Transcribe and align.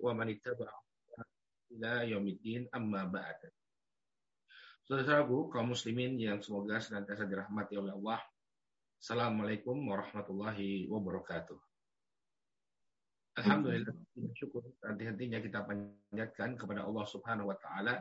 wa 0.00 0.12
man 0.14 0.30
ila 0.30 1.92
yaumiddin 2.06 2.70
amma 2.70 3.04
ba'd. 3.10 3.50
Saudaraku 4.86 5.50
kaum 5.50 5.74
muslimin 5.74 6.14
yang 6.14 6.38
semoga 6.38 6.78
senantiasa 6.78 7.26
dirahmati 7.26 7.74
oleh 7.74 7.90
Allah. 7.90 8.22
Assalamualaikum 9.02 9.74
warahmatullahi 9.90 10.86
wabarakatuh. 10.86 11.58
Alhamdulillah 13.36 13.92
syukur 14.32 14.64
henti-hentinya 14.80 15.42
kita 15.42 15.66
panjatkan 15.66 16.56
kepada 16.56 16.86
Allah 16.88 17.04
Subhanahu 17.04 17.52
wa 17.52 17.58
taala 17.58 18.00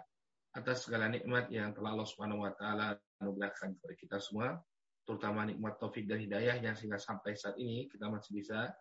atas 0.56 0.88
segala 0.88 1.12
nikmat 1.12 1.52
yang 1.52 1.76
telah 1.76 1.92
Allah 1.92 2.08
Subhanahu 2.08 2.48
wa 2.48 2.54
taala 2.56 2.96
anugerahkan 3.20 3.76
kepada 3.76 3.94
kita 4.00 4.18
semua, 4.24 4.56
terutama 5.04 5.44
nikmat 5.44 5.76
taufik 5.76 6.08
dan 6.08 6.24
hidayah 6.24 6.56
yang 6.64 6.78
sehingga 6.78 6.96
sampai 6.96 7.36
saat 7.36 7.60
ini 7.60 7.92
kita 7.92 8.08
masih 8.08 8.32
bisa 8.40 8.72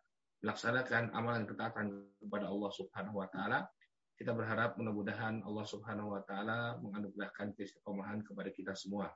melaksanakan 0.45 1.09
amalan 1.17 1.49
ketaatan 1.49 2.05
kepada 2.21 2.53
Allah 2.53 2.71
Subhanahu 2.77 3.25
wa 3.25 3.29
taala. 3.33 3.65
Kita 4.15 4.37
berharap 4.37 4.77
mudah-mudahan 4.77 5.41
Allah 5.41 5.65
Subhanahu 5.65 6.13
wa 6.13 6.21
taala 6.21 6.77
menganugerahkan 6.85 7.57
keistiqomahan 7.57 8.21
kepada 8.21 8.53
kita 8.53 8.77
semua. 8.77 9.09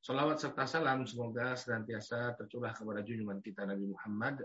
Salawat 0.00 0.40
serta 0.40 0.64
salam 0.64 1.04
semoga 1.04 1.52
senantiasa 1.52 2.32
tercurah 2.40 2.72
kepada 2.72 3.04
junjungan 3.04 3.44
kita 3.44 3.68
Nabi 3.68 3.92
Muhammad, 3.92 4.40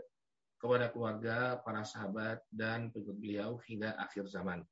kepada 0.60 0.92
keluarga, 0.92 1.64
para 1.64 1.88
sahabat, 1.88 2.44
dan 2.52 2.92
pengikut 2.92 3.16
beliau 3.16 3.56
hingga 3.64 3.96
akhir 3.96 4.28
zaman. 4.28 4.68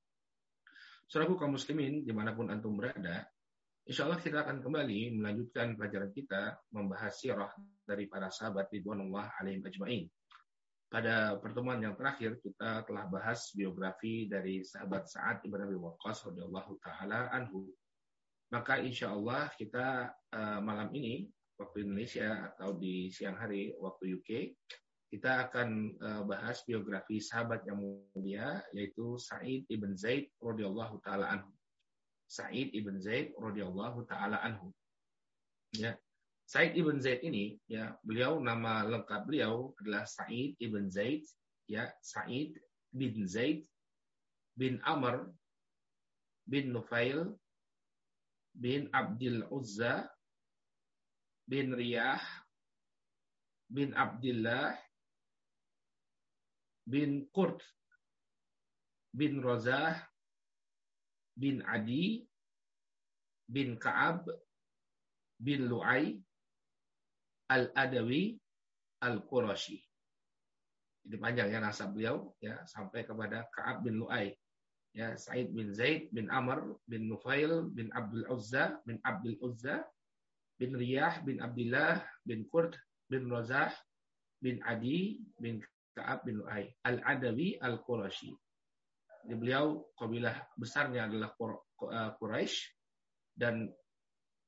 Saudaraku 1.08 1.40
kaum 1.40 1.56
muslimin, 1.56 2.04
di 2.04 2.12
mana 2.12 2.36
pun 2.36 2.52
antum 2.52 2.76
berada, 2.76 3.24
insya 3.88 4.12
Allah 4.12 4.20
kita 4.20 4.44
akan 4.44 4.60
kembali 4.60 5.16
melanjutkan 5.16 5.80
pelajaran 5.80 6.12
kita 6.12 6.60
membahas 6.76 7.16
sirah 7.16 7.52
dari 7.88 8.12
para 8.12 8.28
sahabat 8.28 8.68
Ridwanullah 8.68 9.40
alaihim 9.40 9.64
ajma'in. 9.64 10.04
Pada 10.94 11.42
pertemuan 11.42 11.82
yang 11.82 11.98
terakhir 11.98 12.38
kita 12.38 12.86
telah 12.86 13.10
bahas 13.10 13.50
biografi 13.58 14.30
dari 14.30 14.62
sahabat 14.62 15.10
Sa'ad 15.10 15.42
ibn 15.42 15.58
Abi 15.58 15.74
Waqqas 15.74 16.22
radhiyallahu 16.30 16.78
taala 16.86 17.34
anhu. 17.34 17.66
Maka 18.54 18.78
insya 18.78 19.10
Allah 19.10 19.50
kita 19.58 20.14
uh, 20.14 20.62
malam 20.62 20.94
ini 20.94 21.26
waktu 21.58 21.90
Indonesia 21.90 22.46
atau 22.54 22.78
di 22.78 23.10
siang 23.10 23.34
hari 23.34 23.74
waktu 23.82 24.22
UK 24.22 24.54
kita 25.10 25.50
akan 25.50 25.98
uh, 25.98 26.22
bahas 26.30 26.62
biografi 26.62 27.18
sahabat 27.18 27.66
yang 27.66 27.82
mulia 28.14 28.62
yaitu 28.78 29.18
Sa'id 29.18 29.66
ibn 29.74 29.98
Zaid 29.98 30.30
radhiyallahu 30.46 31.02
taala 31.02 31.26
anhu. 31.26 31.50
Sa'id 32.30 32.70
ibn 32.78 33.02
Zaid 33.02 33.34
radhiyallahu 33.42 34.06
taala 34.06 34.46
anhu. 34.46 34.70
Ya, 35.74 35.98
Said 36.44 36.76
ibn 36.78 37.00
Zaid 37.00 37.24
ini 37.24 37.58
ya 37.66 37.96
beliau 38.04 38.38
nama 38.38 38.84
lengkap 38.86 39.26
beliau 39.26 39.72
adalah 39.82 40.06
Said 40.06 40.60
ibn 40.60 40.92
Zaid 40.92 41.24
ya 41.66 41.88
Said 42.04 42.60
bin 42.94 43.26
Zaid 43.26 43.66
bin 44.54 44.78
Amr 44.86 45.32
bin 46.46 46.76
Nufail 46.76 47.32
bin 48.54 48.92
Abdul 48.94 49.48
Uzza 49.50 50.06
bin 51.50 51.74
Riyah 51.74 52.22
bin 53.72 53.96
Abdullah 53.98 54.78
bin 56.86 57.26
Qurt 57.34 57.64
bin 59.16 59.42
Razah 59.42 59.98
bin 61.34 61.66
Adi 61.66 62.28
bin 63.50 63.80
Ka'ab 63.80 64.30
bin 65.42 65.66
Lu'ay 65.66 66.22
Al-Adawi 67.50 68.38
Al-Qurashi. 69.04 69.80
Ini 71.04 71.20
panjang 71.20 71.52
ya 71.52 71.60
nasab 71.60 71.92
beliau 71.96 72.32
ya 72.40 72.64
sampai 72.64 73.04
kepada 73.04 73.44
Ka'ab 73.52 73.84
bin 73.84 74.00
Lu'ay. 74.00 74.32
Ya, 74.94 75.18
Said 75.18 75.52
bin 75.52 75.74
Zaid 75.74 76.14
bin 76.14 76.30
Amr 76.30 76.78
bin 76.86 77.10
Nufail 77.10 77.66
bin 77.74 77.90
Abdul 77.98 78.30
Uzza 78.30 78.78
bin 78.86 79.02
Abdul 79.02 79.36
Uzza 79.42 79.82
bin 80.56 80.78
Riyah 80.78 81.26
bin 81.26 81.42
Abdullah 81.42 82.00
bin 82.24 82.46
Qurd 82.48 82.78
bin 83.10 83.26
Razah 83.28 83.74
bin 84.38 84.62
Adi 84.64 85.20
bin 85.42 85.60
Ka'ab 85.98 86.24
bin 86.24 86.40
Lu'ay. 86.40 86.72
Al-Adawi 86.88 87.60
Al-Qurashi. 87.60 88.32
Jadi 89.24 89.36
beliau 89.40 89.88
kabilah 89.96 90.36
besarnya 90.60 91.08
adalah 91.08 91.32
Quraisy 92.20 92.56
dan 93.36 93.72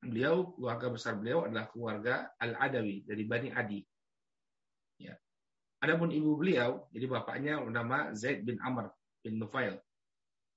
beliau 0.08 0.56
keluarga 0.56 0.88
besar 0.94 1.18
beliau 1.18 1.46
adalah 1.46 1.68
keluarga 1.70 2.32
Al-Adawi 2.40 3.06
dari 3.06 3.24
Bani 3.26 3.50
Adi. 3.52 3.82
Ya. 5.02 5.18
Adapun 5.84 6.10
ibu 6.14 6.40
beliau, 6.40 6.88
jadi 6.94 7.06
bapaknya 7.10 7.60
bernama 7.60 8.16
Zaid 8.16 8.48
bin 8.48 8.58
Amr 8.64 8.90
bin 9.22 9.42
Nufail. 9.42 9.76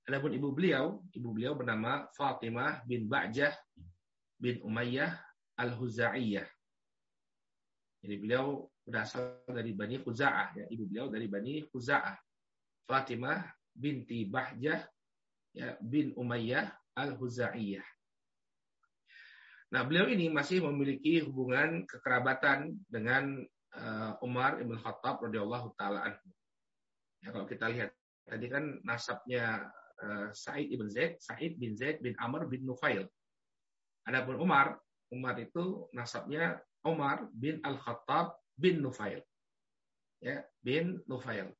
Adapun 0.08 0.32
ibu 0.32 0.54
beliau, 0.54 1.04
ibu 1.12 1.28
beliau 1.34 1.52
bernama 1.52 2.08
Fatimah 2.16 2.80
bin 2.88 3.10
Ba'jah 3.10 3.52
bin 4.40 4.62
Umayyah 4.64 5.12
Al-Huzaiyah. 5.58 6.46
Jadi 7.98 8.14
beliau 8.22 8.70
berasal 8.86 9.42
dari 9.50 9.74
Bani 9.74 10.00
Khuza'ah, 10.00 10.54
ya. 10.54 10.64
ibu 10.70 10.86
beliau 10.86 11.10
dari 11.10 11.26
Bani 11.26 11.66
Khuza'ah. 11.66 12.14
Fatimah 12.88 13.44
binti 13.74 14.24
Bahjah 14.24 14.80
ya, 15.52 15.76
bin 15.82 16.16
Umayyah 16.16 16.72
Al-Huzaiyah. 16.96 17.97
Nah, 19.68 19.84
beliau 19.84 20.08
ini 20.08 20.32
masih 20.32 20.64
memiliki 20.64 21.20
hubungan 21.20 21.84
kekerabatan 21.84 22.72
dengan 22.88 23.44
uh, 23.76 24.16
Umar 24.24 24.56
ibn 24.64 24.80
Khattab 24.80 25.20
radhiyallahu 25.20 25.76
taala 25.76 26.08
anhu. 26.08 26.28
Ya, 27.20 27.36
kalau 27.36 27.44
kita 27.44 27.68
lihat 27.68 27.92
tadi 28.24 28.48
kan 28.48 28.80
nasabnya 28.80 29.68
uh, 30.00 30.32
Said 30.32 30.72
ibn 30.72 30.88
Zaid, 30.88 31.20
Said 31.20 31.60
bin 31.60 31.76
Zaid 31.76 32.00
bin 32.00 32.16
Amr 32.16 32.48
bin 32.48 32.64
Nufail. 32.64 33.04
Adapun 34.08 34.40
Umar, 34.40 34.80
Umar 35.12 35.36
itu 35.36 35.84
nasabnya 35.92 36.64
Umar 36.88 37.28
bin 37.36 37.60
Al-Khattab 37.60 38.40
bin 38.56 38.80
Nufail. 38.80 39.20
Ya, 40.24 40.48
bin 40.64 41.04
Nufail. 41.04 41.52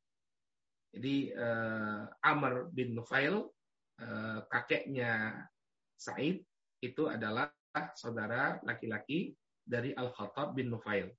Jadi 0.96 1.36
uh, 1.36 2.08
Amr 2.24 2.72
bin 2.72 2.96
Nufail 2.96 3.44
uh, 4.00 4.38
kakeknya 4.48 5.44
Said 6.00 6.40
itu 6.80 7.04
adalah 7.04 7.52
saudara 7.94 8.58
laki-laki 8.64 9.34
dari 9.62 9.92
Al-Khattab 9.92 10.56
bin 10.56 10.72
Nufail. 10.72 11.12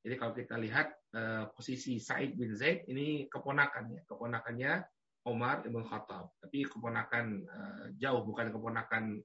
Jadi 0.00 0.14
kalau 0.16 0.32
kita 0.32 0.56
lihat 0.56 0.88
uh, 1.12 1.44
posisi 1.52 2.00
Said 2.00 2.32
bin 2.38 2.56
Zaid 2.56 2.88
ini 2.88 3.28
keponakannya, 3.28 4.08
keponakannya 4.08 4.80
Omar 5.28 5.60
ibn 5.68 5.84
Khattab, 5.84 6.32
tapi 6.40 6.64
keponakan 6.64 7.44
uh, 7.44 7.84
jauh 8.00 8.24
bukan 8.24 8.48
keponakan 8.48 9.20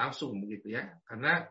langsung 0.00 0.40
begitu 0.40 0.72
ya, 0.72 0.88
karena 1.04 1.44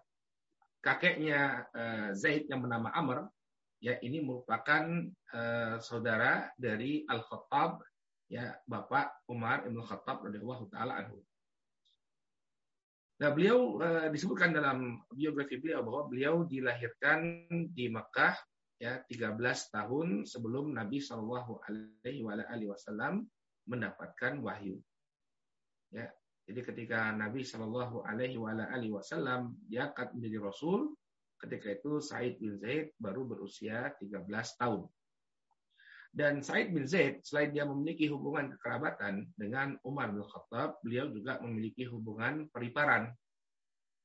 kakeknya 0.82 1.70
uh, 1.70 2.10
Zaid 2.18 2.50
yang 2.50 2.66
bernama 2.66 2.90
Amr 2.98 3.30
ya 3.78 4.02
ini 4.02 4.26
merupakan 4.26 5.06
uh, 5.38 5.78
saudara 5.78 6.50
dari 6.58 7.06
Al 7.06 7.22
Khattab 7.22 7.86
ya 8.26 8.58
bapak 8.66 9.30
Umar 9.30 9.70
ibn 9.70 9.78
Khattab 9.86 10.26
radhiyallahu 10.26 10.66
taala 10.74 11.06
anhu. 11.06 11.22
Nah, 13.18 13.34
beliau 13.34 13.82
uh, 13.82 14.08
disebutkan 14.14 14.54
dalam 14.54 15.02
biografi 15.10 15.58
beliau 15.58 15.82
bahwa 15.82 16.06
beliau 16.06 16.46
dilahirkan 16.46 17.50
di 17.74 17.90
Mekah 17.90 18.38
ya 18.78 19.02
13 19.10 19.74
tahun 19.74 20.08
sebelum 20.30 20.70
Nabi 20.70 21.02
Shallallahu 21.02 21.66
alaihi 21.66 22.70
wasallam 22.70 23.26
mendapatkan 23.66 24.38
wahyu. 24.46 24.78
Ya, 25.90 26.14
jadi 26.46 26.62
ketika 26.62 27.10
Nabi 27.12 27.42
Shallallahu 27.42 28.06
alaihi 28.06 28.38
wasallam 28.94 29.58
diangkat 29.66 30.14
menjadi 30.14 30.38
rasul, 30.38 30.94
ketika 31.42 31.74
itu 31.74 31.98
Said 32.00 32.38
bin 32.38 32.56
Zaid 32.62 32.94
baru 33.02 33.26
berusia 33.26 33.98
13 33.98 34.30
tahun. 34.62 34.86
Dan 36.18 36.42
Said 36.42 36.74
bin 36.74 36.90
Zaid, 36.90 37.22
selain 37.22 37.54
dia 37.54 37.62
memiliki 37.62 38.10
hubungan 38.10 38.50
kekerabatan 38.58 39.30
dengan 39.38 39.78
Umar 39.86 40.10
bin 40.10 40.26
Khattab, 40.26 40.82
beliau 40.82 41.14
juga 41.14 41.38
memiliki 41.46 41.86
hubungan 41.86 42.50
periparan. 42.50 43.14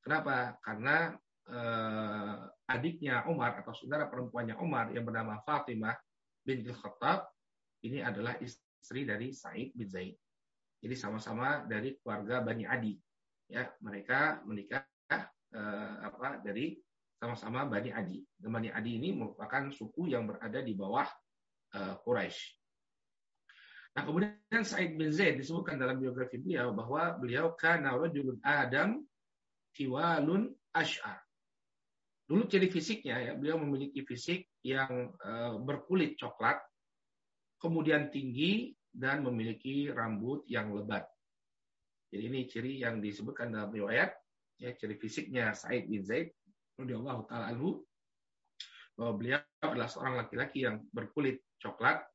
Kenapa? 0.04 0.60
Karena 0.60 1.16
eh, 1.48 2.36
adiknya 2.68 3.24
Umar 3.32 3.56
atau 3.64 3.72
saudara 3.72 4.12
perempuannya 4.12 4.60
Umar 4.60 4.92
yang 4.92 5.08
bernama 5.08 5.40
Fatimah 5.40 5.96
bin 6.44 6.60
Khattab 6.68 7.32
ini 7.80 8.04
adalah 8.04 8.36
istri 8.44 9.08
dari 9.08 9.32
Said 9.32 9.72
bin 9.72 9.88
Zaid. 9.88 10.12
Jadi 10.84 10.92
sama-sama 10.92 11.64
dari 11.64 11.96
keluarga 11.96 12.44
Bani 12.44 12.68
Adi. 12.68 12.92
Ya, 13.48 13.72
mereka 13.80 14.44
menikah 14.44 14.84
eh, 15.08 15.94
apa 16.04 16.44
dari 16.44 16.76
sama-sama 17.16 17.64
Bani 17.64 17.88
Adi. 17.88 18.20
Dan 18.36 18.52
Bani 18.52 18.68
Adi 18.68 19.00
ini 19.00 19.16
merupakan 19.16 19.72
suku 19.72 20.12
yang 20.12 20.28
berada 20.28 20.60
di 20.60 20.76
bawah 20.76 21.08
uh, 21.76 21.94
Quraisy. 22.00 22.40
Nah, 23.92 24.08
kemudian 24.08 24.64
Said 24.64 24.96
bin 24.96 25.12
Zaid 25.12 25.36
disebutkan 25.36 25.76
dalam 25.76 26.00
biografi 26.00 26.40
beliau 26.40 26.72
bahwa 26.72 27.20
beliau 27.20 27.52
kana 27.52 27.92
rajulun 27.92 28.40
Adam 28.40 29.04
tiwalun 29.76 30.48
ash'ar. 30.72 31.20
Dulu 32.24 32.48
ciri 32.48 32.72
fisiknya 32.72 33.20
ya, 33.20 33.32
beliau 33.36 33.60
memiliki 33.60 34.00
fisik 34.08 34.48
yang 34.64 35.12
uh, 35.20 35.60
berkulit 35.60 36.16
coklat, 36.16 36.56
kemudian 37.60 38.08
tinggi 38.08 38.72
dan 38.88 39.20
memiliki 39.20 39.92
rambut 39.92 40.48
yang 40.48 40.72
lebat. 40.72 41.04
Jadi 42.08 42.24
ini 42.28 42.40
ciri 42.48 42.80
yang 42.80 43.00
disebutkan 43.00 43.52
dalam 43.52 43.72
riwayat, 43.72 44.16
ya 44.56 44.72
ciri 44.72 44.96
fisiknya 44.96 45.52
Said 45.52 45.88
bin 45.88 46.00
Zaid 46.00 46.32
radhiyallahu 46.80 47.28
taala 47.28 47.52
anhu 47.52 47.84
bahwa 49.02 49.18
beliau 49.18 49.42
adalah 49.58 49.90
seorang 49.90 50.14
laki-laki 50.22 50.62
yang 50.62 50.78
berkulit 50.94 51.42
coklat, 51.58 52.06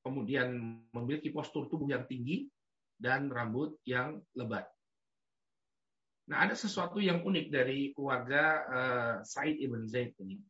kemudian 0.00 0.80
memiliki 0.88 1.28
postur 1.28 1.68
tubuh 1.68 1.84
yang 1.92 2.08
tinggi 2.08 2.48
dan 2.96 3.28
rambut 3.28 3.76
yang 3.84 4.24
lebat. 4.32 4.64
Nah, 6.32 6.48
ada 6.48 6.56
sesuatu 6.56 7.04
yang 7.04 7.20
unik 7.20 7.52
dari 7.52 7.92
keluarga 7.92 8.42
uh, 8.64 9.14
Said 9.20 9.60
ibn 9.60 9.84
Zaid 9.84 10.16
ini. 10.24 10.40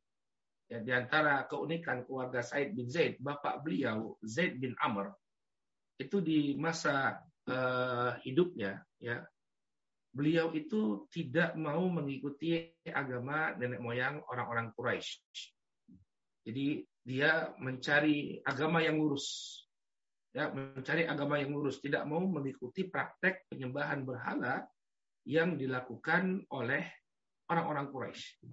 Ya, 0.70 0.78
di 0.78 0.94
antara 0.94 1.42
keunikan 1.50 2.06
keluarga 2.06 2.38
Said 2.38 2.78
bin 2.78 2.86
Zaid, 2.86 3.18
bapak 3.18 3.66
beliau 3.66 4.14
Zaid 4.22 4.62
bin 4.62 4.78
Amr 4.78 5.10
itu 5.98 6.22
di 6.22 6.54
masa 6.54 7.18
uh, 7.50 8.14
hidupnya, 8.22 8.78
ya, 9.02 9.26
beliau 10.14 10.54
itu 10.54 11.10
tidak 11.10 11.58
mau 11.58 11.90
mengikuti 11.90 12.70
agama 12.86 13.58
nenek 13.58 13.82
moyang 13.82 14.22
orang-orang 14.30 14.70
Quraisy. 14.78 15.53
Jadi 16.44 16.85
dia 17.05 17.52
mencari 17.61 18.41
agama 18.44 18.85
yang 18.85 19.00
lurus, 19.00 19.61
ya, 20.32 20.52
mencari 20.52 21.08
agama 21.08 21.41
yang 21.41 21.56
lurus, 21.56 21.81
tidak 21.81 22.05
mau 22.05 22.20
mengikuti 22.25 22.88
praktek 22.88 23.49
penyembahan 23.49 24.05
berhala 24.05 24.64
yang 25.25 25.56
dilakukan 25.56 26.44
oleh 26.52 26.85
orang-orang 27.49 27.88
Quraisy. 27.88 28.44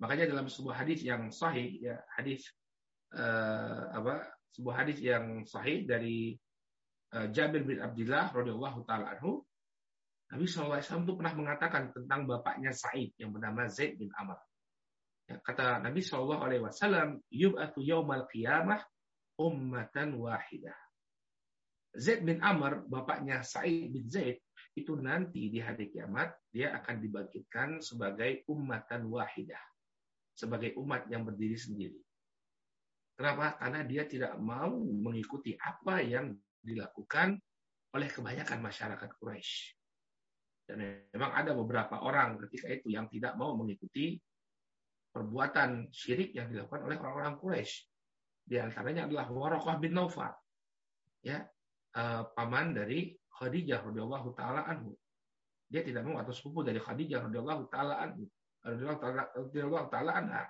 Makanya 0.00 0.32
dalam 0.32 0.48
sebuah 0.48 0.82
hadis 0.82 1.04
yang 1.06 1.30
sahih 1.30 1.78
ya 1.78 1.94
hadis 2.18 2.42
uh, 3.14 3.92
apa 3.94 4.34
sebuah 4.50 4.82
hadis 4.82 4.98
yang 4.98 5.46
sahih 5.46 5.86
dari 5.86 6.34
uh, 7.14 7.30
Jabir 7.30 7.62
bin 7.62 7.78
Abdullah 7.78 8.34
radhiyallahu 8.34 8.82
taala 8.82 9.14
anhu 9.14 9.46
Nabi 10.32 10.48
SAW 10.48 10.80
itu 10.80 11.12
pernah 11.12 11.34
mengatakan 11.36 11.92
tentang 11.92 12.24
bapaknya 12.24 12.72
Said 12.72 13.12
yang 13.20 13.36
bernama 13.36 13.68
Zaid 13.68 14.00
bin 14.00 14.08
Amr. 14.16 14.40
Ya, 15.28 15.36
kata 15.38 15.80
Nabi 15.82 16.00
Shallallahu 16.02 16.42
Alaihi 16.42 16.62
Wasallam, 16.62 17.08
"Yub'atu 17.30 17.78
yaumal 17.82 18.26
qiyamah 18.26 18.82
ummatan 19.38 20.18
wahidah." 20.18 20.76
Zaid 21.92 22.24
bin 22.24 22.40
Amr, 22.40 22.88
bapaknya 22.88 23.44
Said 23.44 23.92
bin 23.92 24.08
Zaid, 24.08 24.40
itu 24.72 24.96
nanti 24.96 25.52
di 25.52 25.60
hari 25.60 25.92
kiamat 25.92 26.32
dia 26.48 26.72
akan 26.72 26.96
dibangkitkan 27.04 27.84
sebagai 27.84 28.48
ummatan 28.48 29.12
wahidah 29.12 29.60
sebagai 30.32 30.72
umat 30.80 31.06
yang 31.12 31.28
berdiri 31.28 31.56
sendiri. 31.56 32.00
Kenapa? 33.12 33.60
Karena 33.60 33.84
dia 33.84 34.08
tidak 34.08 34.34
mau 34.40 34.72
mengikuti 34.80 35.52
apa 35.54 36.00
yang 36.00 36.32
dilakukan 36.58 37.36
oleh 37.92 38.08
kebanyakan 38.08 38.58
masyarakat 38.64 39.10
Quraisy. 39.20 39.76
Dan 40.64 41.04
memang 41.12 41.32
ada 41.36 41.52
beberapa 41.52 42.00
orang 42.00 42.40
ketika 42.48 42.72
itu 42.72 42.88
yang 42.88 43.06
tidak 43.12 43.36
mau 43.36 43.52
mengikuti 43.52 44.16
perbuatan 45.12 45.92
syirik 45.92 46.32
yang 46.32 46.48
dilakukan 46.48 46.88
oleh 46.88 46.96
orang-orang 46.96 47.36
Quraisy. 47.36 47.84
Di 48.42 48.56
antaranya 48.58 49.06
adalah 49.06 49.28
Waraqah 49.28 49.76
bin 49.78 49.94
Naufal. 49.94 50.32
Ya, 51.22 51.46
uh, 51.94 52.26
paman 52.34 52.74
dari 52.74 53.14
Khadijah 53.38 53.86
radhiyallahu 53.86 54.34
taala 54.34 54.66
anhu. 54.66 54.96
Dia 55.68 55.86
tidak 55.86 56.08
mau 56.08 56.18
atau 56.18 56.34
sepupu 56.34 56.66
dari 56.66 56.82
Khadijah 56.82 57.28
radhiyallahu 57.30 57.70
taala 57.70 58.02
anhu 58.02 58.26
radhiyallahu 58.64 59.86
taala 59.92 60.10
anha. 60.16 60.44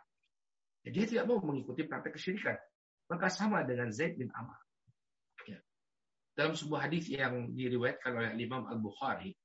Ya, 0.86 0.90
dia 0.94 1.04
tidak 1.04 1.24
mau 1.28 1.42
mengikuti 1.42 1.84
praktek 1.84 2.16
kesyirikan. 2.16 2.56
Maka 3.10 3.28
sama 3.28 3.66
dengan 3.66 3.92
Zaid 3.92 4.16
bin 4.16 4.32
Amr. 4.32 4.56
Ya. 5.44 5.60
Dalam 6.32 6.56
sebuah 6.56 6.88
hadis 6.88 7.12
yang 7.12 7.52
diriwayatkan 7.52 8.14
oleh 8.14 8.30
Imam 8.40 8.64
Al-Bukhari 8.64 9.36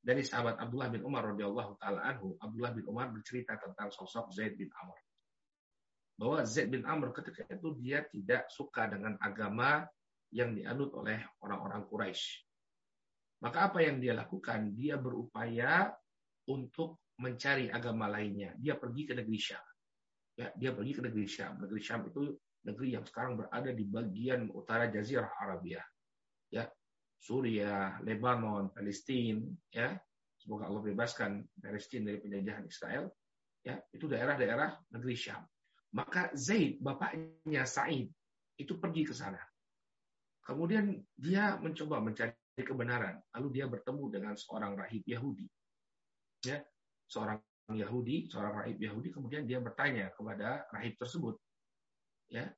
dari 0.00 0.24
sahabat 0.24 0.56
Abdullah 0.56 0.88
bin 0.88 1.04
Umar 1.04 1.28
radhiyallahu 1.36 1.76
taala 1.76 2.00
anhu, 2.08 2.32
Abdullah 2.40 2.72
bin 2.72 2.88
Umar 2.88 3.12
bercerita 3.12 3.60
tentang 3.60 3.92
sosok 3.92 4.32
Zaid 4.32 4.56
bin 4.56 4.72
Amr. 4.80 4.96
Bahwa 6.16 6.40
Zaid 6.48 6.72
bin 6.72 6.88
Amr 6.88 7.12
ketika 7.12 7.44
itu 7.52 7.76
dia 7.76 8.08
tidak 8.08 8.48
suka 8.48 8.88
dengan 8.88 9.20
agama 9.20 9.84
yang 10.32 10.56
dianut 10.56 10.92
oleh 10.96 11.20
orang-orang 11.44 11.84
Quraisy. 11.84 12.48
Maka 13.44 13.72
apa 13.72 13.84
yang 13.84 14.00
dia 14.00 14.16
lakukan? 14.16 14.72
Dia 14.76 15.00
berupaya 15.00 15.92
untuk 16.48 17.00
mencari 17.20 17.68
agama 17.68 18.08
lainnya. 18.08 18.56
Dia 18.56 18.76
pergi 18.76 19.04
ke 19.04 19.12
negeri 19.16 19.36
Syam. 19.40 19.64
Ya, 20.36 20.48
dia 20.56 20.72
pergi 20.72 20.92
ke 20.96 21.02
negeri 21.04 21.26
Syam. 21.28 21.60
Negeri 21.60 21.80
Syam 21.80 22.08
itu 22.08 22.36
negeri 22.64 22.88
yang 22.96 23.04
sekarang 23.04 23.40
berada 23.40 23.70
di 23.72 23.84
bagian 23.84 24.48
utara 24.52 24.88
Jazirah 24.88 25.28
Arabia. 25.40 25.80
Ya, 26.52 26.68
Suriah, 27.20 28.00
Lebanon, 28.00 28.72
Palestina, 28.72 29.44
ya. 29.68 29.92
Semoga 30.40 30.72
Allah 30.72 30.80
bebaskan 30.80 31.44
Palestina 31.60 32.08
dari 32.08 32.18
penjajahan 32.24 32.64
Israel. 32.64 33.12
Ya, 33.60 33.76
itu 33.92 34.08
daerah-daerah 34.08 34.80
negeri 34.96 35.12
Syam. 35.12 35.44
Maka 35.92 36.32
Zaid, 36.32 36.80
bapaknya 36.80 37.68
Said, 37.68 38.08
itu 38.56 38.72
pergi 38.80 39.04
ke 39.04 39.12
sana. 39.12 39.36
Kemudian 40.40 40.96
dia 41.12 41.60
mencoba 41.60 42.00
mencari 42.00 42.32
kebenaran. 42.56 43.20
Lalu 43.36 43.60
dia 43.60 43.68
bertemu 43.68 44.04
dengan 44.08 44.32
seorang 44.32 44.80
rahib 44.80 45.04
Yahudi. 45.04 45.44
Ya, 46.40 46.64
seorang 47.04 47.44
Yahudi, 47.68 48.32
seorang 48.32 48.64
rahib 48.64 48.78
Yahudi, 48.80 49.12
kemudian 49.12 49.44
dia 49.44 49.60
bertanya 49.60 50.08
kepada 50.16 50.64
rahib 50.72 50.96
tersebut, 50.96 51.36
ya, 52.32 52.48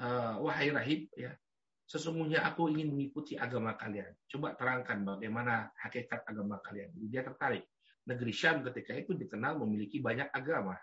uh, 0.00 0.40
wahai 0.40 0.72
rahib, 0.72 1.06
ya, 1.14 1.36
sesungguhnya 1.88 2.44
aku 2.44 2.68
ingin 2.68 2.92
mengikuti 2.92 3.34
agama 3.40 3.72
kalian. 3.80 4.12
Coba 4.28 4.52
terangkan 4.52 5.08
bagaimana 5.08 5.72
hakikat 5.80 6.28
agama 6.28 6.60
kalian. 6.60 6.92
Dia 7.08 7.24
tertarik. 7.24 7.64
Negeri 8.04 8.32
Syam 8.32 8.60
ketika 8.68 8.92
itu 8.92 9.16
dikenal 9.16 9.56
memiliki 9.64 10.04
banyak 10.04 10.28
agama. 10.28 10.76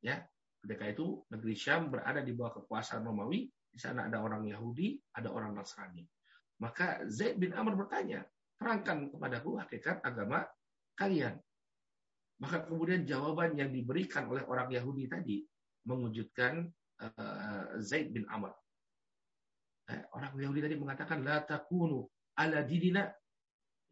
Ya, 0.00 0.24
ketika 0.64 0.88
itu 0.88 1.24
negeri 1.28 1.52
Syam 1.52 1.92
berada 1.92 2.24
di 2.24 2.32
bawah 2.32 2.64
kekuasaan 2.64 3.04
Romawi. 3.04 3.52
Di 3.68 3.82
sana 3.82 4.08
ada 4.08 4.22
orang 4.22 4.48
Yahudi, 4.48 4.96
ada 5.12 5.28
orang 5.28 5.52
Nasrani. 5.52 6.06
Maka 6.62 7.02
Zaid 7.10 7.42
bin 7.42 7.50
Amr 7.52 7.74
bertanya, 7.74 8.22
terangkan 8.54 9.10
kepadaku 9.10 9.58
hakikat 9.58 9.98
agama 10.06 10.46
kalian. 10.94 11.36
Maka 12.38 12.64
kemudian 12.70 13.02
jawaban 13.02 13.58
yang 13.58 13.74
diberikan 13.74 14.30
oleh 14.30 14.46
orang 14.46 14.70
Yahudi 14.70 15.10
tadi 15.10 15.42
mengejutkan 15.90 16.70
uh, 17.02 17.76
Zaid 17.82 18.14
bin 18.14 18.24
Amr. 18.30 18.54
Eh, 19.84 20.00
orang 20.16 20.32
Yahudi 20.40 20.64
tadi 20.64 20.76
mengatakan 20.80 21.20
la 21.20 21.44
takunu 21.44 22.08
ala 22.40 22.64
dinina 22.64 23.04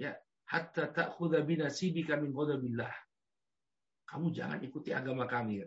ya 0.00 0.16
hatta 0.48 0.88
ta'khudha 0.88 1.44
binasibika 1.44 2.16
min 2.16 2.32
ghadabillah. 2.32 2.92
Kamu 4.08 4.32
jangan 4.32 4.60
ikuti 4.60 4.92
agama 4.92 5.24
kami 5.24 5.64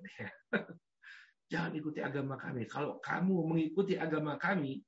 jangan 1.51 1.71
ikuti 1.77 2.01
agama 2.01 2.37
kami. 2.37 2.65
Kalau 2.65 2.97
kamu 3.01 3.35
mengikuti 3.45 3.97
agama 3.97 4.37
kami, 4.37 4.81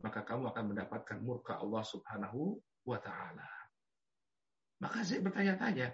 maka 0.00 0.24
kamu 0.24 0.52
akan 0.52 0.64
mendapatkan 0.72 1.18
murka 1.20 1.60
Allah 1.60 1.84
Subhanahu 1.84 2.56
wa 2.84 2.98
taala. 3.00 3.48
Maka 4.80 5.00
saya 5.00 5.24
bertanya-tanya, 5.24 5.88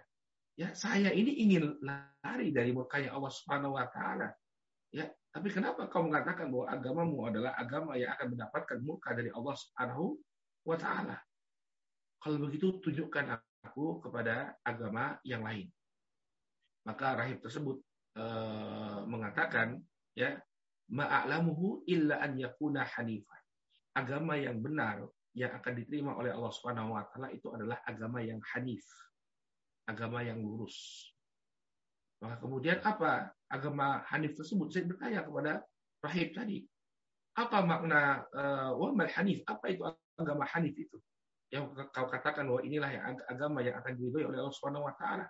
Ya, 0.61 0.77
saya 0.77 1.09
ini 1.17 1.41
ingin 1.41 1.81
lari 1.81 2.53
dari 2.53 2.77
murkanya 2.77 3.17
Allah 3.17 3.33
Subhanahu 3.33 3.81
wa 3.81 3.89
taala. 3.89 4.29
Ya, 4.91 5.07
tapi 5.31 5.55
kenapa 5.55 5.87
kau 5.87 6.03
mengatakan 6.03 6.51
bahwa 6.51 6.67
agamamu 6.67 7.19
adalah 7.31 7.55
agama 7.55 7.95
yang 7.95 8.11
akan 8.19 8.35
mendapatkan 8.35 8.79
murka 8.83 9.15
dari 9.15 9.31
Allah 9.31 9.55
Subhanahu 9.55 10.19
wa 10.67 10.77
taala? 10.77 11.19
Kalau 12.21 12.37
begitu 12.43 12.83
tunjukkan 12.83 13.39
aku 13.65 14.03
kepada 14.03 14.59
agama 14.67 15.17
yang 15.23 15.47
lain. 15.47 15.71
Maka 16.85 17.15
rahib 17.17 17.39
tersebut 17.39 17.79
e, 18.19 18.25
mengatakan 19.07 19.79
ya 20.19 20.35
ma'alamuhu 20.91 21.87
illa 21.87 22.19
an 22.19 22.35
yakuna 22.35 22.83
hanifan. 22.83 23.41
Agama 23.95 24.35
yang 24.35 24.59
benar 24.59 25.07
yang 25.39 25.55
akan 25.55 25.73
diterima 25.79 26.19
oleh 26.19 26.35
Allah 26.35 26.51
Subhanahu 26.51 26.99
wa 26.99 27.07
taala 27.07 27.31
itu 27.31 27.47
adalah 27.55 27.79
agama 27.87 28.19
yang 28.27 28.43
hanif 28.53 28.83
agama 29.91 30.23
yang 30.23 30.39
lurus. 30.39 31.11
Maka 32.23 32.39
kemudian 32.39 32.79
apa 32.87 33.35
agama 33.50 34.00
Hanif 34.09 34.38
tersebut? 34.38 34.71
Saya 34.71 34.87
bertanya 34.87 35.26
kepada 35.26 35.52
rahib 36.00 36.30
tadi, 36.33 36.64
apa 37.37 37.59
makna 37.66 38.25
uh, 38.33 38.71
wamal 38.78 39.11
Hanif? 39.11 39.42
Apa 39.45 39.75
itu 39.75 39.83
agama 40.16 40.47
Hanif 40.49 40.75
itu? 40.78 40.97
Yang 41.50 41.75
kau 41.90 42.07
katakan 42.07 42.47
bahwa 42.47 42.62
inilah 42.62 42.90
yang 42.95 43.19
agama 43.26 43.59
yang 43.61 43.75
akan 43.83 43.92
diridhoi 43.99 44.25
oleh 44.30 44.38
Allah 44.38 44.54
Subhanahu 44.54 44.87
wa 44.87 44.95
taala. 44.95 45.26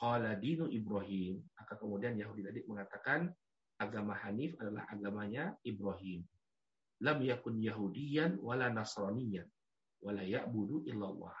Qala 0.00 0.32
dinu 0.40 0.64
Ibrahim. 0.64 1.44
Maka 1.60 1.76
kemudian 1.76 2.16
Yahudi 2.16 2.40
tadi 2.40 2.60
mengatakan 2.64 3.28
agama 3.76 4.16
Hanif 4.24 4.56
adalah 4.56 4.88
agamanya 4.88 5.52
Ibrahim. 5.60 6.24
Lam 7.04 7.20
yakun 7.20 7.60
Yahudiyan 7.60 8.40
wala 8.40 8.72
Nasraniyan 8.72 9.44
wala 10.00 10.24
ya'budu 10.24 10.88
illallah 10.88 11.36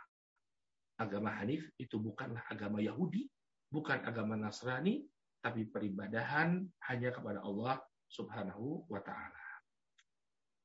agama 1.00 1.32
Hanif 1.32 1.64
itu 1.80 1.96
bukanlah 1.96 2.44
agama 2.52 2.84
Yahudi, 2.84 3.24
bukan 3.72 4.04
agama 4.04 4.36
Nasrani, 4.36 5.00
tapi 5.40 5.68
peribadahan 5.68 6.60
hanya 6.92 7.10
kepada 7.10 7.40
Allah 7.40 7.80
Subhanahu 8.08 8.84
wa 8.88 9.00
taala. 9.00 9.44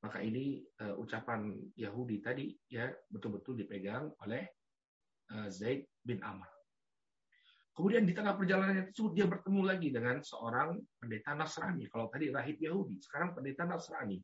Maka 0.03 0.21
ini 0.21 0.61
uh, 0.85 0.99
ucapan 1.01 1.49
Yahudi 1.73 2.21
tadi 2.21 2.53
ya 2.69 2.91
betul-betul 3.09 3.57
dipegang 3.57 4.13
oleh 4.21 4.45
uh, 5.33 5.49
Zaid 5.49 5.87
bin 6.05 6.21
Amr. 6.21 6.45
Kemudian 7.75 8.07
di 8.07 8.15
tengah 8.15 8.39
perjalanan 8.39 8.87
itu 8.87 9.11
dia 9.11 9.27
bertemu 9.27 9.61
lagi 9.67 9.91
dengan 9.91 10.23
seorang 10.23 10.79
pendeta 10.95 11.35
Nasrani. 11.35 11.91
Kalau 11.91 12.07
tadi 12.07 12.31
rahib 12.31 12.55
Yahudi, 12.55 13.03
sekarang 13.03 13.35
pendeta 13.35 13.67
Nasrani. 13.67 14.15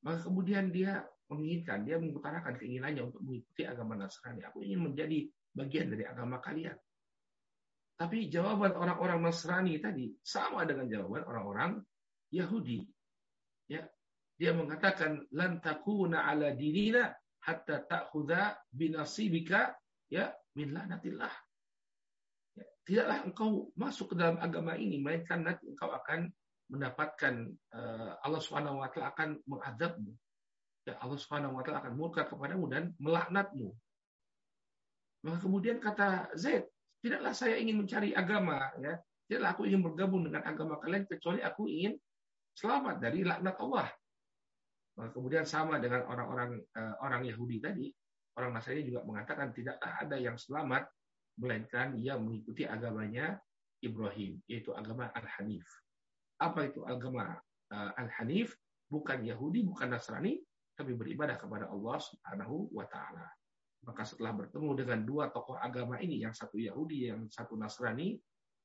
Maka 0.00 0.24
kemudian 0.24 0.72
dia 0.72 1.04
menginginkan, 1.28 1.84
dia 1.84 2.00
mengutarakan 2.00 2.56
keinginannya 2.56 3.04
untuk 3.04 3.20
mengikuti 3.20 3.68
agama 3.68 4.00
Nasrani. 4.00 4.48
Aku 4.48 4.64
ingin 4.64 4.80
menjadi 4.80 5.28
bagian 5.52 5.92
dari 5.92 6.08
agama 6.08 6.40
kalian. 6.40 6.76
Tapi 7.94 8.26
jawaban 8.26 8.74
orang-orang 8.74 9.22
Nasrani 9.22 9.78
tadi 9.78 10.10
sama 10.18 10.66
dengan 10.66 10.90
jawaban 10.90 11.22
orang-orang 11.30 11.72
Yahudi. 12.34 12.82
Ya, 13.70 13.86
dia 14.34 14.50
mengatakan 14.50 15.30
lan 15.30 15.62
takuna 15.62 16.26
ala 16.26 16.50
dinina 16.58 17.14
hatta 17.46 17.86
ta'khudha 17.86 18.58
binasibika 18.74 19.78
ya 20.10 20.34
min 20.58 20.74
lanatillah. 20.74 21.30
Ya, 22.58 22.66
tidaklah 22.82 23.18
engkau 23.30 23.70
masuk 23.78 24.12
ke 24.12 24.14
dalam 24.18 24.42
agama 24.42 24.74
ini 24.74 24.98
melainkan 24.98 25.46
nanti 25.46 25.70
engkau 25.70 25.94
akan 25.94 26.34
mendapatkan 26.66 27.34
uh, 27.70 28.18
Allah 28.26 28.40
Subhanahu 28.42 28.82
wa 28.82 28.90
taala 28.90 29.14
akan 29.14 29.38
mengadabmu. 29.46 30.10
Ya, 30.82 30.98
Allah 30.98 31.18
Subhanahu 31.22 31.54
wa 31.54 31.62
taala 31.62 31.78
akan 31.86 31.94
murka 31.94 32.26
kepadamu 32.26 32.66
dan 32.66 32.90
melaknatmu. 32.98 33.70
Maka 35.24 35.38
kemudian 35.40 35.78
kata 35.80 36.34
Zaid, 36.36 36.68
tidaklah 37.04 37.36
saya 37.36 37.60
ingin 37.60 37.84
mencari 37.84 38.16
agama 38.16 38.72
ya. 38.80 38.96
Tidaklah 39.28 39.50
aku 39.52 39.62
ingin 39.68 39.84
bergabung 39.84 40.24
dengan 40.24 40.40
agama 40.48 40.80
kalian 40.80 41.04
kecuali 41.04 41.44
aku 41.44 41.68
ingin 41.68 41.92
selamat 42.56 42.96
dari 43.04 43.20
laknat 43.20 43.56
Allah. 43.60 43.88
Nah, 44.94 45.10
kemudian 45.12 45.44
sama 45.44 45.76
dengan 45.76 46.08
orang-orang 46.08 46.64
uh, 46.72 46.94
orang 47.04 47.28
Yahudi 47.28 47.60
tadi, 47.60 47.92
orang 48.40 48.56
Nasrani 48.56 48.88
juga 48.88 49.04
mengatakan 49.04 49.52
tidaklah 49.52 49.92
ada 50.00 50.16
yang 50.16 50.38
selamat 50.38 50.88
melainkan 51.36 51.98
ia 51.98 52.14
mengikuti 52.14 52.64
agamanya 52.64 53.36
Ibrahim, 53.82 54.38
yaitu 54.48 54.70
agama 54.72 55.10
Al-Hanif. 55.12 55.66
Apa 56.40 56.72
itu 56.72 56.86
agama 56.88 57.36
uh, 57.74 57.90
Al-Hanif? 58.00 58.56
Bukan 58.86 59.26
Yahudi, 59.26 59.66
bukan 59.66 59.90
Nasrani, 59.96 60.38
tapi 60.78 60.94
beribadah 60.94 61.40
kepada 61.40 61.66
Allah 61.66 61.98
Subhanahu 61.98 62.70
wa 62.70 62.86
taala. 62.86 63.26
Maka 63.84 64.02
setelah 64.08 64.32
bertemu 64.32 64.70
dengan 64.80 64.98
dua 65.04 65.28
tokoh 65.28 65.60
agama 65.60 66.00
ini, 66.00 66.24
yang 66.24 66.32
satu 66.32 66.56
Yahudi, 66.56 67.12
yang 67.12 67.28
satu 67.28 67.54
Nasrani, 67.54 68.16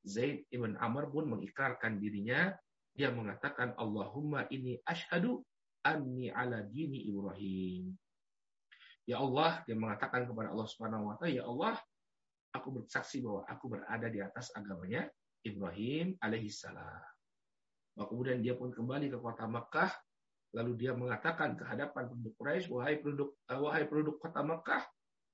Zaid 0.07 0.47
ibn 0.49 0.79
Amr 0.79 1.11
pun 1.11 1.27
mengikrarkan 1.27 1.99
dirinya. 1.99 2.55
Dia 2.95 3.11
mengatakan, 3.11 3.75
Allahumma 3.75 4.47
ini 4.47 4.79
ashadu 4.87 5.43
anni 5.83 6.31
ala 6.31 6.63
dini 6.63 7.07
Ibrahim. 7.07 7.95
Ya 9.09 9.17
Allah, 9.17 9.65
dia 9.65 9.73
mengatakan 9.73 10.29
kepada 10.29 10.53
Allah 10.53 10.67
Subhanahu 10.69 11.09
wa 11.09 11.15
taala, 11.17 11.33
"Ya 11.33 11.45
Allah, 11.47 11.75
aku 12.53 12.69
bersaksi 12.77 13.25
bahwa 13.25 13.41
aku 13.49 13.65
berada 13.65 14.07
di 14.07 14.21
atas 14.21 14.53
agamanya 14.53 15.09
Ibrahim 15.41 16.13
alaihissalam." 16.21 17.03
Kemudian 17.99 18.39
dia 18.39 18.53
pun 18.53 18.69
kembali 18.69 19.11
ke 19.11 19.17
kota 19.17 19.49
Makkah, 19.49 19.91
lalu 20.55 20.77
dia 20.77 20.93
mengatakan 20.93 21.57
ke 21.57 21.65
hadapan 21.65 22.05
penduduk 22.05 22.37
Quraisy, 22.37 22.69
"Wahai 22.69 23.01
penduduk 23.01 23.33
uh, 23.49 23.59
wahai 23.59 23.83
penduduk 23.89 24.21
kota 24.21 24.45
Makkah, 24.45 24.85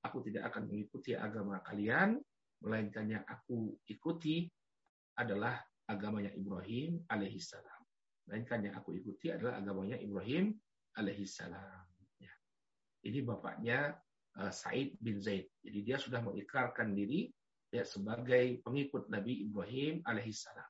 aku 0.06 0.22
tidak 0.30 0.54
akan 0.54 0.70
mengikuti 0.70 1.18
agama 1.18 1.60
kalian, 1.66 2.22
melainkan 2.62 3.10
yang 3.10 3.24
aku 3.26 3.74
ikuti 3.90 4.46
adalah 5.18 5.58
agamanya 5.90 6.30
Ibrahim 6.38 7.02
alaihissalam." 7.10 7.82
Melainkan 8.26 8.66
yang 8.66 8.76
aku 8.78 8.98
ikuti 8.98 9.30
adalah 9.30 9.62
agamanya 9.62 9.98
Ibrahim 10.02 10.54
alaihissalam. 10.98 11.86
Ya. 12.18 12.34
Ini 13.06 13.22
bapaknya 13.22 13.94
uh, 14.42 14.50
Said 14.50 14.98
bin 14.98 15.22
Zaid. 15.22 15.46
Jadi 15.62 15.80
dia 15.86 15.98
sudah 16.02 16.26
mengikrarkan 16.26 16.98
diri 16.98 17.30
ya, 17.70 17.86
sebagai 17.86 18.66
pengikut 18.66 19.14
Nabi 19.14 19.46
Ibrahim 19.46 20.02
alaihissalam. 20.10 20.70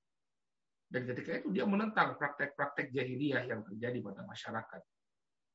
Dan 0.85 1.01
ketika 1.09 1.41
itu 1.41 1.49
dia 1.49 1.65
menentang 1.65 2.19
praktek-praktek 2.19 2.93
jahiliyah 2.93 3.47
yang 3.49 3.65
terjadi 3.65 3.99
pada 4.05 4.21
masyarakat. 4.27 4.81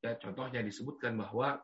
Ya, 0.00 0.16
contohnya 0.16 0.64
disebutkan 0.64 1.14
bahwa 1.14 1.60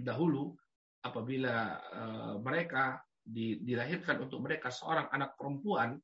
dahulu 0.00 0.56
apabila 1.02 1.82
uh, 1.92 2.34
mereka 2.38 3.02
di, 3.22 3.62
dilahirkan 3.62 4.22
untuk 4.22 4.42
mereka 4.42 4.70
seorang 4.70 5.10
anak 5.10 5.34
perempuan, 5.38 5.98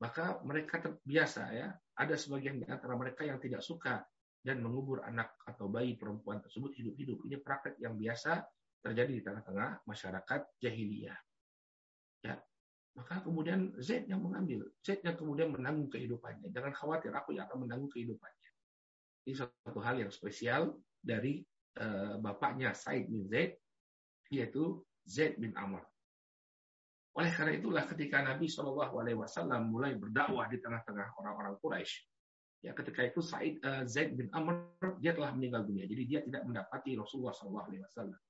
maka 0.00 0.40
mereka 0.44 0.80
terbiasa 0.80 1.42
ya 1.54 1.68
ada 1.96 2.14
sebagian 2.18 2.60
di 2.60 2.66
antara 2.68 2.98
mereka 2.98 3.24
yang 3.24 3.38
tidak 3.38 3.62
suka 3.64 4.04
dan 4.44 4.60
mengubur 4.60 5.00
anak 5.08 5.32
atau 5.48 5.72
bayi 5.72 5.96
perempuan 5.96 6.42
tersebut 6.44 6.76
hidup-hidup. 6.76 7.16
Ini 7.24 7.40
praktek 7.40 7.80
yang 7.80 7.96
biasa 7.96 8.44
terjadi 8.84 9.12
di 9.16 9.22
tengah-tengah 9.24 9.88
masyarakat 9.88 10.40
jahiliyah. 10.60 11.16
Ya. 12.20 12.36
Maka 12.94 13.24
kemudian 13.24 13.72
Zaid 13.80 14.04
yang 14.06 14.20
mengambil, 14.20 14.68
Zaid 14.84 15.00
yang 15.00 15.16
kemudian 15.16 15.48
menanggung 15.48 15.88
kehidupannya. 15.88 16.52
Jangan 16.52 16.76
khawatir, 16.76 17.10
aku 17.16 17.32
yang 17.32 17.48
akan 17.48 17.64
menanggung 17.64 17.88
kehidupannya. 17.88 18.50
Ini 19.24 19.34
satu 19.40 19.80
hal 19.80 20.04
yang 20.04 20.12
spesial 20.12 20.76
dari 21.00 21.40
uh, 21.80 22.20
bapaknya 22.20 22.76
Said 22.76 23.08
bin 23.08 23.24
Zaid, 23.32 23.56
yaitu 24.32 24.80
Zaid 25.04 25.36
bin 25.36 25.52
Amr. 25.56 25.84
Oleh 27.14 27.30
karena 27.30 27.54
itulah 27.54 27.84
ketika 27.86 28.26
Nabi 28.26 28.50
Shallallahu 28.50 28.94
Alaihi 28.98 29.18
Wasallam 29.18 29.70
mulai 29.70 29.94
berdakwah 29.94 30.50
di 30.50 30.58
tengah-tengah 30.58 31.14
orang-orang 31.22 31.54
Quraisy, 31.62 32.02
ya 32.66 32.74
ketika 32.74 33.06
itu 33.06 33.22
Said 33.22 33.62
uh, 33.62 33.86
Zaid 33.86 34.18
bin 34.18 34.26
Amr 34.34 34.74
dia 34.98 35.14
telah 35.14 35.30
meninggal 35.30 35.62
dunia, 35.62 35.86
jadi 35.86 36.02
dia 36.02 36.20
tidak 36.26 36.42
mendapati 36.42 36.98
Rasulullah 36.98 37.30
Shallallahu 37.30 37.66
Alaihi 37.70 37.82
Wasallam. 37.86 38.20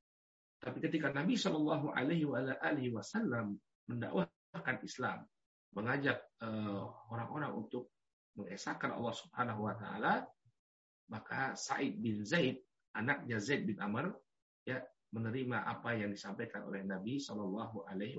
Tapi 0.61 0.79
ketika 0.85 1.09
Nabi 1.17 1.35
Shallallahu 1.37 1.87
Alaihi 1.97 2.93
Wasallam 2.93 3.57
mendakwahkan 3.89 4.77
Islam, 4.85 5.25
mengajak 5.73 6.21
uh, 6.45 6.85
orang-orang 7.09 7.57
untuk 7.57 7.89
mengesahkan 8.37 8.93
Allah 8.93 9.15
Subhanahu 9.17 9.61
Wa 9.65 9.75
Taala, 9.81 10.15
maka 11.09 11.57
Said 11.57 11.97
bin 12.05 12.21
Zaid 12.21 12.61
anaknya 12.93 13.41
Zaid 13.41 13.65
bin 13.65 13.81
Amr 13.81 14.13
ya 14.65 14.81
menerima 15.15 15.63
apa 15.63 15.95
yang 15.95 16.11
disampaikan 16.11 16.67
oleh 16.67 16.83
Nabi 16.83 17.23
Shallallahu 17.23 17.87
Alaihi 17.87 18.19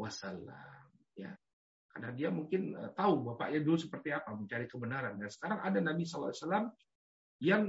Wasallam. 0.00 0.88
Ya, 1.12 1.36
karena 1.92 2.10
dia 2.16 2.28
mungkin 2.32 2.72
eh, 2.72 2.90
tahu 2.96 3.34
bapaknya 3.34 3.60
dulu 3.60 3.76
seperti 3.76 4.08
apa 4.16 4.32
mencari 4.32 4.64
kebenaran 4.64 5.20
dan 5.20 5.28
sekarang 5.28 5.60
ada 5.60 5.78
Nabi 5.84 6.08
Shallallahu 6.08 6.32
Alaihi 6.32 6.42
Wasallam 6.42 6.66
yang 7.44 7.62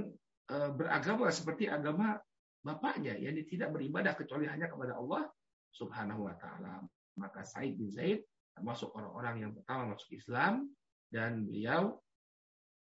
eh, 0.48 0.70
beragama 0.72 1.28
seperti 1.28 1.68
agama 1.68 2.16
bapaknya, 2.64 3.18
yang 3.20 3.36
tidak 3.44 3.68
beribadah 3.74 4.16
kecuali 4.16 4.48
hanya 4.48 4.72
kepada 4.72 4.96
Allah 4.96 5.28
Subhanahu 5.76 6.32
Wa 6.32 6.34
Taala. 6.40 6.80
Maka 7.20 7.44
Said 7.44 7.76
bin 7.76 7.92
Zaid 7.92 8.24
termasuk 8.56 8.88
orang-orang 8.96 9.48
yang 9.48 9.52
pertama 9.52 9.92
masuk 9.92 10.16
Islam 10.16 10.72
dan 11.12 11.44
beliau 11.44 12.00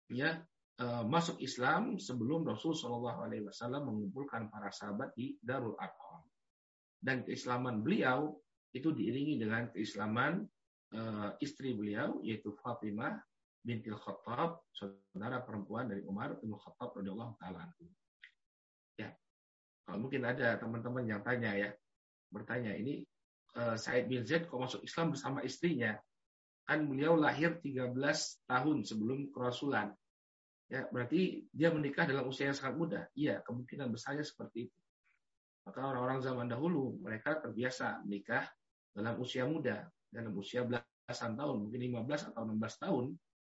ya 0.10 0.38
masuk 0.80 1.36
Islam 1.44 2.00
sebelum 2.00 2.48
Rasul 2.48 2.72
Shallallahu 2.72 3.20
Alaihi 3.28 3.44
Wasallam 3.44 3.92
mengumpulkan 3.92 4.48
para 4.48 4.72
sahabat 4.72 5.12
di 5.12 5.36
Darul 5.44 5.76
Arqam. 5.76 6.24
Dan 7.00 7.28
keislaman 7.28 7.84
beliau 7.84 8.40
itu 8.72 8.96
diiringi 8.96 9.42
dengan 9.42 9.68
keislaman 9.74 10.46
uh, 10.94 11.36
istri 11.42 11.74
beliau 11.74 12.22
yaitu 12.22 12.54
Fatimah 12.64 13.18
binti 13.60 13.92
Khattab, 13.92 14.64
saudara 14.72 15.44
perempuan 15.44 15.92
dari 15.92 16.02
Umar 16.08 16.40
bin 16.40 16.56
Khattab 16.56 16.96
radhiyallahu 16.96 17.36
taala 17.38 17.68
Ya. 18.96 19.12
Kalau 19.84 20.00
mungkin 20.00 20.24
ada 20.28 20.60
teman-teman 20.60 21.08
yang 21.08 21.22
tanya 21.24 21.56
ya, 21.56 21.70
bertanya 22.32 22.76
ini 22.76 23.04
uh, 23.60 23.76
Said 23.76 24.08
bin 24.08 24.24
Zaid 24.24 24.48
kok 24.48 24.60
masuk 24.60 24.84
Islam 24.84 25.12
bersama 25.16 25.40
istrinya? 25.44 25.96
Kan 26.68 26.86
beliau 26.86 27.18
lahir 27.18 27.58
13 27.58 27.96
tahun 28.46 28.78
sebelum 28.86 29.34
kerasulan 29.34 29.92
Ya, 30.70 30.86
berarti 30.94 31.50
dia 31.50 31.74
menikah 31.74 32.06
dalam 32.06 32.30
usia 32.30 32.54
yang 32.54 32.58
sangat 32.58 32.76
muda. 32.78 33.02
Iya, 33.18 33.42
kemungkinan 33.42 33.90
besarnya 33.90 34.22
seperti 34.22 34.70
itu. 34.70 34.80
Maka 35.66 35.82
orang-orang 35.82 36.22
zaman 36.22 36.46
dahulu 36.46 37.02
mereka 37.02 37.42
terbiasa 37.42 38.06
menikah 38.06 38.46
dalam 38.94 39.18
usia 39.18 39.50
muda, 39.50 39.90
dalam 40.14 40.34
usia 40.38 40.62
belasan 40.62 41.34
tahun, 41.34 41.66
mungkin 41.66 41.82
15 42.06 42.30
atau 42.34 42.42
16 42.46 42.86
tahun, 42.86 43.06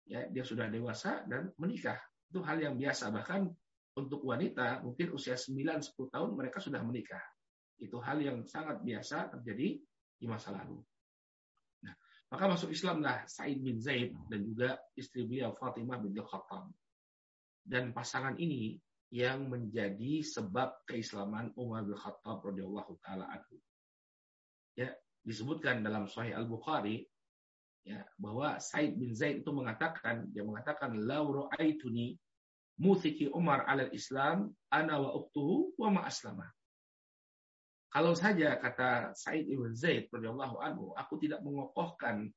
ya 0.07 0.21
dia 0.31 0.47
sudah 0.47 0.71
dewasa 0.71 1.27
dan 1.27 1.51
menikah. 1.59 1.99
Itu 2.31 2.39
hal 2.47 2.63
yang 2.63 2.79
biasa. 2.79 3.11
Bahkan 3.11 3.41
untuk 3.99 4.23
wanita 4.23 4.87
mungkin 4.87 5.11
usia 5.11 5.35
9-10 5.35 6.15
tahun 6.15 6.31
mereka 6.39 6.63
sudah 6.63 6.87
menikah. 6.87 7.23
Itu 7.83 7.99
hal 7.99 8.23
yang 8.23 8.47
sangat 8.47 8.79
biasa 8.87 9.35
terjadi 9.35 9.79
di 10.19 10.27
masa 10.27 10.55
lalu. 10.55 10.79
Nah, 11.83 11.95
maka 12.31 12.45
masuk 12.47 12.71
Islamlah 12.71 13.27
Said 13.27 13.59
bin 13.59 13.83
Zaid 13.83 14.15
dan 14.31 14.47
juga 14.47 14.79
istri 14.95 15.27
beliau 15.27 15.51
Fatimah 15.55 15.99
bin 15.99 16.15
Khattab 16.15 16.71
dan 17.69 17.93
pasangan 17.93 18.35
ini 18.41 18.81
yang 19.13 19.49
menjadi 19.49 20.25
sebab 20.25 20.85
keislaman 20.89 21.53
Umar 21.57 21.85
bin 21.85 21.97
Khattab 21.97 22.45
radhiyallahu 22.45 22.97
taala 23.05 23.29
anhu. 23.29 23.57
Ya, 24.77 24.93
disebutkan 25.25 25.85
dalam 25.85 26.09
Sahih 26.09 26.37
Al 26.37 26.49
Bukhari 26.49 27.05
ya 27.85 28.05
bahwa 28.21 28.57
Said 28.61 28.97
bin 28.97 29.13
Zaid 29.17 29.45
itu 29.45 29.51
mengatakan 29.53 30.29
dia 30.33 30.45
mengatakan 30.45 30.97
lau 30.97 31.45
ra'aituni 31.45 32.17
muthiki 32.81 33.33
Umar 33.33 33.65
al 33.65 33.89
Islam 33.93 34.53
ana 34.69 35.01
wa 35.01 35.13
uktuhu 35.17 35.77
wa 35.77 35.89
ma 35.89 36.01
aslama. 36.05 36.49
Kalau 37.89 38.13
saja 38.13 38.61
kata 38.61 39.17
Said 39.17 39.49
ibn 39.49 39.73
Zaid 39.73 40.13
radhiyallahu 40.13 40.61
anhu, 40.61 40.93
aku 40.93 41.17
tidak 41.17 41.41
mengokohkan 41.41 42.29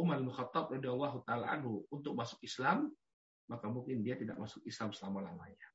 Umar 0.00 0.20
bin 0.24 0.32
Khattab 0.32 0.72
radhiyallahu 0.72 1.24
taala 1.28 1.52
anhu 1.52 1.84
untuk 1.92 2.16
masuk 2.16 2.40
Islam, 2.40 2.88
maka 3.46 3.66
mungkin 3.70 4.02
dia 4.02 4.18
tidak 4.18 4.38
masuk 4.38 4.62
Islam 4.66 4.90
selama-lamanya. 4.90 5.68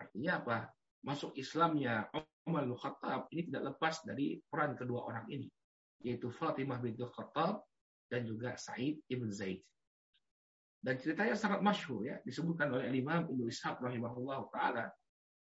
Artinya 0.00 0.32
apa? 0.42 0.58
Masuk 1.00 1.32
Islamnya 1.38 2.08
Umar 2.44 2.66
bin 2.66 2.76
Khattab 2.76 3.30
ini 3.32 3.48
tidak 3.48 3.74
lepas 3.74 4.02
dari 4.04 4.40
peran 4.50 4.76
kedua 4.76 5.06
orang 5.08 5.26
ini, 5.32 5.48
yaitu 6.04 6.28
Fatimah 6.28 6.80
binti 6.82 7.00
Khattab 7.04 7.64
dan 8.10 8.26
juga 8.26 8.58
Said 8.58 9.00
ibn 9.06 9.30
Zaid. 9.30 9.62
Dan 10.80 10.96
ceritanya 10.96 11.36
sangat 11.36 11.60
masyhur 11.60 12.08
ya, 12.08 12.16
disebutkan 12.24 12.72
oleh 12.72 12.88
Imam 12.88 13.28
Ibnu 13.28 13.46
Ishaq 13.52 13.84
rahimahullah 13.84 14.48
taala 14.48 14.88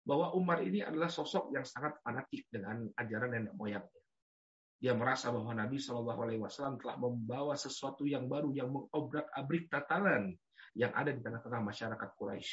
bahwa 0.08 0.32
Umar 0.32 0.64
ini 0.64 0.80
adalah 0.80 1.12
sosok 1.12 1.52
yang 1.52 1.68
sangat 1.68 2.00
fanatik 2.00 2.48
dengan 2.48 2.88
ajaran 2.96 3.36
nenek 3.36 3.52
moyangnya. 3.52 4.02
Dia 4.80 4.96
merasa 4.96 5.28
bahwa 5.28 5.52
Nabi 5.52 5.76
Shallallahu 5.76 6.20
Alaihi 6.24 6.40
Wasallam 6.40 6.80
telah 6.80 6.96
membawa 6.96 7.52
sesuatu 7.58 8.08
yang 8.08 8.24
baru 8.24 8.54
yang 8.56 8.72
mengobrak-abrik 8.72 9.68
tatanan 9.68 10.32
yang 10.76 10.92
ada 10.92 11.14
di 11.14 11.20
tengah-tengah 11.22 11.62
masyarakat 11.62 12.08
Quraisy. 12.18 12.52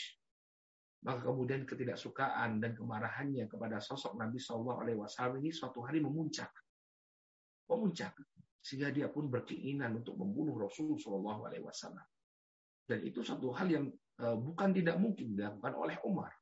Maka 1.06 1.22
kemudian 1.22 1.68
ketidaksukaan 1.70 2.58
dan 2.58 2.74
kemarahannya 2.74 3.46
kepada 3.46 3.78
sosok 3.78 4.18
Nabi 4.18 4.42
Shallallahu 4.42 4.80
Alaihi 4.82 4.98
Wasallam 4.98 5.38
ini 5.38 5.54
suatu 5.54 5.86
hari 5.86 6.02
memuncak, 6.02 6.50
memuncak 7.70 8.18
sehingga 8.66 8.90
dia 8.90 9.06
pun 9.14 9.30
berkeinginan 9.30 10.02
untuk 10.02 10.18
membunuh 10.18 10.58
Rasul 10.58 10.98
Shallallahu 10.98 11.46
Alaihi 11.46 11.62
Wasallam. 11.62 12.02
Dan 12.90 13.06
itu 13.06 13.22
satu 13.22 13.54
hal 13.54 13.70
yang 13.70 13.86
uh, 14.22 14.34
bukan 14.34 14.74
tidak 14.74 14.98
mungkin 14.98 15.38
dilakukan 15.38 15.74
oleh 15.78 15.98
Umar. 16.02 16.34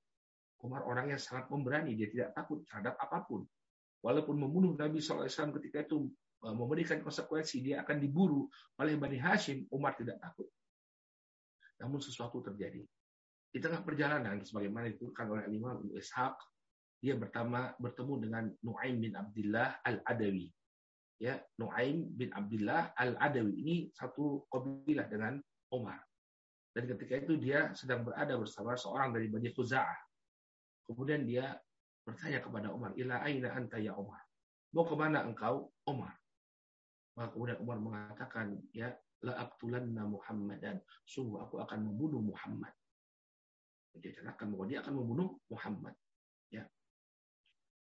Umar 0.63 0.87
orang 0.87 1.11
yang 1.11 1.19
sangat 1.19 1.51
pemberani, 1.51 1.99
dia 1.99 2.07
tidak 2.07 2.31
takut 2.31 2.63
terhadap 2.63 2.95
apa 2.95 3.27
pun. 3.27 3.43
Walaupun 3.99 4.39
membunuh 4.39 4.71
Nabi 4.79 5.03
SAW 5.03 5.27
ketika 5.59 5.83
itu 5.83 6.07
uh, 6.47 6.55
memberikan 6.55 7.03
konsekuensi, 7.03 7.59
dia 7.59 7.83
akan 7.83 7.99
diburu 7.99 8.47
oleh 8.79 8.95
Bani 8.95 9.19
Hashim, 9.19 9.67
Umar 9.75 9.99
tidak 9.99 10.23
takut. 10.23 10.47
Namun 11.83 11.99
sesuatu 11.99 12.39
terjadi. 12.39 12.79
Di 13.53 13.59
tengah 13.61 13.83
perjalanan, 13.83 14.39
sebagaimana 14.41 14.89
dituliskan 14.89 15.29
oleh 15.29 15.45
Imam 15.51 15.83
Ibn 15.83 15.93
Ishaq, 15.99 16.35
dia 17.03 17.19
bertama, 17.19 17.75
bertemu 17.77 18.13
dengan 18.23 18.43
Nuaim 18.63 19.03
bin 19.03 19.13
Abdullah 19.13 19.83
Al-Adawi. 19.83 20.47
Ya, 21.19 21.37
Nuaim 21.59 22.15
bin 22.15 22.31
Abdullah 22.31 22.95
Al-Adawi 22.95 23.53
ini 23.59 23.75
satu 23.91 24.47
kabilah 24.47 25.11
dengan 25.11 25.37
Umar. 25.75 25.99
Dan 26.73 26.87
ketika 26.89 27.19
itu 27.19 27.37
dia 27.37 27.75
sedang 27.75 28.07
berada 28.07 28.33
bersama 28.39 28.73
seorang 28.73 29.11
dari 29.11 29.27
Bani 29.29 29.51
Khuza'ah. 29.51 29.99
Kemudian 30.87 31.27
dia 31.27 31.53
bertanya 32.07 32.39
kepada 32.39 32.71
Umar, 32.71 32.95
Ila 32.95 33.21
aina 33.21 33.53
anta 33.53 33.77
ya 33.77 33.93
Umar? 33.93 34.23
Mau 34.73 34.87
ke 34.87 34.95
mana 34.97 35.21
engkau, 35.21 35.69
Umar? 35.85 36.17
Maka 37.13 37.29
kemudian 37.35 37.59
Umar 37.61 37.77
mengatakan, 37.77 38.57
ya, 38.73 38.89
la 39.23 39.33
aqtulanna 39.39 40.03
Muhammadan. 40.07 40.77
Sungguh 41.07 41.39
aku 41.41 41.63
akan 41.63 41.91
membunuh 41.91 42.19
Muhammad. 42.19 42.71
Dia 43.97 44.11
katakan 44.19 44.51
bahwa 44.51 44.65
dia 44.67 44.81
akan 44.83 44.93
membunuh 44.99 45.37
Muhammad. 45.47 45.95
Ya. 46.49 46.65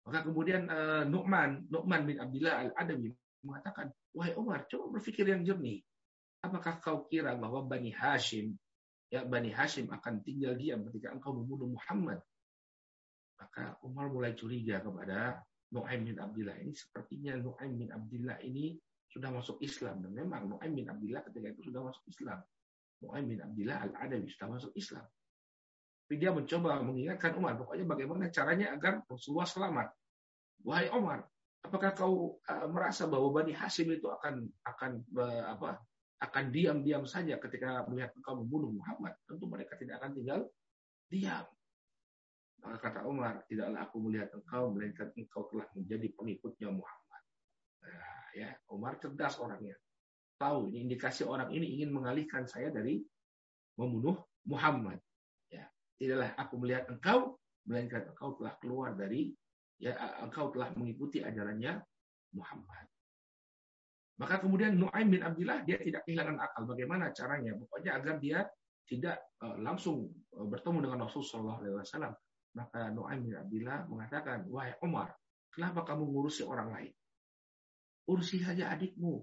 Maka 0.03 0.25
kemudian 0.25 0.67
uh, 0.67 1.05
Nu'man, 1.05 1.69
Nu'man 1.69 2.01
bin 2.03 2.17
Abdullah 2.17 2.65
al-Adawi 2.65 3.13
mengatakan, 3.46 3.93
wahai 4.12 4.34
Umar, 4.36 4.65
coba 4.67 5.00
berpikir 5.00 5.24
yang 5.29 5.46
jernih. 5.46 5.79
Apakah 6.43 6.81
kau 6.81 7.05
kira 7.08 7.36
bahwa 7.36 7.63
Bani 7.67 7.91
Hashim 7.93 8.58
ya 9.10 9.25
Bani 9.25 9.50
Hashim 9.50 9.89
akan 9.89 10.22
tinggal 10.22 10.53
diam 10.53 10.86
ketika 10.89 11.10
engkau 11.10 11.34
membunuh 11.34 11.74
Muhammad. 11.74 12.22
Maka 13.41 13.81
Umar 13.81 14.13
mulai 14.13 14.38
curiga 14.38 14.79
kepada 14.79 15.41
Nuaim 15.73 16.02
bin 16.06 16.17
Abdullah 16.17 16.58
ini 16.62 16.73
sepertinya 16.73 17.38
Nuaim 17.41 17.78
bin 17.78 17.89
Abdullah 17.89 18.38
ini 18.45 18.78
sudah 19.10 19.30
masuk 19.34 19.58
Islam 19.65 20.06
dan 20.06 20.12
memang 20.13 20.45
Nuaim 20.45 20.74
bin 20.78 20.86
Abdullah 20.86 21.26
ketika 21.26 21.48
itu 21.50 21.62
sudah 21.74 21.82
masuk 21.82 22.04
Islam. 22.06 22.39
Nuaim 23.02 23.26
bin 23.26 23.39
Abdullah 23.41 23.78
al-Adawi 23.89 24.28
sudah 24.30 24.48
masuk 24.54 24.72
Islam. 24.78 25.06
Tapi 26.06 26.15
dia 26.17 26.32
mencoba 26.34 26.82
mengingatkan 26.82 27.38
Umar, 27.38 27.54
pokoknya 27.58 27.86
bagaimana 27.86 28.34
caranya 28.34 28.74
agar 28.74 29.06
Rasulullah 29.06 29.45
selamat. 29.45 29.88
Wahai 30.65 30.89
Umar, 30.93 31.22
apakah 31.62 31.91
kau 31.93 32.41
uh, 32.41 32.67
merasa 32.69 33.06
bahwa 33.06 33.30
Bani 33.30 33.54
Hashim 33.54 33.93
itu 33.93 34.10
akan 34.10 34.45
akan 34.65 34.91
uh, 35.17 35.43
apa 35.54 35.78
akan 36.19 36.52
diam-diam 36.52 37.08
saja 37.08 37.39
ketika 37.39 37.88
melihat 37.88 38.12
engkau 38.17 38.43
membunuh 38.43 38.76
Muhammad. 38.76 39.15
Tentu 39.24 39.48
mereka 39.48 39.80
tidak 39.80 40.04
akan 40.04 40.12
tinggal 40.19 40.39
diam. 41.08 41.45
Maka 42.60 42.78
kata 42.91 43.08
Umar, 43.08 43.48
tidaklah 43.48 43.88
aku 43.88 43.98
melihat 44.04 44.30
engkau, 44.36 44.76
melainkan 44.76 45.10
engkau 45.15 45.48
telah 45.48 45.63
menjadi 45.80 46.12
pengikutnya 46.12 46.69
Muhammad. 46.76 47.09
Ya, 48.35 48.53
Umar 48.69 49.01
cerdas 49.01 49.37
orangnya. 49.41 49.75
Tahu 50.39 50.71
ini 50.71 50.87
indikasi 50.87 51.27
orang 51.27 51.51
ini 51.51 51.79
ingin 51.79 51.91
mengalihkan 51.91 52.47
saya 52.47 52.71
dari 52.71 53.03
membunuh 53.75 54.15
Muhammad. 54.47 54.99
Ya, 55.51 55.67
tidaklah 55.99 56.31
aku 56.39 56.55
melihat 56.61 56.87
engkau, 56.87 57.35
melainkan 57.67 58.07
engkau 58.11 58.39
telah 58.39 58.55
keluar 58.63 58.95
dari 58.95 59.35
ya 59.79 59.95
engkau 60.23 60.51
telah 60.51 60.71
mengikuti 60.75 61.23
ajarannya 61.23 61.79
Muhammad. 62.35 62.85
Maka 64.19 64.43
kemudian 64.43 64.75
Nuaim 64.75 65.07
bin 65.15 65.23
Abdullah 65.23 65.63
dia 65.63 65.79
tidak 65.79 66.03
kehilangan 66.03 66.43
akal. 66.43 66.67
Bagaimana 66.67 67.15
caranya? 67.15 67.55
Pokoknya 67.55 67.91
agar 67.95 68.19
dia 68.19 68.43
tidak 68.83 69.31
uh, 69.39 69.55
langsung 69.63 70.11
uh, 70.35 70.43
bertemu 70.43 70.83
dengan 70.83 71.07
Rasulullah 71.07 71.55
SAW. 71.63 72.11
Maka 72.59 72.91
Nuaim 72.91 73.23
bin 73.23 73.39
Abdullah 73.39 73.87
mengatakan, 73.87 74.43
wahai 74.51 74.75
Umar, 74.83 75.15
kenapa 75.55 75.87
kamu 75.87 76.03
ngurusi 76.11 76.43
orang 76.43 76.67
lain? 76.75 76.91
Urusi 78.10 78.41
saja 78.41 78.74
adikmu. 78.74 79.22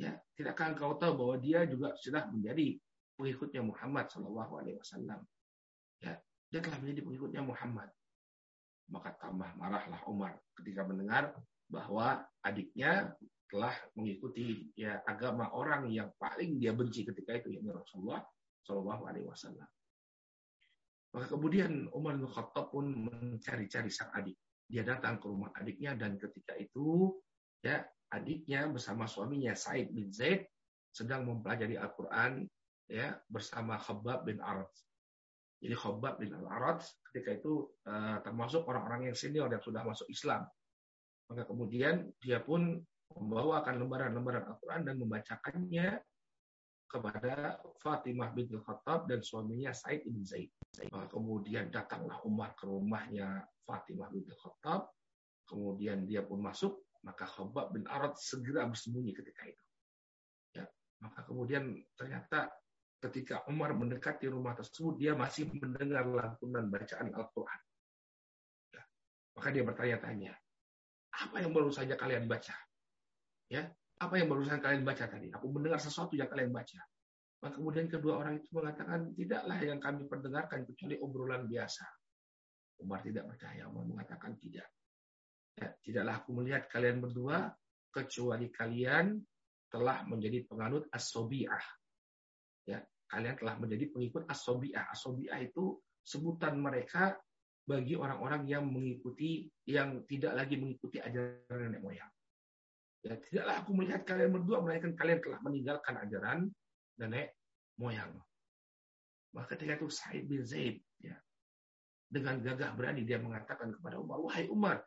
Ya, 0.00 0.16
tidakkah 0.32 0.72
engkau 0.72 0.96
tahu 0.96 1.12
bahwa 1.12 1.36
dia 1.36 1.68
juga 1.68 1.92
sudah 2.00 2.24
menjadi 2.32 2.80
pengikutnya 3.20 3.60
Muhammad 3.60 4.08
Shallallahu 4.08 4.52
Alaihi 4.56 4.80
Wasallam? 4.80 5.20
Ya, 6.00 6.16
dia 6.48 6.60
telah 6.64 6.80
menjadi 6.80 7.04
pengikutnya 7.04 7.42
Muhammad. 7.44 7.92
Maka 8.88 9.12
tambah 9.20 9.52
marahlah 9.60 10.00
Umar 10.08 10.40
ketika 10.56 10.88
mendengar 10.88 11.36
bahwa 11.68 12.24
adiknya 12.40 13.12
telah 13.52 13.76
mengikuti 13.92 14.72
ya 14.78 15.04
agama 15.04 15.52
orang 15.52 15.92
yang 15.92 16.08
paling 16.16 16.56
dia 16.56 16.72
benci 16.72 17.04
ketika 17.04 17.36
itu 17.36 17.60
yakni 17.60 17.70
Rasulullah 17.70 18.24
Shallallahu 18.64 19.04
Alaihi 19.04 19.28
Wasallam. 19.28 19.68
Maka 21.10 21.26
kemudian 21.26 21.90
Umar 21.90 22.14
bin 22.14 22.30
Khattab 22.30 22.70
pun 22.70 22.86
mencari-cari 23.10 23.90
sang 23.90 24.14
adik. 24.14 24.38
Dia 24.70 24.86
datang 24.86 25.18
ke 25.18 25.26
rumah 25.26 25.50
adiknya 25.58 25.98
dan 25.98 26.14
ketika 26.14 26.54
itu 26.54 27.18
ya 27.60 27.84
adiknya 28.10 28.66
bersama 28.68 29.06
suaminya 29.06 29.54
Said 29.54 29.92
bin 29.94 30.10
Zaid 30.10 30.44
sedang 30.90 31.28
mempelajari 31.28 31.78
Al-Quran 31.78 32.48
ya 32.90 33.14
bersama 33.30 33.78
Khabbab 33.78 34.26
bin 34.26 34.42
Arad. 34.42 34.70
Jadi 35.60 35.76
Khabbab 35.76 36.18
bin 36.18 36.34
Al-Arad 36.34 36.82
ketika 37.12 37.36
itu 37.36 37.68
uh, 37.86 38.18
termasuk 38.24 38.66
orang-orang 38.66 39.12
yang 39.12 39.16
senior 39.16 39.46
yang 39.52 39.62
sudah 39.62 39.86
masuk 39.86 40.08
Islam. 40.10 40.48
Maka 41.30 41.46
kemudian 41.46 42.10
dia 42.18 42.42
pun 42.42 42.82
membawakan 43.14 43.78
lembaran-lembaran 43.78 44.50
Al-Quran 44.50 44.82
dan 44.88 44.94
membacakannya 44.98 45.88
kepada 46.90 47.62
Fatimah 47.78 48.34
binti 48.34 48.58
Khattab 48.58 49.06
dan 49.06 49.22
suaminya 49.22 49.70
Said 49.70 50.02
bin 50.10 50.26
Zaid. 50.26 50.50
Kemudian 50.90 51.70
datanglah 51.70 52.18
Umar 52.26 52.58
ke 52.58 52.66
rumahnya 52.66 53.46
Fatimah 53.62 54.10
binti 54.10 54.34
Khattab. 54.34 54.90
Kemudian 55.46 56.06
dia 56.06 56.22
pun 56.22 56.42
masuk, 56.42 56.78
maka 57.04 57.24
Khabbab 57.24 57.72
bin 57.76 57.84
Arad 57.88 58.16
segera 58.16 58.68
bersembunyi 58.68 59.12
ketika 59.16 59.42
itu. 59.48 59.64
Ya, 60.56 60.66
maka 61.00 61.24
kemudian 61.24 61.80
ternyata 61.96 62.52
ketika 63.00 63.44
Umar 63.48 63.72
mendekati 63.72 64.28
rumah 64.28 64.52
tersebut, 64.52 65.00
dia 65.00 65.16
masih 65.16 65.48
mendengar 65.48 66.04
lantunan 66.04 66.68
bacaan 66.68 67.08
Al-Quran. 67.16 67.60
Ya, 68.76 68.82
maka 69.36 69.48
dia 69.48 69.64
bertanya-tanya, 69.64 70.32
apa 71.16 71.36
yang 71.40 71.56
baru 71.56 71.72
saja 71.72 71.96
kalian 71.96 72.28
baca? 72.28 72.52
Ya, 73.50 73.66
apa 74.00 74.16
yang 74.16 74.32
barusan 74.32 74.64
kalian 74.64 74.80
baca 74.80 75.04
tadi? 75.04 75.28
Aku 75.28 75.52
mendengar 75.52 75.76
sesuatu 75.76 76.16
yang 76.16 76.32
kalian 76.32 76.48
baca. 76.56 76.80
Maka 77.40 77.56
kemudian 77.56 77.88
kedua 77.88 78.24
orang 78.24 78.40
itu 78.40 78.48
mengatakan, 78.52 79.12
tidaklah 79.12 79.58
yang 79.60 79.80
kami 79.80 80.08
perdengarkan 80.08 80.64
kecuali 80.64 80.96
obrolan 81.00 81.44
biasa. 81.44 81.84
Umar 82.80 83.04
tidak 83.04 83.28
percaya. 83.28 83.68
Umar 83.68 83.84
mengatakan 83.84 84.40
tidak. 84.40 84.68
Ya, 85.60 85.68
tidaklah 85.84 86.24
aku 86.24 86.30
melihat 86.40 86.72
kalian 86.72 87.04
berdua 87.04 87.52
kecuali 87.92 88.48
kalian 88.48 89.20
telah 89.68 90.02
menjadi 90.08 90.48
penganut 90.48 90.88
as-sobi'ah. 90.88 91.64
Ya, 92.64 92.80
kalian 93.12 93.36
telah 93.36 93.60
menjadi 93.60 93.92
pengikut 93.92 94.24
as-sobi'ah. 94.24 94.88
As-sobi'ah 94.88 95.38
itu 95.44 95.76
sebutan 96.00 96.56
mereka 96.56 97.20
bagi 97.68 97.94
orang-orang 97.94 98.48
yang 98.48 98.64
mengikuti 98.66 99.46
yang 99.68 100.02
tidak 100.08 100.32
lagi 100.34 100.56
mengikuti 100.56 100.96
ajaran 100.98 101.70
nenek 101.70 101.84
moyang. 101.84 102.10
Ya, 103.04 103.14
tidaklah 103.20 103.54
aku 103.60 103.70
melihat 103.76 104.02
kalian 104.08 104.32
berdua 104.32 104.64
melainkan 104.64 104.96
kalian 104.96 105.20
telah 105.20 105.38
meninggalkan 105.44 105.94
ajaran 106.00 106.38
nenek 106.96 107.36
moyang. 107.76 108.16
Maka 109.36 109.54
ketika 109.54 109.78
itu 109.78 109.88
Said 109.92 110.26
bin 110.26 110.42
Zaid 110.42 110.82
ya, 110.98 111.14
dengan 112.10 112.42
gagah 112.42 112.74
berani 112.74 113.06
dia 113.06 113.22
mengatakan 113.22 113.70
kepada 113.70 114.02
Umar, 114.02 114.18
wahai 114.18 114.50
Umar, 114.50 114.82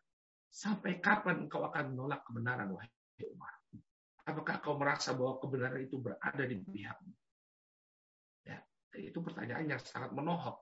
sampai 0.53 1.01
kapan 1.01 1.49
engkau 1.49 1.65
akan 1.65 1.97
menolak 1.97 2.21
kebenaran, 2.29 2.69
wahai 2.69 2.89
Umar? 3.25 3.57
Apakah 4.29 4.61
kau 4.61 4.77
merasa 4.77 5.17
bahwa 5.17 5.41
kebenaran 5.41 5.81
itu 5.81 5.97
berada 5.97 6.43
di 6.45 6.55
pihakmu? 6.61 7.11
Ya, 8.45 8.61
itu 9.01 9.17
pertanyaan 9.19 9.65
yang 9.65 9.81
sangat 9.81 10.13
menohok 10.13 10.61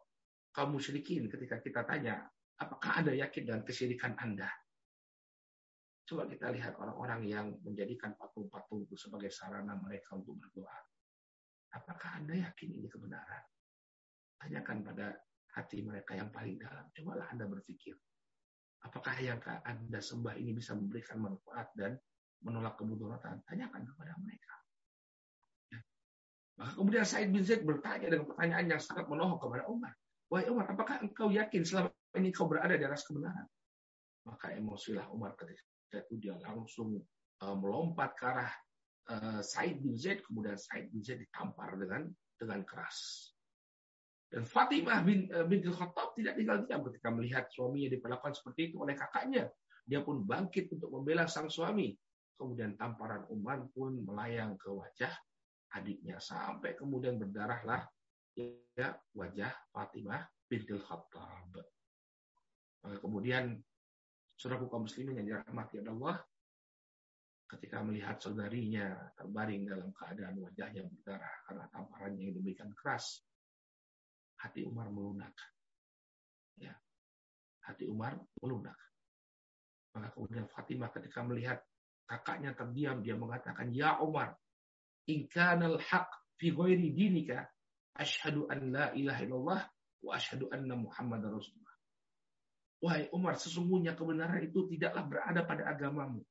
kaum 0.56 0.75
musyrikin 0.80 1.27
ketika 1.27 1.60
kita 1.60 1.84
tanya, 1.84 2.23
apakah 2.60 3.04
Anda 3.04 3.15
yakin 3.19 3.43
dengan 3.47 3.63
kesyirikan 3.67 4.15
Anda? 4.19 4.47
Coba 6.08 6.27
kita 6.27 6.51
lihat 6.51 6.75
orang-orang 6.75 7.23
yang 7.23 7.47
menjadikan 7.63 8.19
patung-patung 8.19 8.84
itu 8.84 8.99
sebagai 8.99 9.32
sarana 9.32 9.80
mereka 9.80 10.19
untuk 10.19 10.39
berdoa. 10.43 10.75
Apakah 11.71 12.19
Anda 12.19 12.51
yakin 12.51 12.84
ini 12.84 12.88
kebenaran? 12.91 13.43
Tanyakan 14.36 14.84
pada 14.84 15.15
hati 15.56 15.80
mereka 15.88 16.19
yang 16.19 16.27
paling 16.27 16.60
dalam. 16.60 16.91
Cobalah 16.91 17.32
Anda 17.32 17.47
berpikir. 17.47 17.95
Apakah 18.82 19.13
yang 19.22 19.38
Anda 19.46 20.02
sembah 20.02 20.34
ini 20.41 20.58
bisa 20.58 20.74
memberikan 20.74 21.22
manfaat 21.22 21.70
dan 21.78 22.02
menolak 22.41 22.82
kemudaratan? 22.82 23.46
Tanyakan 23.46 23.86
kepada 23.86 24.13
mereka. 24.17 24.54
Ya. 25.70 25.80
Maka 26.58 26.72
kemudian 26.74 27.06
Said 27.06 27.30
bin 27.30 27.46
Zaid 27.46 27.62
bertanya 27.62 28.10
dengan 28.10 28.26
pertanyaan 28.26 28.65
yang 28.78 28.82
sangat 28.82 29.06
menohok 29.06 29.46
kepada 29.46 29.70
Umar. 29.70 29.94
Wahai 30.34 30.48
Umar, 30.50 30.65
apakah 30.72 31.04
engkau 31.04 31.30
yakin 31.30 31.62
selama 31.62 31.91
ini 32.17 32.34
kau 32.34 32.50
berada 32.50 32.74
di 32.74 32.86
atas 32.88 33.06
kebenaran? 33.06 33.46
Maka 34.26 34.56
emosilah 34.58 35.12
Umar 35.13 35.38
ketika 35.38 35.62
itu 36.08 36.15
dia 36.17 36.39
langsung 36.39 36.98
uh, 37.44 37.56
melompat 37.58 38.15
ke 38.15 38.24
arah 38.26 38.52
uh, 39.12 39.41
Said 39.44 39.84
bin 39.84 39.94
Zaid, 40.00 40.26
kemudian 40.26 40.58
Said 40.58 40.89
bin 40.89 41.04
Zaid 41.04 41.22
ditampar 41.22 41.78
dengan 41.78 42.10
dengan 42.39 42.65
keras. 42.65 43.30
Dan 44.32 44.48
Fatimah 44.48 45.04
bin, 45.04 45.28
uh, 45.36 45.44
bin 45.44 45.60
Khattab 45.60 46.15
tidak 46.15 46.39
tinggal 46.39 46.63
diam 46.63 46.88
ketika 46.88 47.12
melihat 47.12 47.46
suaminya 47.52 47.91
diperlakukan 47.91 48.32
seperti 48.39 48.72
itu 48.72 48.80
oleh 48.80 48.96
kakaknya. 48.96 49.52
Dia 49.84 50.00
pun 50.00 50.24
bangkit 50.24 50.72
untuk 50.72 50.88
membela 50.88 51.28
sang 51.28 51.52
suami. 51.52 51.91
Kemudian 52.39 52.80
tamparan 52.80 53.28
Umar 53.28 53.67
pun 53.76 54.02
melayang 54.08 54.56
ke 54.56 54.72
wajah 54.72 55.12
adiknya 55.76 56.17
sampai 56.20 56.76
kemudian 56.76 57.15
berdarahlah 57.15 57.86
ya 58.36 58.96
wajah 59.13 59.52
Fatimah 59.72 60.24
bintil 60.48 60.80
Khattab. 60.80 61.52
Kemudian 62.82 63.62
saudara 64.34 64.63
kaum 64.65 64.89
muslimin 64.89 65.22
yang 65.22 65.28
dirahmati 65.28 65.86
Allah 65.86 66.17
ketika 67.46 67.84
melihat 67.84 68.17
saudarinya 68.17 69.12
terbaring 69.20 69.67
dalam 69.67 69.91
keadaan 69.91 70.39
wajahnya 70.39 70.88
berdarah 70.88 71.36
karena 71.46 71.65
tamparannya 71.70 72.24
yang 72.32 72.36
demikian 72.39 72.72
keras, 72.74 73.28
hati 74.41 74.65
Umar 74.65 74.89
melunak. 74.89 75.34
Ya, 76.58 76.73
hati 77.63 77.86
Umar 77.86 78.17
melunak. 78.41 78.77
Maka 79.93 80.10
kemudian 80.17 80.47
Fatimah 80.49 80.89
ketika 80.89 81.21
melihat 81.21 81.60
kakaknya 82.10 82.56
terdiam, 82.58 83.04
dia 83.06 83.15
mengatakan, 83.15 83.69
Ya 83.71 83.99
Umar, 84.01 84.36
inkanal 85.06 85.77
haq 85.80 86.10
fi 86.41 86.49
ghairi 86.51 86.91
dinika, 86.91 87.45
Ashadu 87.91 88.47
an 88.47 88.71
la 88.71 88.95
ilaha 88.95 89.21
illallah 89.21 89.62
wa 90.01 90.12
ashadu 90.15 90.47
anna 90.49 90.80
Muhammad 90.80 91.27
Rasulullah. 91.27 91.75
Wahai 92.82 93.12
Umar, 93.13 93.38
sesungguhnya 93.38 93.93
kebenaran 93.93 94.41
itu 94.41 94.65
tidaklah 94.65 95.06
berada 95.06 95.41
pada 95.45 95.63
agamamu. 95.69 96.23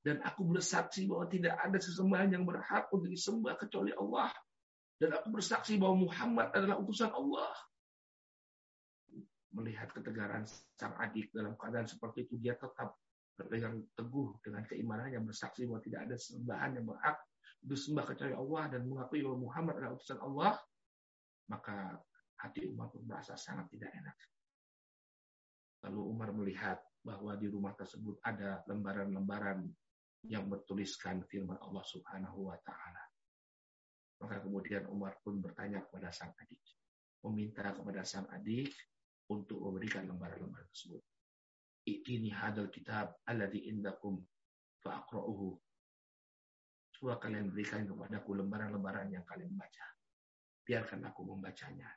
Dan 0.00 0.22
aku 0.24 0.46
bersaksi 0.48 1.04
bahwa 1.04 1.28
tidak 1.28 1.56
ada 1.60 1.76
sesembahan 1.76 2.30
yang 2.36 2.44
berhak 2.46 2.88
untuk 2.94 3.10
disembah 3.10 3.58
kecuali 3.58 3.92
Allah. 3.96 4.32
Dan 5.00 5.16
aku 5.16 5.32
bersaksi 5.32 5.80
bahwa 5.80 6.04
Muhammad 6.04 6.52
adalah 6.52 6.76
utusan 6.76 7.08
Allah. 7.08 7.56
Melihat 9.56 9.90
ketegaran 9.96 10.44
sang 10.76 10.94
adik 11.00 11.32
dalam 11.32 11.56
keadaan 11.56 11.88
seperti 11.88 12.28
itu, 12.28 12.36
dia 12.38 12.54
tetap 12.54 13.00
berpegang 13.34 13.80
teguh 13.96 14.36
dengan 14.44 14.62
keimanannya, 14.68 15.24
bersaksi 15.24 15.64
bahwa 15.64 15.80
tidak 15.80 16.00
ada 16.04 16.14
sesembahan 16.20 16.70
yang 16.76 16.86
berhak 16.86 17.16
disembah 17.64 18.04
kecuali 18.04 18.36
Allah 18.36 18.62
dan 18.72 18.80
mengakui 18.84 19.20
bahwa 19.24 19.48
Muhammad 19.48 19.74
adalah 19.80 19.96
utusan 19.96 20.20
Allah 20.20 20.52
maka 21.50 21.98
hati 22.38 22.70
Umar 22.70 22.88
pun 22.94 23.02
merasa 23.04 23.34
sangat 23.34 23.66
tidak 23.74 23.90
enak. 23.90 24.16
Lalu 25.90 26.00
Umar 26.06 26.30
melihat 26.30 26.78
bahwa 27.02 27.34
di 27.34 27.50
rumah 27.50 27.74
tersebut 27.74 28.22
ada 28.22 28.62
lembaran-lembaran 28.70 29.66
yang 30.30 30.46
bertuliskan 30.46 31.26
firman 31.26 31.58
Allah 31.58 31.82
Subhanahu 31.82 32.48
wa 32.52 32.56
taala. 32.62 33.02
Maka 34.20 34.44
kemudian 34.44 34.84
Umar 34.92 35.16
pun 35.24 35.40
bertanya 35.40 35.80
kepada 35.80 36.12
sang 36.12 36.36
adik, 36.36 36.60
meminta 37.24 37.72
kepada 37.72 38.04
sang 38.04 38.28
adik 38.28 38.72
untuk 39.32 39.60
memberikan 39.64 40.04
lembaran-lembaran 40.04 40.68
tersebut. 40.72 41.00
Ini 41.88 42.30
hadal 42.36 42.68
kitab 42.68 43.16
alladhi 43.24 43.72
indakum 43.72 44.20
fa'aqra'uhu. 44.84 45.56
Coba 47.00 47.16
kalian 47.16 47.48
berikan 47.48 47.88
kepadaku 47.88 48.36
lembaran-lembaran 48.36 49.08
yang 49.08 49.24
kalian 49.24 49.56
baca 49.56 49.86
biarkan 50.70 51.02
aku 51.08 51.26
membacanya. 51.26 51.90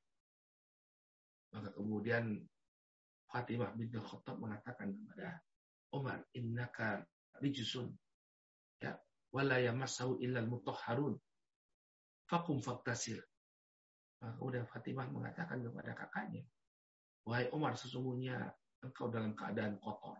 Maka 1.54 1.70
kemudian 1.78 2.42
Fatimah 3.30 3.70
binti 3.78 4.02
Khattab 4.02 4.42
mengatakan 4.42 4.90
kepada 4.94 5.38
Umar, 5.94 6.26
innaka 6.34 7.06
rijsun 7.38 7.94
ya 8.82 8.98
wala 9.30 9.62
yamassahu 9.62 10.18
illa 10.26 10.42
al-mutahharun. 10.42 11.14
Fakum 12.30 12.64
faktasir. 12.64 13.20
Maka 14.24 14.40
kemudian 14.40 14.66
Fatimah 14.68 15.08
mengatakan 15.12 15.60
kepada 15.60 15.92
kakaknya, 15.92 16.44
wahai 17.28 17.52
Umar 17.52 17.76
sesungguhnya 17.76 18.52
engkau 18.84 19.12
dalam 19.12 19.36
keadaan 19.36 19.80
kotor 19.84 20.16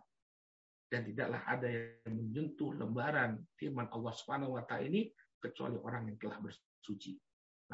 dan 0.92 1.04
tidaklah 1.08 1.40
ada 1.48 1.68
yang 1.68 2.12
menyentuh 2.12 2.76
lembaran 2.76 3.40
firman 3.56 3.88
Allah 3.88 4.12
Subhanahu 4.12 4.60
wa 4.60 4.64
ini 4.78 5.08
kecuali 5.40 5.80
orang 5.80 6.12
yang 6.12 6.16
telah 6.20 6.38
bersuci 6.40 7.16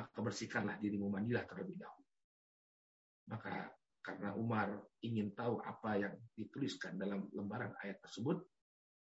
maka 0.00 0.18
bersihkanlah 0.22 0.78
dirimu 0.78 1.10
mandilah 1.10 1.44
terlebih 1.44 1.76
dahulu. 1.76 2.08
Maka 3.30 3.68
karena 4.00 4.32
Umar 4.32 4.72
ingin 5.04 5.34
tahu 5.36 5.60
apa 5.60 6.00
yang 6.00 6.14
dituliskan 6.32 6.96
dalam 6.96 7.28
lembaran 7.34 7.74
ayat 7.84 8.00
tersebut, 8.00 8.40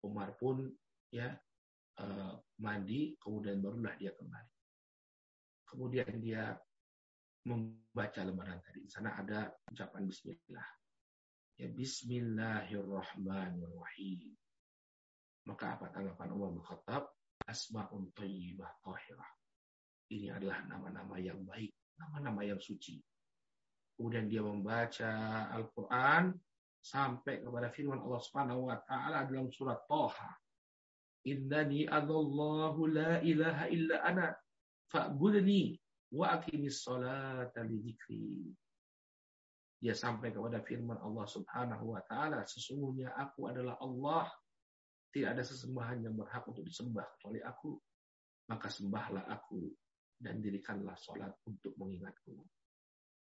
Umar 0.03 0.35
pun 0.35 0.67
ya 1.13 1.31
uh, 2.03 2.33
mandi, 2.59 3.15
kemudian 3.21 3.63
barulah 3.63 3.95
dia 3.95 4.11
kembali. 4.11 4.58
Kemudian 5.69 6.17
dia 6.17 6.57
membaca 7.45 8.25
lembaran 8.25 8.57
tadi. 8.65 8.81
Di 8.85 8.91
sana 8.91 9.15
ada 9.15 9.53
ucapan 9.69 10.07
Bismillah. 10.09 10.67
Ya 11.59 11.67
Bismillahirrahmanirrahim. 11.69 14.37
Maka 15.45 15.65
apa 15.77 15.85
tanggapan 15.93 16.31
Umar 16.33 16.49
bin 16.53 16.63
Khattab? 16.65 17.03
Asma'un 17.47 18.11
tayyibah 18.13 18.69
tahirah 18.83 19.39
ini 20.09 20.33
adalah 20.33 20.65
nama-nama 20.65 21.21
yang 21.21 21.45
baik, 21.45 21.69
nama-nama 21.97 22.41
yang 22.41 22.57
suci. 22.57 22.97
Kemudian 23.93 24.25
dia 24.25 24.41
membaca 24.41 25.11
Al-Quran 25.53 26.33
sampai 26.81 27.43
kepada 27.43 27.69
firman 27.69 28.01
Allah 28.01 28.21
Subhanahu 28.23 28.71
wa 28.71 28.77
taala 28.89 29.27
dalam 29.27 29.51
surat 29.53 29.85
Toha. 29.85 30.31
Innani 31.27 31.85
adallahu 31.85 32.89
la 32.89 33.19
ilaha 33.21 33.67
illa 33.67 33.95
ana 34.01 34.31
fa'budni 34.89 35.77
wa 36.13 36.33
aqimis 36.33 36.81
salata 36.85 37.61
li 37.65 37.95
Dia 39.79 39.95
sampai 39.95 40.35
kepada 40.35 40.59
firman 40.59 40.99
Allah 40.99 41.23
Subhanahu 41.23 41.95
wa 41.95 42.01
taala, 42.03 42.43
sesungguhnya 42.43 43.15
aku 43.15 43.47
adalah 43.47 43.79
Allah, 43.79 44.27
tidak 45.15 45.39
ada 45.39 45.43
sesembahan 45.45 46.03
yang 46.03 46.19
berhak 46.19 46.43
untuk 46.45 46.67
disembah 46.67 47.07
kecuali 47.15 47.39
aku. 47.39 47.79
Maka 48.49 48.67
sembahlah 48.67 49.29
aku 49.29 49.69
dan 50.19 50.41
dirikanlah 50.43 50.97
sholat 50.99 51.31
untuk 51.47 51.77
mengingatku. 51.79 52.35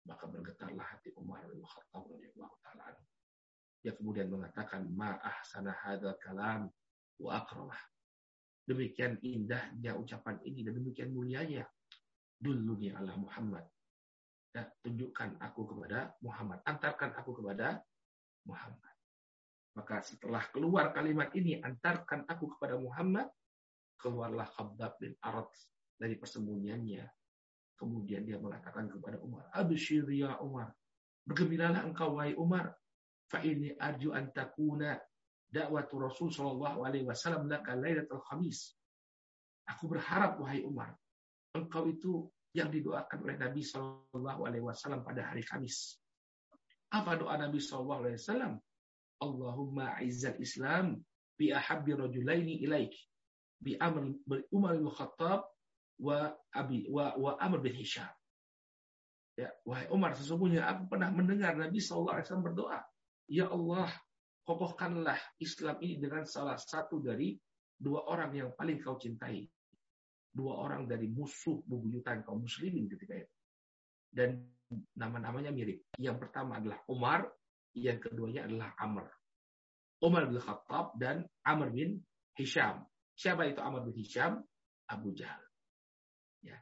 Maka 0.10 0.26
bergetarlah 0.28 0.84
hati 0.84 1.13
Umar 1.15 1.45
bin 1.45 1.62
Khattab 1.62 2.10
radhiyallahu 2.10 2.56
taala. 2.65 3.00
Dia 3.82 3.93
kemudian 3.95 4.30
mengatakan 4.30 4.89
ma 4.91 5.17
ahsana 5.21 5.71
hadzal 5.71 6.17
kalam 6.21 6.69
wa 7.21 7.32
akramah. 7.38 7.82
Demikian 8.65 9.17
indahnya 9.26 9.97
ucapan 9.97 10.38
ini 10.45 10.62
dan 10.62 10.78
demikian 10.78 11.10
mulianya. 11.12 11.65
Duluni 12.41 12.93
ala 12.93 13.13
Muhammad. 13.17 13.65
Dan 14.52 14.67
tunjukkan 14.84 15.39
aku 15.39 15.62
kepada 15.76 16.13
Muhammad. 16.21 16.60
Antarkan 16.65 17.15
aku 17.15 17.41
kepada 17.41 17.80
Muhammad. 18.45 18.93
Maka 19.71 20.04
setelah 20.04 20.43
keluar 20.52 20.91
kalimat 20.91 21.32
ini, 21.32 21.56
antarkan 21.63 22.28
aku 22.28 22.58
kepada 22.58 22.76
Muhammad, 22.76 23.32
keluarlah 23.95 24.50
Khabbab 24.52 25.00
bin 25.00 25.15
Arad 25.24 25.47
dari 25.95 26.19
persembunyiannya. 26.19 27.06
Kemudian 27.80 28.28
dia 28.28 28.38
mengatakan 28.38 28.91
kepada 28.91 29.17
Umar, 29.24 29.47
Abshir 29.56 30.06
ya 30.12 30.38
Umar, 30.43 30.76
bergembiralah 31.26 31.88
engkau 31.88 32.19
wahai 32.19 32.36
Umar, 32.36 32.76
fa 33.32 33.39
ini 33.41 33.74
arju 33.80 34.12
an 34.12 34.30
takuna 34.36 35.00
dakwatu 35.52 36.00
Rasul 36.00 36.32
sallallahu 36.32 36.88
alaihi 36.88 37.06
wasallam 37.06 37.52
laka 37.52 37.76
lailatul 37.76 38.24
khamis. 38.24 38.74
Aku 39.68 39.92
berharap 39.92 40.40
wahai 40.42 40.64
Umar, 40.66 40.96
engkau 41.54 41.86
itu 41.88 42.32
yang 42.52 42.68
didoakan 42.68 43.20
oleh 43.24 43.38
Nabi 43.40 43.64
Shallallahu 43.64 44.42
Alaihi 44.44 44.66
Wasallam 44.66 45.08
pada 45.08 45.24
hari 45.32 45.44
Kamis. 45.48 45.96
Apa 46.92 47.16
doa 47.16 47.40
Nabi 47.40 47.64
Shallallahu 47.64 48.02
Alaihi 48.04 48.20
Wasallam? 48.20 48.54
Allahumma 49.22 49.96
izzat 50.04 50.36
Islam 50.42 51.00
bi 51.40 51.54
ahabbi 51.54 51.96
rajulaini 51.96 52.60
ilaik 52.66 52.92
bi 53.62 53.78
amr 53.78 54.18
bi 54.26 54.44
Umar 54.52 54.76
bin 54.76 54.90
Khattab 54.90 55.46
wa 56.02 56.34
abi 56.52 56.90
wa, 56.90 57.14
wa 57.16 57.38
Amr 57.40 57.62
bin 57.64 57.78
Hisham. 57.78 58.10
Ya, 59.40 59.48
wahai 59.64 59.88
Umar, 59.88 60.12
sesungguhnya 60.20 60.68
aku 60.68 60.92
pernah 60.92 61.08
mendengar 61.14 61.56
Nabi 61.56 61.80
Shallallahu 61.80 62.20
Alaihi 62.20 62.26
Wasallam 62.28 62.48
berdoa, 62.52 62.80
Ya 63.32 63.48
Allah, 63.48 63.88
kokohkanlah 64.46 65.18
Islam 65.42 65.78
ini 65.82 66.02
dengan 66.02 66.26
salah 66.26 66.58
satu 66.58 67.02
dari 67.02 67.38
dua 67.82 68.06
orang 68.10 68.32
yang 68.38 68.50
paling 68.54 68.78
kau 68.82 68.98
cintai, 68.98 69.46
dua 70.30 70.62
orang 70.62 70.86
dari 70.86 71.10
musuh 71.10 71.62
bebuyutan 71.66 72.22
kaum 72.22 72.46
muslimin 72.46 72.86
ketika 72.90 73.18
itu. 73.18 73.36
Dan 74.12 74.44
nama-namanya 74.96 75.52
mirip. 75.52 75.88
Yang 75.98 76.28
pertama 76.28 76.60
adalah 76.60 76.80
Umar, 76.88 77.26
yang 77.76 78.00
keduanya 78.00 78.48
adalah 78.48 78.76
Amr. 78.80 79.08
Umar 80.02 80.28
bin 80.28 80.42
Khattab 80.42 80.98
dan 80.98 81.24
Amr 81.46 81.70
bin 81.72 82.02
Hisham. 82.36 82.84
Siapa 83.16 83.46
itu 83.46 83.62
Amr 83.62 83.86
bin 83.86 83.96
Hisham? 83.96 84.42
Abu 84.92 85.14
Jahal. 85.16 85.40
Ya. 86.44 86.58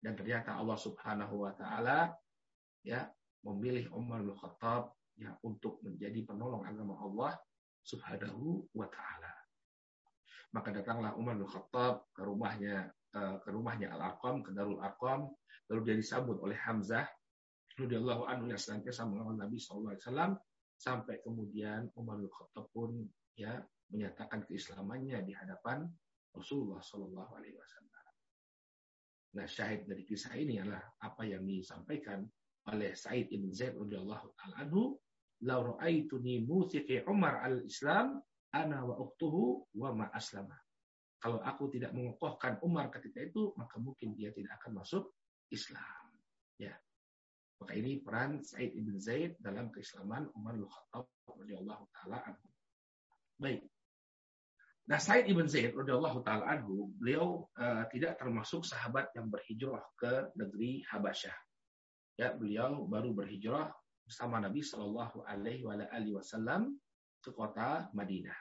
Dan 0.00 0.16
ternyata 0.16 0.56
Allah 0.56 0.78
Subhanahu 0.78 1.44
wa 1.44 1.52
taala 1.52 2.14
ya 2.86 3.04
memilih 3.44 3.90
Umar 3.92 4.22
bin 4.22 4.32
Khattab 4.38 4.94
ya 5.16 5.32
untuk 5.44 5.80
menjadi 5.80 6.24
penolong 6.24 6.64
agama 6.64 6.96
Allah 7.00 7.32
Subhanahu 7.84 8.68
wa 8.76 8.88
taala. 8.88 9.32
Maka 10.52 10.72
datanglah 10.72 11.16
Umar 11.16 11.36
bin 11.36 11.48
Khattab 11.48 12.08
ke 12.12 12.22
rumahnya 12.24 12.88
eh, 13.16 13.36
ke 13.40 13.48
rumahnya 13.52 13.92
Al-Arqam, 13.96 14.44
ke 14.44 14.50
Darul 14.52 14.80
Arqam, 14.80 15.28
lalu 15.72 15.80
dia 15.84 15.96
disambut 15.96 16.40
oleh 16.40 16.56
Hamzah 16.56 17.04
radhiyallahu 17.76 18.24
anhu 18.24 18.48
yang 18.48 18.60
senantiasa 18.60 19.04
mengawal 19.04 19.36
Nabi 19.36 19.60
SAW 19.60 19.96
sampai 20.76 21.20
kemudian 21.24 21.88
Umar 21.96 22.20
bin 22.20 22.28
Khattab 22.32 22.68
pun 22.72 23.04
ya 23.36 23.60
menyatakan 23.92 24.44
keislamannya 24.48 25.24
di 25.24 25.32
hadapan 25.36 25.84
Rasulullah 26.32 26.80
Shallallahu 26.84 27.32
Alaihi 27.36 27.56
Wasallam. 27.56 27.86
Nah, 29.36 29.44
syahid 29.44 29.84
dari 29.84 30.04
kisah 30.08 30.32
ini 30.32 30.56
adalah 30.56 30.80
apa 31.04 31.28
yang 31.28 31.44
disampaikan 31.44 32.24
oleh 32.72 32.96
Said 32.96 33.28
ibn 33.28 33.52
Zaid 33.52 33.76
radhiyallahu 33.76 34.32
anhu, 34.56 34.96
"Lau 35.44 35.76
ra'aituni 35.76 36.40
musiqi 36.46 37.04
Umar 37.04 37.44
al-Islam, 37.44 38.22
ana 38.56 38.78
wa 38.86 38.96
uktuhu 38.96 39.68
wa 39.76 39.92
ma 39.92 40.06
aslama." 40.14 40.56
Kalau 41.20 41.42
aku 41.42 41.72
tidak 41.72 41.90
mengokohkan 41.96 42.60
Umar 42.62 42.92
ketika 42.92 43.24
itu, 43.24 43.50
maka 43.56 43.80
mungkin 43.80 44.14
dia 44.14 44.30
tidak 44.30 44.62
akan 44.62 44.80
masuk 44.84 45.10
Islam. 45.50 46.12
Ya. 46.60 46.76
Maka 47.56 47.72
ini 47.72 48.04
peran 48.04 48.44
Said 48.44 48.76
ibn 48.76 49.00
Zaid 49.00 49.40
dalam 49.40 49.72
keislaman 49.72 50.28
Umar 50.36 50.60
bin 50.60 50.68
Khattab 50.68 51.08
radhiyallahu 51.24 51.84
taala 51.88 52.20
anhu. 52.20 52.48
Baik. 53.40 53.64
Nah, 54.86 55.00
Said 55.00 55.26
ibn 55.26 55.48
Zaid 55.48 55.72
radhiyallahu 55.72 56.20
taala 56.20 56.46
anhu, 56.52 56.92
beliau 57.00 57.48
uh, 57.56 57.88
tidak 57.88 58.20
termasuk 58.20 58.62
sahabat 58.62 59.10
yang 59.16 59.32
berhijrah 59.32 59.82
ke 59.96 60.30
negeri 60.36 60.84
Habasyah. 60.84 61.36
Ya, 62.20 62.32
beliau 62.36 62.84
baru 62.86 63.16
berhijrah 63.16 63.72
bersama 64.06 64.38
Nabi 64.38 64.62
Shallallahu 64.62 65.26
alaihi 65.26 65.66
wasallam 66.14 66.78
ke 67.18 67.34
kota 67.34 67.90
Madinah. 67.90 68.38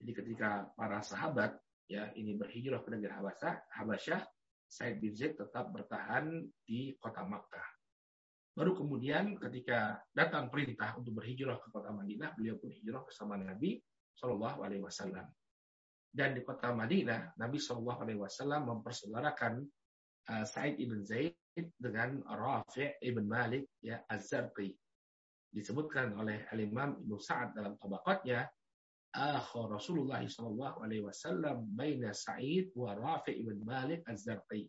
Jadi 0.00 0.12
ketika 0.16 0.72
para 0.72 1.04
sahabat 1.04 1.60
ya 1.86 2.08
ini 2.16 2.34
berhijrah 2.34 2.80
ke 2.80 2.88
negeri 2.88 3.12
Habasyah, 3.12 3.54
Habasyah, 3.76 4.20
Said 4.72 5.04
bin 5.04 5.12
Zaid 5.12 5.36
tetap 5.36 5.68
bertahan 5.68 6.48
di 6.64 6.96
kota 6.96 7.28
Makkah. 7.28 7.68
Baru 8.56 8.72
kemudian 8.72 9.36
ketika 9.36 10.00
datang 10.16 10.48
perintah 10.48 10.96
untuk 10.96 11.20
berhijrah 11.20 11.60
ke 11.60 11.68
kota 11.68 11.92
Madinah, 11.92 12.32
beliau 12.32 12.56
pun 12.56 12.72
hijrah 12.72 13.04
bersama 13.04 13.36
Nabi 13.36 13.80
Shallallahu 14.16 14.64
Alaihi 14.64 14.84
Wasallam. 14.84 15.28
Dan 16.12 16.36
di 16.36 16.44
kota 16.44 16.72
Madinah, 16.72 17.36
Nabi 17.36 17.56
Shallallahu 17.60 18.00
Alaihi 18.04 18.20
Wasallam 18.20 18.68
mempersaudarakan 18.68 19.64
uh, 20.30 20.44
Said 20.44 20.78
ibn 20.78 21.02
Zaid 21.02 21.34
dengan 21.80 22.22
Rafi' 22.28 23.00
ibn 23.02 23.26
Malik 23.26 23.66
ya 23.82 24.02
Az-Zarqi. 24.06 24.74
Disebutkan 25.52 26.16
oleh 26.16 26.48
Al-Imam 26.48 26.96
Ibnu 27.04 27.20
Sa'ad 27.20 27.52
dalam 27.52 27.76
tabaqatnya, 27.76 28.48
akhir 29.12 29.68
Rasulullah 29.68 30.24
Shallallahu 30.24 30.80
Alaihi 30.80 31.04
Wasallam 31.04 31.68
baina 31.76 32.16
Sa'id 32.16 32.72
wa 32.72 32.96
Rafi' 32.96 33.36
ibn 33.44 33.60
Malik 33.60 34.00
Az-Zarqi 34.08 34.64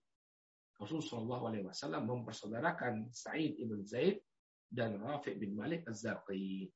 Rasulullah 0.84 1.08
Shallallahu 1.08 1.44
Alaihi 1.48 1.66
Wasallam 1.70 2.04
mempersaudarakan 2.10 3.08
Sa'id 3.13 3.56
ibn 3.62 3.86
Zaid 3.86 4.20
dan 4.68 4.98
Rafi' 5.00 5.39
bin 5.39 5.54
Malik 5.54 5.86
Az-Zarqi. 5.86 6.68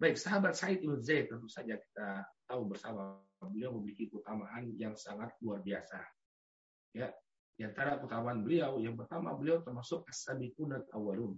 Baik, 0.00 0.16
sahabat 0.16 0.56
Sa'id 0.56 0.80
ibn 0.80 0.96
Zaid 1.02 1.28
tentu 1.28 1.48
saja 1.52 1.76
kita 1.76 2.24
tahu 2.48 2.70
bersama 2.70 3.20
beliau 3.42 3.76
memiliki 3.76 4.08
keutamaan 4.08 4.72
yang 4.78 4.96
sangat 4.96 5.34
luar 5.44 5.60
biasa. 5.60 6.00
Ya, 6.96 7.12
di 7.60 7.68
antara 7.68 8.00
keutamaan 8.00 8.40
beliau 8.40 8.80
yang 8.80 8.96
pertama 8.96 9.36
beliau 9.36 9.60
termasuk 9.60 10.08
as-sabiqun 10.08 10.72
awalun. 10.96 11.36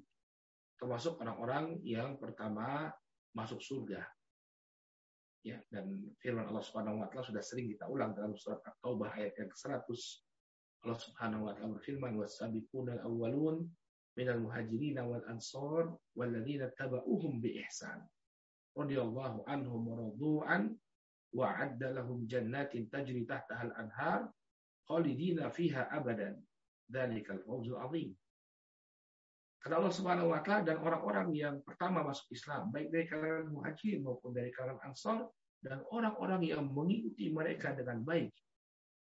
Termasuk 0.79 1.18
orang-orang 1.18 1.83
yang 1.83 2.14
pertama 2.23 2.94
masuk 3.35 3.59
surga. 3.59 4.07
Ya, 5.42 5.59
dan 5.75 6.14
firman 6.23 6.47
Allah 6.47 6.62
Subhanahu 6.62 7.03
wa 7.03 7.07
taala 7.11 7.27
sudah 7.27 7.42
sering 7.42 7.71
kita 7.71 7.90
ulang 7.90 8.14
dalam 8.14 8.38
surat 8.38 8.62
At-Taubah 8.62 9.18
ayat 9.18 9.38
yang 9.38 9.51
ke-100 9.51 9.99
Allah 10.87 10.99
Subhanahu 10.99 11.47
wa 11.51 11.53
taala 11.55 11.75
berfirman 11.79 12.14
wasabiquna 12.18 13.03
al-awwalun 13.03 13.66
minal 14.18 14.42
muhajirin 14.42 14.99
wal 15.03 15.23
ansar 15.31 15.94
walladzina 16.18 16.71
tabauhum 16.75 17.38
bi 17.38 17.59
ihsan 17.66 18.03
radhiyallahu 18.75 19.47
anhum 19.47 19.83
wa 19.87 19.94
radu'an 20.07 20.75
wa 21.35 21.47
adda 21.55 21.99
lahum 21.99 22.27
jannatin 22.27 22.90
tajri 22.90 23.27
tahtaha 23.27 23.71
al-anhar 23.71 24.31
khalidina 24.88 25.53
fiha 25.53 25.92
abadan 25.92 26.40
dzalikal 26.88 27.40
fawzul 27.44 27.79
azim 27.79 28.16
Kata 29.59 29.74
Allah 29.74 29.90
Subhanahu 29.90 30.31
wa 30.31 30.38
taala 30.38 30.62
dan 30.62 30.79
orang-orang 30.79 31.35
yang 31.35 31.59
pertama 31.66 32.07
masuk 32.07 32.31
Islam 32.31 32.70
baik 32.70 32.94
dari 32.94 33.11
kalangan 33.11 33.51
muhajirin 33.51 34.07
maupun 34.07 34.31
dari 34.31 34.55
kalangan 34.55 34.81
ansar 34.87 35.27
dan 35.59 35.83
orang-orang 35.90 36.46
yang 36.46 36.62
mengikuti 36.70 37.27
mereka 37.35 37.74
dengan 37.74 38.07
baik 38.07 38.31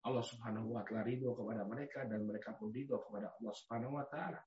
Allah 0.06 0.22
Subhanahu 0.22 0.70
wa 0.70 0.86
taala 0.86 1.02
ridho 1.02 1.34
kepada 1.34 1.66
mereka 1.66 2.06
dan 2.06 2.22
mereka 2.22 2.54
pun 2.54 2.70
ridho 2.70 3.02
kepada 3.02 3.34
Allah 3.34 3.54
Subhanahu 3.58 3.98
wa 3.98 4.06
taala. 4.06 4.38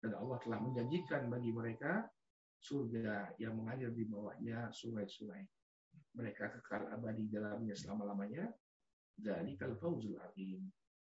Dan 0.00 0.16
Allah 0.16 0.40
telah 0.40 0.56
menjanjikan 0.64 1.28
bagi 1.28 1.52
mereka 1.52 2.08
surga 2.56 3.36
yang 3.36 3.60
mengalir 3.60 3.92
di 3.92 4.08
bawahnya 4.08 4.72
sungai-sungai. 4.72 5.44
Mereka 6.16 6.44
kekal 6.56 6.88
abadi 6.96 7.28
dalamnya 7.28 7.76
selama-lamanya. 7.76 8.48
Dzalikal 9.18 9.74
fauzul 9.80 10.20
azim. 10.22 10.68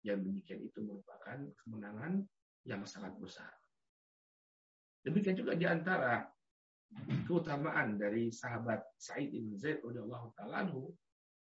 Yang 0.05 0.19
demikian 0.29 0.61
itu 0.63 0.79
merupakan 0.83 1.39
kemenangan 1.65 2.23
yang 2.67 2.83
sangat 2.83 3.15
besar. 3.23 3.51
Demikian 5.07 5.39
juga 5.39 5.55
di 5.55 5.67
antara 5.67 6.27
keutamaan 7.27 7.99
dari 7.99 8.31
sahabat 8.31 8.83
Sa'id 8.99 9.31
bin 9.31 9.55
Zaid 9.55 9.83
radhiyallahu 9.83 10.35
taala 10.35 10.67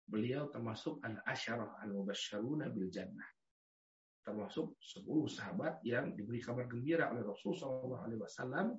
beliau 0.07 0.47
termasuk 0.53 1.01
al-asyarah 1.01 1.81
al-mubasyaruna 1.83 2.69
bil 2.69 2.87
jannah. 2.93 3.25
Termasuk 4.21 4.77
10 4.77 5.07
sahabat 5.31 5.81
yang 5.87 6.13
diberi 6.13 6.43
kabar 6.43 6.67
gembira 6.69 7.09
oleh 7.15 7.23
Rasulullah 7.23 8.05
SAW 8.05 8.75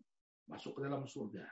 masuk 0.47 0.73
ke 0.77 0.81
dalam 0.85 1.09
surga. 1.09 1.45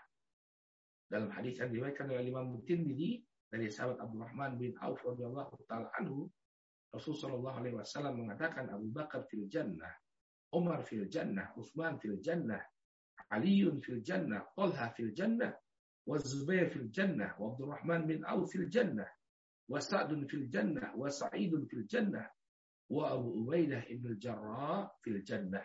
Dalam 1.06 1.32
hadis 1.32 1.58
yang 1.58 1.70
diriwayatkan 1.72 2.06
oleh 2.12 2.28
Imam 2.28 2.60
Tirmidzi 2.62 3.25
dari 3.50 3.70
sahabat 3.70 4.02
Abdurrahman 4.02 4.58
bin 4.58 4.74
Auf 4.82 5.00
radhiyallahu 5.06 5.54
taala 5.70 5.88
anhu, 5.98 6.26
Rasulullah 6.90 7.56
SAW 7.84 8.14
mengatakan 8.14 8.70
Abu 8.72 8.88
Bakar 8.90 9.26
fil 9.28 9.46
jannah, 9.46 9.92
Umar 10.54 10.82
fil 10.86 11.06
jannah, 11.06 11.52
Utsman 11.58 12.00
fil 12.00 12.18
jannah, 12.22 12.62
Aliun 13.32 13.82
fil 13.82 14.00
jannah, 14.00 14.46
Talha 14.54 14.90
fil 14.94 15.12
jannah, 15.12 15.52
wa 16.06 16.16
Zubair 16.18 16.70
fil 16.70 16.88
jannah, 16.88 17.34
wa 17.36 17.52
Abdurrahman 17.52 18.06
bin 18.06 18.22
Auf 18.24 18.50
fil 18.54 18.70
jannah, 18.70 19.08
wa 19.66 19.82
Sa'dun 19.82 20.24
fil 20.30 20.46
jannah 20.46 20.94
wa 20.94 21.10
Sa'idun 21.10 21.66
fil 21.66 21.84
jannah 21.90 22.26
wa 22.86 23.10
Abu 23.10 23.42
Ubaidah 23.42 23.82
ibn 23.90 24.14
al-Jarrah 24.14 24.86
fil 25.02 25.22
jannah. 25.26 25.64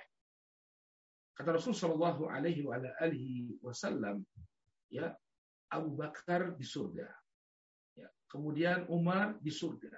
Kata 1.37 1.53
Rasul 1.57 1.77
sallallahu 1.77 2.25
alaihi 2.27 2.65
wa 2.65 2.81
alihi 2.81 3.61
wasallam, 3.61 4.25
ya, 4.89 5.13
Abu 5.69 5.95
Bakar 5.95 6.57
di 6.57 6.65
surga. 6.65 7.20
Ya, 8.31 8.39
kemudian 8.39 8.79
Umar 8.87 9.35
di 9.43 9.51
surga. 9.51 9.91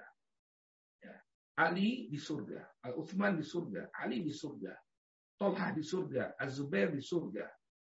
Ya, 0.98 1.14
Ali 1.54 2.10
di 2.10 2.18
surga, 2.18 2.66
Al 2.82 2.98
Uthman 2.98 3.38
di 3.38 3.46
surga, 3.46 3.94
Ali 3.94 4.26
di 4.26 4.34
surga, 4.34 4.74
Tolha 5.38 5.70
di 5.70 5.86
surga, 5.86 6.34
Az-Zubair 6.34 6.90
di 6.90 6.98
surga, 6.98 7.46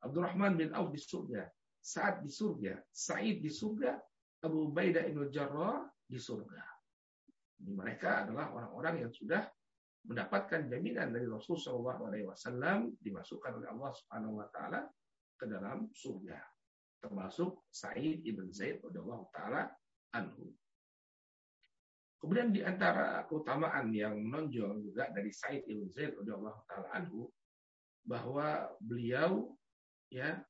Abdurrahman 0.05 0.61
bin 0.61 0.77
Auf 0.77 0.93
di 0.93 1.01
surga, 1.01 1.49
Sa'ad 1.81 2.21
di 2.21 2.29
surga, 2.29 2.77
Sa'id 2.93 3.41
di 3.41 3.49
surga, 3.49 3.97
Abu 4.45 4.69
Ubaidah 4.69 5.09
ibn 5.09 5.33
Jarrah 5.33 5.89
di 6.05 6.21
surga. 6.21 6.61
Ini 7.65 7.73
mereka 7.73 8.29
adalah 8.29 8.53
orang-orang 8.53 9.09
yang 9.09 9.13
sudah 9.17 9.49
mendapatkan 10.05 10.69
jaminan 10.69 11.17
dari 11.17 11.25
Rasul 11.25 11.57
Shallallahu 11.57 12.13
Alaihi 12.13 12.29
Wasallam 12.29 12.93
dimasukkan 13.01 13.57
oleh 13.57 13.69
Allah 13.73 13.91
Subhanahu 13.97 14.45
Wa 14.45 14.47
Taala 14.53 14.81
ke 15.41 15.49
dalam 15.49 15.89
surga, 15.97 16.37
termasuk 17.01 17.65
Sa'id 17.73 18.21
ibn 18.29 18.53
Zaid 18.53 18.85
radhiyallahu 18.85 19.33
taala 19.33 19.73
anhu. 20.17 20.49
Kemudian 22.17 22.49
di 22.51 22.65
antara 22.65 23.23
keutamaan 23.29 23.93
yang 23.93 24.17
menonjol 24.17 24.81
juga 24.83 25.13
dari 25.13 25.29
Sa'id 25.31 25.69
ibn 25.69 25.93
Zaid 25.93 26.17
radhiyallahu 26.17 26.61
taala 26.65 26.89
anhu 26.97 27.29
bahwa 28.03 28.73
beliau 28.81 29.53
ya 30.09 30.41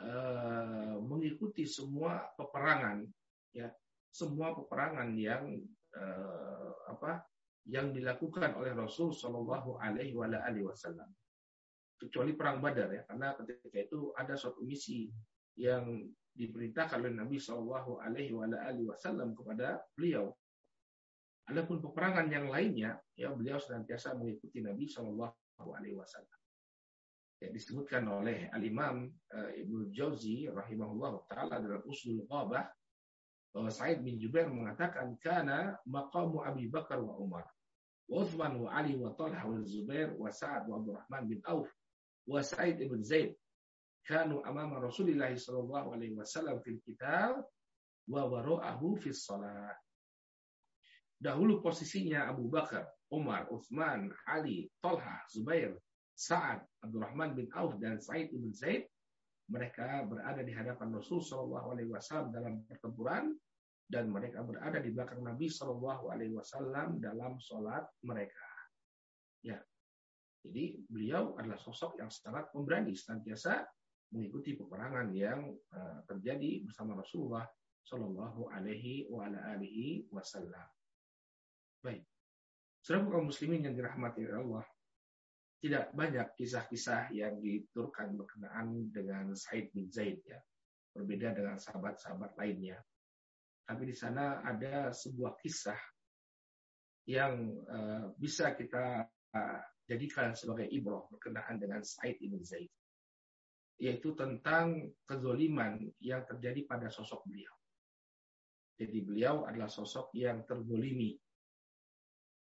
eh, 0.00 0.94
mengikuti 0.98 1.68
semua 1.68 2.24
peperangan 2.34 3.04
ya 3.52 3.68
semua 4.08 4.56
peperangan 4.56 5.12
yang 5.14 5.60
eh, 5.92 6.72
apa 6.88 7.20
yang 7.68 7.94
dilakukan 7.94 8.58
oleh 8.58 8.74
Rasul 8.74 9.14
Shallallahu 9.14 9.78
Alaihi 9.78 10.16
Wasallam 10.16 11.06
kecuali 12.00 12.34
perang 12.34 12.58
Badar 12.58 12.90
ya 12.90 13.06
karena 13.06 13.38
ketika 13.38 13.78
itu 13.78 14.10
ada 14.18 14.34
suatu 14.34 14.66
misi 14.66 15.06
yang 15.54 16.10
diperintahkan 16.32 16.98
oleh 17.04 17.14
Nabi 17.14 17.36
Shallallahu 17.36 18.00
Alaihi 18.00 18.32
Wasallam 18.88 19.36
kepada 19.36 19.84
beliau. 19.92 20.32
Adapun 21.50 21.82
peperangan 21.82 22.30
yang 22.30 22.48
lainnya 22.48 22.96
ya 23.18 23.34
beliau 23.34 23.58
senantiasa 23.58 24.16
mengikuti 24.16 24.62
Nabi 24.64 24.88
Shallallahu 24.88 25.68
Alaihi 25.76 25.98
Wasallam. 25.98 26.40
Ya, 27.42 27.50
disebutkan 27.50 28.06
oleh 28.06 28.46
Al 28.54 28.62
Imam 28.62 29.10
uh, 29.10 29.50
Ibnu 29.50 29.90
Jauzi 29.90 30.46
rahimahullah 30.46 31.26
taala 31.26 31.58
dalam 31.58 31.82
Usul 31.90 32.22
Ghabah 32.30 32.70
bahwa 33.50 33.68
Said 33.68 34.00
bin 34.00 34.14
Jubair 34.16 34.46
mengatakan 34.46 35.18
karena 35.18 35.74
maqamu 35.84 36.46
Abi 36.46 36.70
Bakar 36.70 37.02
wa 37.02 37.18
Umar 37.18 37.44
wa 38.08 38.22
Uthman 38.22 38.62
wa 38.62 38.70
Ali 38.70 38.94
wa 38.94 39.10
Talha 39.18 39.42
wa 39.42 39.58
Zubair 39.66 40.14
wa 40.14 40.30
Sa'ad 40.30 40.70
wa 40.70 40.78
Abdurrahman 40.80 41.22
bin 41.28 41.42
Auf 41.50 41.66
wa 42.30 42.40
Sa'id 42.40 42.78
ibn 42.78 43.02
Zaid 43.02 43.34
kanu 44.02 44.42
amama 44.42 44.82
Rasulullah 44.82 45.30
sallallahu 45.30 45.94
alaihi 45.94 46.18
wasallam 46.18 46.58
fil 46.62 46.78
qital 46.82 47.42
wa 48.10 48.22
wara'ahu 48.26 48.98
fis 48.98 49.22
salat. 49.22 49.78
Dahulu 51.22 51.62
posisinya 51.62 52.26
Abu 52.26 52.50
Bakar, 52.50 52.82
Umar, 53.14 53.46
Uthman, 53.54 54.10
Ali, 54.26 54.66
Talha, 54.82 55.22
Zubair, 55.30 55.78
Sa'ad, 56.18 56.66
Abdurrahman 56.82 57.38
bin 57.38 57.46
Auf 57.54 57.78
dan 57.78 58.02
Sa'id 58.02 58.34
ibn 58.34 58.50
Zaid 58.50 58.90
mereka 59.46 60.02
berada 60.06 60.42
di 60.42 60.50
hadapan 60.50 60.94
Rasul 60.98 61.22
Shallallahu 61.22 61.76
Alaihi 61.76 61.90
Wasallam 61.90 62.34
dalam 62.34 62.62
pertempuran 62.66 63.36
dan 63.86 64.08
mereka 64.10 64.40
berada 64.42 64.78
di 64.80 64.90
belakang 64.90 65.22
Nabi 65.22 65.46
Shallallahu 65.46 66.10
Alaihi 66.10 66.34
Wasallam 66.34 66.98
dalam 66.98 67.38
sholat 67.38 67.84
mereka. 68.02 68.48
Ya, 69.42 69.58
jadi 70.42 70.78
beliau 70.90 71.38
adalah 71.38 71.58
sosok 71.58 71.98
yang 72.02 72.10
sangat 72.10 72.50
pemberani, 72.50 72.94
senantiasa 72.98 73.62
mengikuti 74.12 74.54
peperangan 74.54 75.08
yang 75.16 75.50
uh, 75.72 76.04
terjadi 76.04 76.68
bersama 76.68 77.00
Rasulullah 77.00 77.48
Shallallahu 77.82 78.52
Alaihi 78.52 79.08
Wasallam. 80.12 80.68
Baik, 81.82 82.06
saudara 82.78 83.10
kaum 83.10 83.26
muslimin 83.32 83.66
yang 83.66 83.74
dirahmati 83.74 84.22
Allah, 84.30 84.62
tidak 85.58 85.90
banyak 85.94 86.26
kisah-kisah 86.38 87.10
yang 87.14 87.38
diturunkan 87.42 88.14
berkenaan 88.14 88.90
dengan 88.90 89.34
Said 89.34 89.70
bin 89.74 89.90
Zaid 89.90 90.22
ya. 90.26 90.38
Berbeda 90.92 91.32
dengan 91.32 91.56
sahabat-sahabat 91.56 92.36
lainnya. 92.36 92.76
Tapi 93.64 93.88
di 93.88 93.96
sana 93.96 94.44
ada 94.44 94.92
sebuah 94.92 95.40
kisah 95.40 95.78
yang 97.08 97.50
uh, 97.66 98.12
bisa 98.18 98.52
kita 98.58 99.06
uh, 99.08 99.60
jadikan 99.88 100.34
sebagai 100.36 100.68
ibroh 100.70 101.08
berkenaan 101.10 101.58
dengan 101.58 101.80
Said 101.82 102.20
bin 102.20 102.42
Zaid. 102.42 102.70
Yaitu 103.80 104.14
tentang 104.14 104.92
kezoliman 105.06 105.80
yang 105.98 106.22
terjadi 106.26 106.66
pada 106.68 106.88
sosok 106.92 107.24
beliau. 107.26 107.52
Jadi 108.78 108.98
beliau 109.04 109.44
adalah 109.46 109.70
sosok 109.70 110.10
yang 110.16 110.42
terzolimi. 110.48 111.14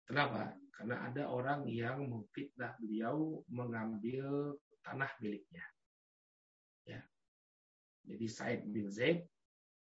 Kenapa? 0.06 0.54
Karena 0.76 1.08
ada 1.08 1.32
orang 1.32 1.66
yang 1.72 2.06
memfitnah 2.08 2.78
beliau 2.78 3.42
mengambil 3.50 4.54
tanah 4.86 5.10
miliknya. 5.18 5.66
Ya. 6.86 7.02
Jadi 8.06 8.26
Said 8.30 8.62
bin 8.70 8.92
Zaid 8.94 9.26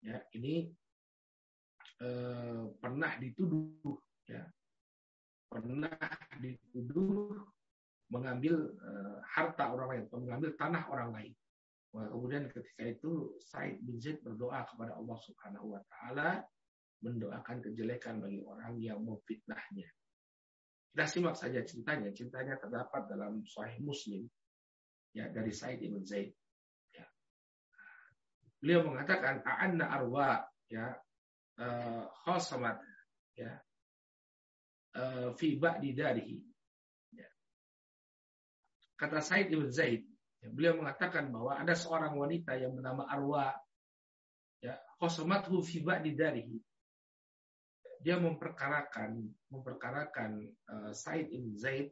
ya 0.06 0.22
ini 0.38 0.70
eh, 2.00 2.64
pernah 2.78 3.18
dituduh 3.18 3.98
ya 4.30 4.46
pernah 5.50 5.98
dituduh 6.38 7.42
mengambil 8.10 8.70
eh, 8.70 9.18
harta 9.26 9.74
orang 9.74 9.88
lain 9.90 10.02
atau 10.10 10.20
mengambil 10.22 10.52
tanah 10.58 10.84
orang 10.92 11.10
lain. 11.14 11.34
Kemudian 11.96 12.52
ketika 12.52 12.84
itu 12.84 13.40
Said 13.40 13.80
bin 13.80 14.04
Zaid 14.04 14.20
berdoa 14.20 14.68
kepada 14.68 15.00
Allah 15.00 15.16
Subhanahu 15.16 15.80
wa 15.80 15.82
taala 15.88 16.44
mendoakan 17.00 17.64
kejelekan 17.64 18.20
bagi 18.20 18.44
orang 18.44 18.76
yang 18.84 19.00
memfitnahnya. 19.00 19.88
Kita 20.92 21.06
simak 21.08 21.40
saja 21.40 21.64
ceritanya. 21.64 22.12
Ceritanya 22.12 22.60
terdapat 22.60 23.08
dalam 23.08 23.48
Sahih 23.48 23.80
Muslim 23.80 24.28
ya 25.16 25.32
dari 25.32 25.56
Said 25.56 25.80
ibn 25.80 26.04
Zaid. 26.04 26.36
Ya. 26.92 27.08
Beliau 28.60 28.92
mengatakan 28.92 29.40
a'anna 29.48 29.88
arwa 29.88 30.44
ya 30.68 31.00
uh, 31.60 32.04
khosamat 32.28 32.84
ya 33.40 33.56
uh, 35.00 35.32
fi 35.40 35.56
ba'di 35.56 35.96
darihi. 35.96 36.40
Kata 38.96 39.20
Said 39.20 39.52
ibn 39.52 39.68
Zaid, 39.68 40.08
ya, 40.40 40.48
beliau 40.52 40.80
mengatakan 40.80 41.28
bahwa 41.28 41.60
ada 41.60 41.76
seorang 41.76 42.16
wanita 42.16 42.56
yang 42.56 42.72
bernama 42.72 43.04
Arwa 43.12 43.52
ya 44.64 44.80
khosamathu 44.98 45.60
fi 45.62 45.84
ba'di 45.84 46.16
darihi 46.16 46.58
dia 48.06 48.22
memperkarakan 48.22 49.18
memperkarakan 49.50 50.46
uh, 50.70 50.92
Said 50.94 51.28
ibn 51.34 51.58
Zaid 51.58 51.90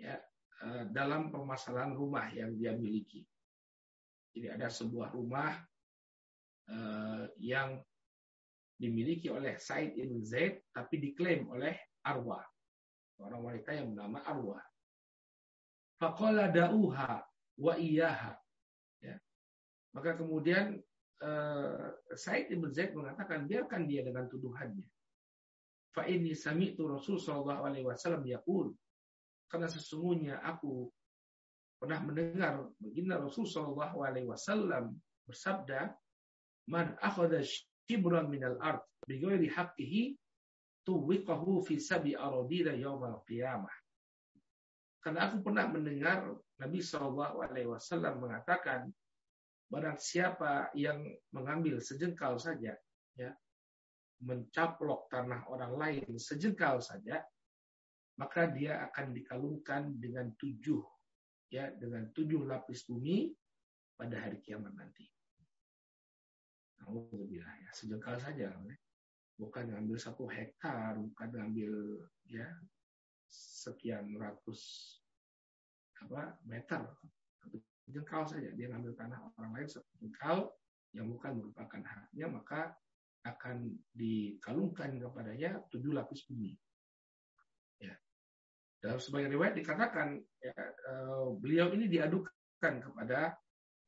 ya 0.00 0.16
uh, 0.64 0.88
dalam 0.88 1.28
permasalahan 1.28 1.92
rumah 1.92 2.24
yang 2.32 2.56
dia 2.56 2.72
miliki. 2.72 3.22
Jadi 4.32 4.48
ada 4.48 4.72
sebuah 4.72 5.12
rumah 5.12 5.60
uh, 6.72 7.28
yang 7.36 7.84
dimiliki 8.80 9.28
oleh 9.28 9.60
Said 9.60 9.92
ibn 10.00 10.24
Zaid 10.24 10.64
tapi 10.72 10.96
diklaim 10.96 11.52
oleh 11.52 11.76
Arwah, 12.00 12.40
orang 13.20 13.44
wanita 13.44 13.76
yang 13.76 13.92
bernama 13.92 14.24
Arwah. 14.24 14.64
Faqala 16.00 16.48
da'uha 16.48 17.20
wa 17.60 17.74
iyaha. 17.76 18.32
Ya. 19.04 19.20
Maka 19.92 20.16
kemudian 20.16 20.80
uh, 21.20 21.92
Said 22.16 22.48
ibn 22.48 22.72
Zaid 22.72 22.96
mengatakan 22.96 23.44
biarkan 23.44 23.84
dia 23.84 24.00
dengan 24.00 24.24
tuduhannya. 24.24 24.88
Fa 25.92 26.08
ini 26.08 26.32
sami'tu 26.32 26.88
Rasul 26.88 27.20
sallallahu 27.20 27.62
alaihi 27.68 27.84
wasallam 27.84 28.24
yaqul 28.24 28.72
karena 29.50 29.66
sesungguhnya 29.66 30.38
aku 30.40 30.88
pernah 31.76 31.98
mendengar 32.00 32.70
baginda 32.78 33.18
Rasul 33.18 33.50
sallallahu 33.50 34.06
alaihi 34.06 34.30
wasallam 34.30 34.94
bersabda 35.26 35.90
man 36.70 36.94
akhadha 37.02 37.42
shibran 37.90 38.30
minal 38.30 38.54
ard 38.62 38.86
bi 39.04 39.18
ghairi 39.18 39.50
haqqihi 39.50 40.14
tuwiqahu 40.86 41.66
fi 41.66 41.82
sabi 41.82 42.14
aradina 42.14 42.70
yaumal 42.78 43.18
qiyamah 43.26 43.74
karena 45.00 45.32
aku 45.32 45.40
pernah 45.40 45.64
mendengar 45.68 46.28
Nabi 46.60 46.80
Shallallahu 46.84 47.40
Alaihi 47.40 47.68
Wasallam 47.72 48.20
mengatakan, 48.20 48.92
barang 49.72 49.96
siapa 49.96 50.68
yang 50.76 51.00
mengambil 51.32 51.80
sejengkal 51.80 52.36
saja, 52.36 52.76
ya, 53.16 53.30
mencaplok 54.20 55.08
tanah 55.08 55.48
orang 55.48 55.72
lain 55.80 56.20
sejengkal 56.20 56.84
saja, 56.84 57.24
maka 58.20 58.52
dia 58.52 58.84
akan 58.92 59.16
dikalungkan 59.16 59.96
dengan 59.96 60.28
tujuh 60.36 60.84
ya 61.50 61.72
dengan 61.74 62.12
tujuh 62.12 62.44
lapis 62.44 62.84
bumi 62.84 63.32
pada 63.96 64.20
hari 64.20 64.38
kiamat 64.44 64.76
nanti. 64.76 65.08
Alhamdulillah 66.84 67.54
ya 67.64 67.70
sejengkal 67.72 68.20
saja, 68.20 68.52
bukan 69.40 69.72
ngambil 69.72 69.96
satu 69.96 70.28
hektar, 70.28 71.00
bukan 71.00 71.28
ngambil 71.32 71.72
ya 72.28 72.44
sekian 73.30 74.18
ratus 74.18 74.60
apa 76.00 76.34
meter, 76.48 76.82
jengkal 77.86 78.24
saja 78.24 78.50
dia 78.56 78.70
ngambil 78.72 78.96
tanah 78.96 79.18
orang 79.36 79.52
lain 79.54 79.68
satu 79.68 79.90
jengkal 80.00 80.50
yang 80.90 81.06
bukan 81.06 81.38
merupakan 81.38 81.82
haknya 81.86 82.26
maka 82.26 82.74
akan 83.20 83.76
dikalungkan 83.92 84.96
kepadanya 84.96 85.60
tujuh 85.68 85.92
lapis 85.92 86.24
bumi. 86.24 86.56
Ya. 87.76 87.92
Dalam 88.80 88.96
sebagian 88.96 89.32
riwayat 89.36 89.54
dikatakan 89.60 90.16
ya, 90.40 90.56
uh, 90.88 91.36
beliau 91.36 91.68
ini 91.76 91.84
diadukan 91.84 92.80
kepada 92.80 93.36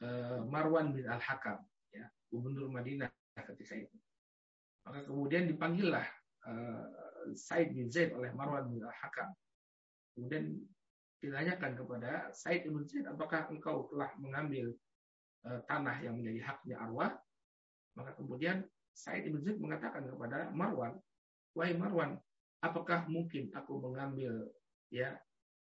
uh, 0.05 0.45
Marwan 0.45 0.93
bin 0.93 1.09
Al 1.09 1.21
Hakam, 1.21 1.65
ya, 1.97 2.05
gubernur 2.29 2.69
Madinah 2.69 3.09
ketika 3.41 3.81
itu. 3.81 3.97
Maka 4.85 5.09
kemudian 5.09 5.49
dipanggillah 5.49 6.05
uh, 6.45 7.12
Said 7.35 7.75
bin 7.75 7.89
Zaid 7.89 8.13
oleh 8.13 8.31
Marwan 8.35 8.69
bin 8.71 8.83
Al-Hakam. 8.83 9.31
Kemudian 10.15 10.59
ditanyakan 11.23 11.73
kepada 11.79 12.11
Said 12.35 12.67
bin 12.67 12.85
Zaid, 12.85 13.07
apakah 13.07 13.49
engkau 13.49 13.89
telah 13.95 14.11
mengambil 14.19 14.75
uh, 15.47 15.61
tanah 15.71 15.97
yang 16.03 16.19
menjadi 16.19 16.41
haknya 16.43 16.77
arwah? 16.83 17.13
Maka 17.95 18.17
kemudian 18.19 18.67
Said 18.93 19.25
bin 19.25 19.41
Zaid 19.41 19.63
mengatakan 19.63 20.05
kepada 20.05 20.53
Marwan, 20.53 20.99
wahai 21.55 21.79
Marwan, 21.79 22.19
apakah 22.63 23.07
mungkin 23.11 23.51
aku 23.55 23.83
mengambil 23.83 24.51
ya 24.93 25.17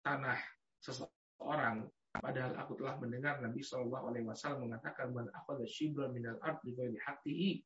tanah 0.06 0.38
seseorang 0.82 1.88
padahal 2.12 2.52
aku 2.60 2.76
telah 2.76 3.00
mendengar 3.00 3.40
Nabi 3.40 3.64
Shallallahu 3.64 4.12
Alaihi 4.12 4.26
Wasallam 4.28 4.68
mengatakan 4.68 5.16
man 5.16 5.32
akhadha 5.32 5.64
shibran 5.64 6.12
minal 6.12 6.36
ard 6.44 6.60
bi 6.60 6.76
ghairi 6.76 7.64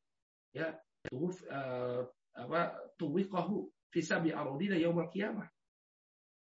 ya 0.55 0.71
tuwif 1.11 1.43
uh, 1.51 2.07
apa 2.37 2.79
tuwiqahu 2.95 3.67
fi 3.91 3.99
sabi 4.03 4.33
aradina 4.33 4.75
yaumil 4.79 5.09
qiyamah 5.11 5.47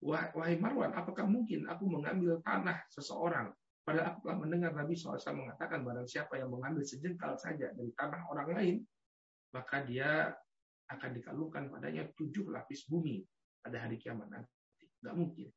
Wahai 0.01 0.57
Marwan, 0.57 0.97
apakah 0.97 1.29
mungkin 1.29 1.69
aku 1.69 1.85
mengambil 1.85 2.41
tanah 2.41 2.81
seseorang 2.89 3.53
Padahal 3.81 4.13
aku 4.13 4.19
telah 4.29 4.37
mendengar 4.37 4.71
Nabi 4.77 4.93
SAW 4.93 5.17
mengatakan 5.33 5.81
barang 5.81 6.05
siapa 6.05 6.37
yang 6.37 6.53
mengambil 6.53 6.85
sejengkal 6.85 7.33
saja 7.33 7.73
dari 7.73 7.89
tanah 7.97 8.29
orang 8.29 8.49
lain, 8.53 8.75
maka 9.57 9.81
dia 9.81 10.29
akan 10.85 11.09
dikalungkan 11.17 11.65
padanya 11.73 12.05
tujuh 12.13 12.53
lapis 12.53 12.85
bumi 12.85 13.25
pada 13.57 13.81
hari 13.81 13.97
kiamat 13.97 14.29
nanti. 14.29 14.53
Tidak 15.01 15.15
mungkin. 15.17 15.49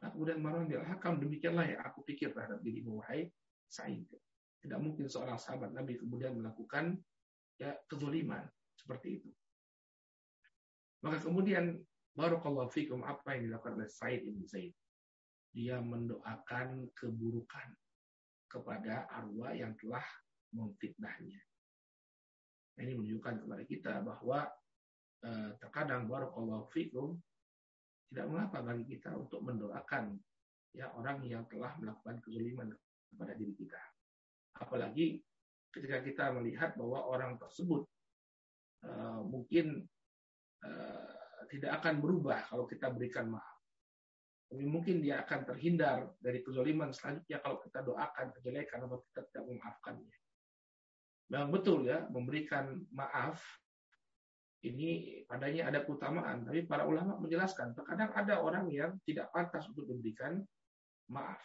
Nah, 0.00 0.08
kemudian 0.08 0.40
Marwan 0.40 0.64
bin 0.72 0.80
Hakam 0.80 1.20
demikianlah 1.20 1.68
yang 1.68 1.80
aku 1.84 2.00
pikir 2.08 2.32
terhadap 2.32 2.64
dirimu 2.64 3.04
wahai 3.04 3.28
Sa'id. 3.68 4.08
Tidak 4.64 4.80
mungkin 4.80 5.04
seorang 5.04 5.36
sahabat 5.36 5.76
Nabi 5.76 6.00
kemudian 6.00 6.40
melakukan 6.40 6.96
ya 7.60 7.76
kezaliman 7.84 8.48
seperti 8.72 9.20
itu. 9.20 9.28
Maka 11.00 11.16
kemudian 11.24 11.80
Barakallahu 12.10 12.68
fikum 12.74 13.06
apa 13.06 13.38
yang 13.38 13.48
dilakukan 13.48 13.78
oleh 13.78 13.90
Said 13.90 14.26
ibn 14.26 14.42
Zaid. 14.42 14.74
Dia 15.54 15.78
mendoakan 15.78 16.90
keburukan 16.92 17.68
kepada 18.50 19.06
arwah 19.14 19.54
yang 19.54 19.78
telah 19.78 20.02
memfitnahnya. 20.52 21.38
Ini 22.82 22.92
menunjukkan 22.98 23.46
kepada 23.46 23.62
kita 23.62 23.92
bahwa 24.02 24.50
eh, 25.22 25.50
terkadang 25.62 26.10
barakallahu 26.10 26.66
fikum 26.74 27.14
tidak 28.10 28.26
mengapa 28.26 28.58
bagi 28.68 28.84
kita 28.98 29.14
untuk 29.14 29.40
mendoakan 29.46 30.18
ya 30.74 30.90
orang 30.98 31.22
yang 31.22 31.46
telah 31.46 31.72
melakukan 31.78 32.18
kezaliman 32.26 32.74
kepada 33.14 33.32
diri 33.38 33.54
kita. 33.54 33.80
Apalagi 34.58 35.22
ketika 35.70 36.02
kita 36.02 36.24
melihat 36.34 36.74
bahwa 36.74 37.06
orang 37.06 37.38
tersebut 37.38 37.86
uh, 38.82 39.22
mungkin 39.22 39.86
tidak 41.50 41.82
akan 41.82 41.94
berubah 41.98 42.46
kalau 42.46 42.64
kita 42.64 42.92
berikan 42.94 43.32
maaf. 43.32 43.58
Tapi 44.50 44.66
mungkin 44.66 44.98
dia 44.98 45.22
akan 45.22 45.46
terhindar 45.46 46.10
dari 46.18 46.42
kezaliman 46.42 46.90
selanjutnya 46.90 47.38
kalau 47.38 47.62
kita 47.62 47.86
doakan 47.86 48.26
kejelekan 48.34 48.82
atau 48.82 48.98
kita 49.10 49.20
tidak 49.30 49.44
memaafkannya. 49.46 50.16
Memang 51.30 51.50
betul 51.54 51.86
ya, 51.86 52.02
memberikan 52.10 52.82
maaf 52.90 53.38
ini 54.66 55.22
padanya 55.24 55.70
ada 55.70 55.86
keutamaan. 55.86 56.44
Tapi 56.44 56.66
para 56.66 56.84
ulama 56.84 57.16
menjelaskan, 57.22 57.72
terkadang 57.78 58.10
ada 58.12 58.42
orang 58.42 58.66
yang 58.68 58.98
tidak 59.06 59.30
pantas 59.30 59.70
untuk 59.70 59.86
memberikan 59.86 60.42
maaf. 61.14 61.40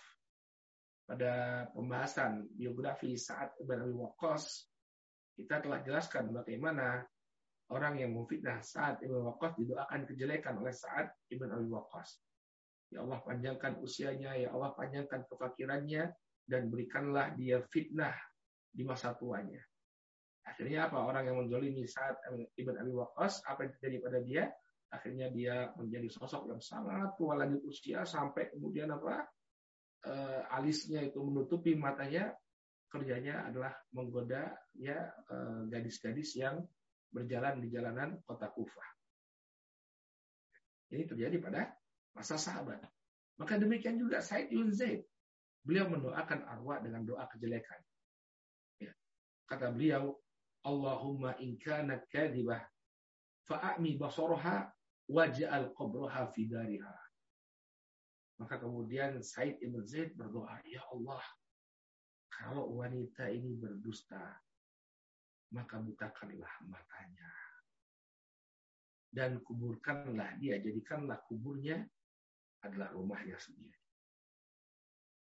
Pada 1.06 1.66
pembahasan 1.70 2.50
biografi 2.58 3.14
saat 3.14 3.54
Ibn 3.62 3.86
Abi 3.86 3.94
Waqqas, 3.94 4.66
kita 5.38 5.62
telah 5.62 5.86
jelaskan 5.86 6.34
bagaimana 6.34 7.06
orang 7.74 7.98
yang 7.98 8.14
memfitnah 8.14 8.62
saat 8.62 9.02
Ibn 9.02 9.26
Waqqas 9.34 9.58
didoakan 9.58 10.06
kejelekan 10.06 10.62
oleh 10.62 10.76
saat 10.76 11.10
Ibn 11.34 11.50
Abi 11.50 11.68
Waqqas. 11.70 12.10
Ya 12.94 13.02
Allah 13.02 13.20
panjangkan 13.26 13.82
usianya, 13.82 14.38
ya 14.38 14.54
Allah 14.54 14.72
panjangkan 14.78 15.26
kefakirannya, 15.26 16.14
dan 16.46 16.70
berikanlah 16.70 17.34
dia 17.34 17.66
fitnah 17.74 18.14
di 18.70 18.86
masa 18.86 19.18
tuanya. 19.18 19.62
Akhirnya 20.46 20.86
apa? 20.86 21.02
Orang 21.02 21.26
yang 21.26 21.42
menzolimi 21.42 21.90
saat 21.90 22.22
Ibn 22.30 22.76
Abi 22.78 22.94
Waqqas, 22.94 23.42
apa 23.50 23.66
yang 23.66 23.72
terjadi 23.82 23.98
pada 24.06 24.20
dia? 24.22 24.44
Akhirnya 24.94 25.28
dia 25.34 25.74
menjadi 25.74 26.08
sosok 26.14 26.54
yang 26.54 26.62
sangat 26.62 27.18
tua 27.18 27.34
lanjut 27.42 27.66
usia, 27.66 28.06
sampai 28.06 28.54
kemudian 28.54 28.94
apa? 28.94 29.26
Uh, 30.06 30.46
alisnya 30.54 31.02
itu 31.02 31.18
menutupi 31.18 31.74
matanya, 31.74 32.30
kerjanya 32.96 33.50
adalah 33.50 33.76
menggoda 33.92 34.56
ya 34.80 35.12
eh, 35.12 35.62
gadis-gadis 35.68 36.40
yang 36.40 36.64
berjalan 37.12 37.62
di 37.62 37.68
jalanan 37.72 38.20
kota 38.24 38.50
Kufah. 38.52 38.90
Ini 40.94 41.04
terjadi 41.10 41.38
pada 41.42 41.74
masa 42.14 42.40
sahabat. 42.40 42.80
Maka 43.36 43.60
demikian 43.60 44.00
juga 44.00 44.24
Said 44.24 44.48
ibn 44.54 44.72
Zaid. 44.72 45.04
Beliau 45.66 45.90
mendoakan 45.90 46.46
arwah 46.46 46.80
dengan 46.80 47.04
doa 47.04 47.26
kejelekan. 47.28 47.82
Ya. 48.80 48.94
Kata 49.50 49.74
beliau, 49.74 50.16
Allahumma 50.66 51.38
in 51.42 51.58
kanat 51.58 52.06
kadhibah 52.10 52.62
fa'ami 53.46 53.98
basaraha 53.98 54.70
waj'al 55.10 55.74
qabraha 55.74 56.30
fi 56.34 56.48
dariha. 56.50 56.96
Maka 58.40 58.62
kemudian 58.62 59.20
Said 59.26 59.58
ibn 59.60 59.84
Zaid 59.84 60.14
berdoa, 60.16 60.62
Ya 60.70 60.86
Allah, 60.92 61.24
kalau 62.30 62.84
wanita 62.84 63.32
ini 63.32 63.56
berdusta, 63.56 64.38
maka 65.56 65.80
butakanlah 65.80 66.52
matanya. 66.68 67.32
Dan 69.08 69.40
kuburkanlah 69.40 70.36
dia, 70.44 70.60
jadikanlah 70.60 71.24
kuburnya 71.24 71.80
adalah 72.68 72.92
rumahnya 72.92 73.40
sendiri. 73.40 73.80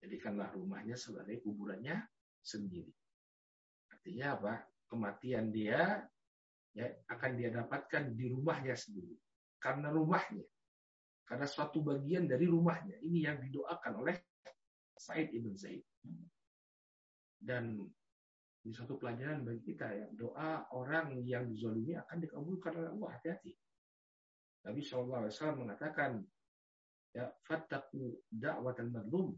Jadikanlah 0.03 0.51
rumahnya 0.51 0.99
sebagai 0.99 1.39
kuburannya 1.39 2.03
sendiri. 2.43 2.91
Artinya 3.95 4.35
apa? 4.35 4.53
Kematian 4.85 5.49
dia 5.55 6.03
ya, 6.75 6.87
akan 7.07 7.31
dia 7.39 7.49
dapatkan 7.55 8.11
di 8.11 8.27
rumahnya 8.27 8.75
sendiri. 8.75 9.15
Karena 9.55 9.87
rumahnya. 9.89 10.43
Karena 11.23 11.47
suatu 11.47 11.79
bagian 11.79 12.27
dari 12.27 12.45
rumahnya. 12.45 12.99
Ini 12.99 13.31
yang 13.31 13.37
didoakan 13.39 13.93
oleh 14.03 14.15
Said 14.99 15.31
ibn 15.31 15.55
Zaid. 15.55 15.81
Dan 17.39 17.79
ini 18.65 18.73
satu 18.73 18.97
pelajaran 18.97 19.45
bagi 19.45 19.61
kita 19.61 19.85
ya. 19.93 20.07
Doa 20.09 20.65
orang 20.73 21.21
yang 21.21 21.45
dizolimi 21.45 21.93
akan 21.93 22.17
dikabulkan 22.17 22.73
oleh 22.81 22.89
Allah. 22.97 23.09
Hati-hati. 23.13 23.53
Nabi 24.65 24.81
SAW 24.81 25.29
mengatakan, 25.61 26.17
ya 27.13 27.29
fattaku 27.45 28.25
da'wat 28.25 28.81
al-madlum 28.81 29.37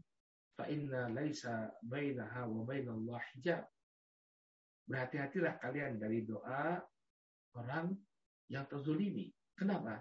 fa 0.56 0.64
inna 0.72 1.12
laisa 1.12 1.68
bainaha 1.84 2.48
wa 2.48 2.64
bainallah 2.64 3.20
hijab. 3.36 3.68
Berhati-hatilah 4.88 5.60
kalian 5.60 6.00
dari 6.00 6.24
doa 6.24 6.80
orang 7.52 7.92
yang 8.48 8.64
terzolimi. 8.64 9.28
Kenapa? 9.52 10.00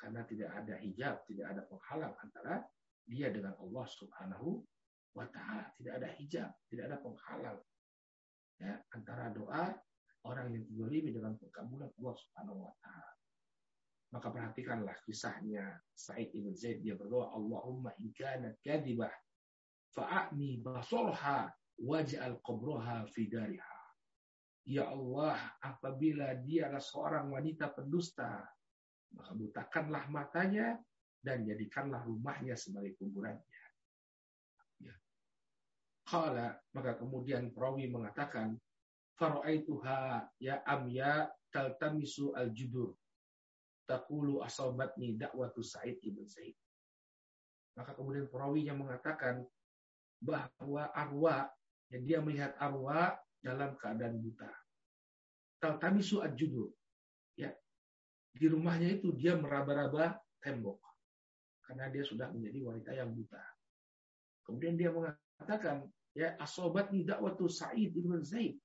Karena 0.00 0.24
tidak 0.24 0.48
ada 0.56 0.80
hijab, 0.80 1.28
tidak 1.28 1.52
ada 1.52 1.60
penghalang 1.68 2.16
antara 2.24 2.64
dia 3.04 3.28
dengan 3.28 3.52
Allah 3.60 3.84
Subhanahu 3.84 4.64
wa 5.12 5.28
taala. 5.28 5.68
Tidak 5.76 5.92
ada 5.92 6.08
hijab, 6.16 6.48
tidak 6.72 6.88
ada 6.88 6.96
penghalang 7.04 7.60
ya, 8.60 8.74
antara 8.94 9.32
doa 9.32 9.72
orang 10.26 10.52
yang 10.52 10.64
dizalimi 10.66 11.14
dengan 11.14 11.38
pengkabulan 11.38 11.90
Allah 11.90 12.14
Subhanahu 12.18 12.58
wa 12.66 12.74
taala. 12.82 13.12
Maka 14.14 14.28
perhatikanlah 14.30 14.96
kisahnya 15.02 15.82
Said 15.94 16.30
ibn 16.34 16.54
Zaid 16.54 16.82
dia 16.82 16.94
berdoa 16.94 17.34
Allahumma 17.34 17.94
in 17.98 18.14
kanat 18.14 18.58
kadhibah 18.62 19.10
fa'ami 19.94 20.62
basorha 20.62 21.50
waj'al 21.82 22.38
qabraha 22.42 23.06
fi 23.10 23.28
dariha. 23.28 23.78
Ya 24.66 24.90
Allah, 24.90 25.38
apabila 25.62 26.34
dia 26.42 26.66
adalah 26.66 26.82
seorang 26.82 27.26
wanita 27.30 27.70
pendusta, 27.70 28.42
maka 29.14 29.30
butakanlah 29.38 30.10
matanya 30.10 30.74
dan 31.22 31.46
jadikanlah 31.46 32.02
rumahnya 32.02 32.58
sebagai 32.58 32.98
kuburannya. 32.98 33.46
Kala 36.06 36.54
maka 36.70 36.94
kemudian 36.94 37.50
perawi 37.50 37.90
mengatakan 37.90 38.54
faraituha 39.18 40.30
ya 40.38 40.62
amya 40.62 41.26
taltamisu 41.50 42.30
al-judur 42.38 42.94
takulu 43.86 44.42
asobatni 44.42 45.14
dakwatu 45.14 45.62
Sa'id 45.62 46.02
ibn 46.02 46.26
Zaid. 46.26 46.58
Maka 47.78 47.94
kemudian 47.94 48.26
perawinya 48.26 48.74
mengatakan 48.74 49.46
bahwa 50.18 50.90
arwah 50.92 51.46
yang 51.94 52.02
dia 52.02 52.18
melihat 52.18 52.52
arwah 52.58 53.14
dalam 53.38 53.78
keadaan 53.78 54.18
buta. 54.18 54.50
Taltamisu 55.62 56.20
al-judur. 56.20 56.74
Ya. 57.38 57.54
Di 58.36 58.50
rumahnya 58.50 59.00
itu 59.00 59.14
dia 59.14 59.38
meraba-raba 59.38 60.18
tembok. 60.42 60.82
Karena 61.62 61.88
dia 61.88 62.04
sudah 62.04 62.28
menjadi 62.34 62.58
wanita 62.66 62.90
yang 62.92 63.10
buta. 63.14 63.42
Kemudian 64.44 64.74
dia 64.78 64.90
mengatakan, 64.92 65.25
ya 66.16 66.36
asobat 66.40 66.88
dakwatu 66.92 67.48
Sa'id 67.50 67.92
bin 67.92 68.12
Zaid. 68.24 68.56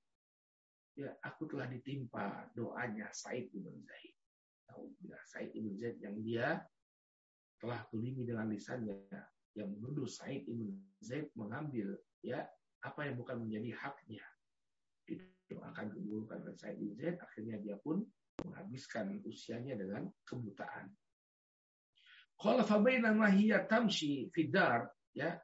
Ya, 0.92 1.08
aku 1.24 1.48
telah 1.48 1.68
ditimpa 1.68 2.52
doanya 2.52 3.08
Sa'id 3.12 3.48
bin 3.52 3.64
Zaid. 3.84 4.12
Said 5.28 5.52
ibn 5.52 5.76
Zaid 5.76 6.00
yang 6.00 6.16
dia 6.24 6.60
telah 7.60 7.80
tulimi 7.92 8.26
dengan 8.26 8.50
lisannya 8.50 9.06
yang 9.54 9.68
menuduh 9.68 10.08
Said 10.08 10.48
ibn 10.48 10.72
Zaid 10.98 11.30
mengambil 11.36 11.94
ya 12.24 12.42
apa 12.82 13.06
yang 13.06 13.20
bukan 13.20 13.46
menjadi 13.46 13.76
haknya 13.78 14.24
didoakan 15.06 15.92
keburukan 15.92 16.38
oleh 16.42 16.56
Said 16.58 16.76
ibn 16.80 16.96
Zaid 16.98 17.16
akhirnya 17.20 17.56
dia 17.60 17.76
pun 17.78 18.02
menghabiskan 18.42 19.20
usianya 19.28 19.76
dengan 19.76 20.08
kebutaan. 20.24 20.88
Qala 22.40 22.66
fa 22.66 22.80
bainama 22.82 23.30
hiya 23.30 23.68
tamshi 23.68 24.32
fi 24.32 24.50
dar 24.50 24.88
ya 25.14 25.36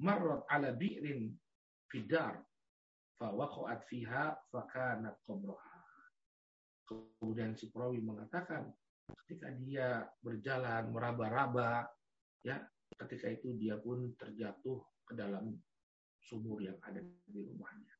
marrat 0.00 0.42
ala 0.50 0.74
bi'rin 0.74 1.30
fi 1.90 1.98
dar 2.06 2.42
fa 3.18 3.30
waqa'at 3.30 3.86
fiha 3.86 4.34
fa 4.50 4.60
kanat 4.66 5.18
qabraha. 5.26 5.82
Kemudian 6.84 7.56
si 7.56 7.70
perawi 7.70 8.02
mengatakan 8.02 8.68
ketika 9.24 9.52
dia 9.60 10.04
berjalan 10.20 10.92
meraba-raba 10.92 11.88
ya 12.44 12.60
ketika 13.00 13.32
itu 13.32 13.56
dia 13.56 13.80
pun 13.80 14.12
terjatuh 14.16 14.80
ke 15.04 15.12
dalam 15.16 15.56
sumur 16.20 16.60
yang 16.64 16.76
ada 16.84 17.00
di 17.04 17.40
rumahnya. 17.44 17.94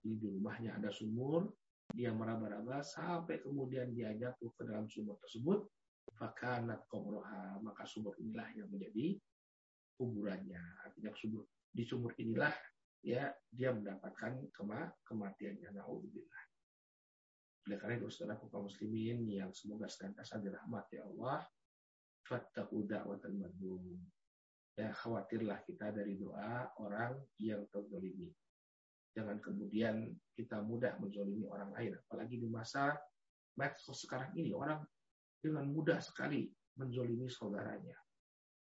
Di 0.00 0.16
rumahnya 0.16 0.80
ada 0.80 0.88
sumur, 0.92 1.48
dia 1.92 2.12
meraba-raba 2.12 2.80
sampai 2.84 3.40
kemudian 3.40 3.92
dia 3.92 4.12
jatuh 4.16 4.52
ke 4.56 4.64
dalam 4.64 4.88
sumur 4.88 5.16
tersebut, 5.20 5.68
fakanat 6.16 6.84
komroha, 6.88 7.60
maka 7.64 7.84
sumur 7.88 8.16
inilah 8.20 8.48
yang 8.56 8.68
menjadi 8.68 9.16
kuburannya. 10.00 10.80
Artinya 10.88 11.12
sumur 11.12 11.44
di 11.68 11.84
sumur 11.84 12.16
inilah 12.16 12.56
ya 13.04 13.28
dia 13.52 13.76
mendapatkan 13.76 14.48
kema 14.48 14.88
kematiannya. 15.04 15.76
Naudzubillah. 15.76 16.44
Oleh 17.68 17.76
karena 17.76 18.00
itu 18.00 18.08
saudara 18.08 18.40
kaum 18.40 18.64
muslimin 18.64 19.28
yang 19.28 19.52
semoga 19.52 19.84
senantiasa 19.84 20.40
dirahmati 20.40 20.96
Allah, 21.04 21.44
fattaqu 22.24 22.88
da'watal 22.88 23.36
madlum. 23.36 24.00
Ya, 24.80 24.96
khawatirlah 24.96 25.60
kita 25.68 25.92
dari 25.92 26.16
doa 26.16 26.72
orang 26.80 27.20
yang 27.36 27.68
terzalimi. 27.68 28.32
Jangan 29.12 29.36
kemudian 29.44 30.08
kita 30.32 30.64
mudah 30.64 30.96
menzolimi 30.96 31.44
orang 31.52 31.68
lain. 31.76 32.00
Apalagi 32.00 32.40
di 32.40 32.48
masa 32.48 32.96
medsos 33.60 34.08
sekarang 34.08 34.32
ini, 34.40 34.56
orang 34.56 34.80
dengan 35.36 35.68
mudah 35.68 36.00
sekali 36.00 36.48
menzolimi 36.80 37.28
saudaranya. 37.28 37.92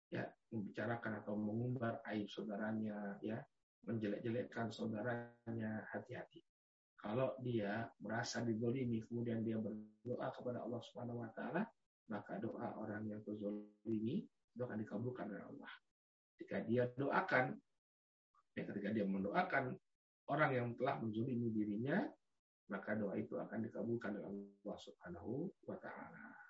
Ya, 0.07 0.23
membicarakan 0.55 1.19
atau 1.19 1.35
mengumbar 1.35 1.99
aib 2.07 2.31
saudaranya, 2.31 3.19
ya, 3.19 3.43
menjelek-jelekkan 3.83 4.71
saudaranya, 4.71 5.83
hati-hati. 5.91 6.39
Kalau 6.95 7.35
dia 7.43 7.85
merasa 7.99 8.39
dizolimi, 8.41 9.03
kemudian 9.03 9.43
dia 9.43 9.59
berdoa 9.59 10.31
kepada 10.31 10.63
Allah 10.63 10.79
Subhanahu 10.79 11.21
Wa 11.27 11.31
Taala, 11.35 11.63
maka 12.07 12.39
doa 12.39 12.79
orang 12.79 13.03
yang 13.03 13.19
terzolimi 13.21 14.23
itu 14.55 14.61
akan 14.63 14.79
dikabulkan 14.79 15.27
oleh 15.27 15.43
Allah. 15.43 15.71
Jika 16.39 16.63
dia 16.63 16.87
doakan, 16.95 17.53
ya 18.55 18.63
ketika 18.63 18.89
dia 18.95 19.05
mendoakan 19.05 19.75
orang 20.31 20.51
yang 20.55 20.67
telah 20.79 20.97
menzulimi 21.03 21.51
dirinya, 21.51 21.99
maka 22.71 22.95
doa 22.95 23.15
itu 23.15 23.35
akan 23.35 23.59
dikabulkan 23.63 24.17
oleh 24.19 24.25
Allah 24.63 24.77
Subhanahu 24.79 25.51
wa 25.67 25.77
taala. 25.79 26.46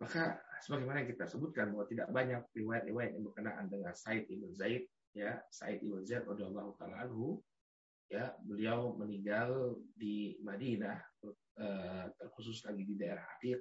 Maka 0.00 0.40
sebagaimana 0.64 1.04
kita 1.04 1.28
sebutkan 1.28 1.76
bahwa 1.76 1.84
tidak 1.86 2.08
banyak 2.08 2.42
riwayat-riwayat 2.56 3.10
yang 3.16 3.24
berkenaan 3.28 3.66
dengan 3.68 3.92
Said 3.92 4.24
ibn 4.32 4.48
Zaid, 4.56 4.88
ya, 5.12 5.36
Said 5.52 5.84
ibn 5.84 6.00
Zaid 6.08 6.24
radhiyallahu 6.24 6.72
taala 6.80 7.04
ya, 8.08 8.32
beliau 8.40 8.96
meninggal 8.96 9.76
di 9.92 10.40
Madinah, 10.40 10.98
eh, 11.60 12.06
terkhusus 12.16 12.64
lagi 12.64 12.82
di 12.88 12.96
daerah 12.96 13.28
Aqiq. 13.36 13.60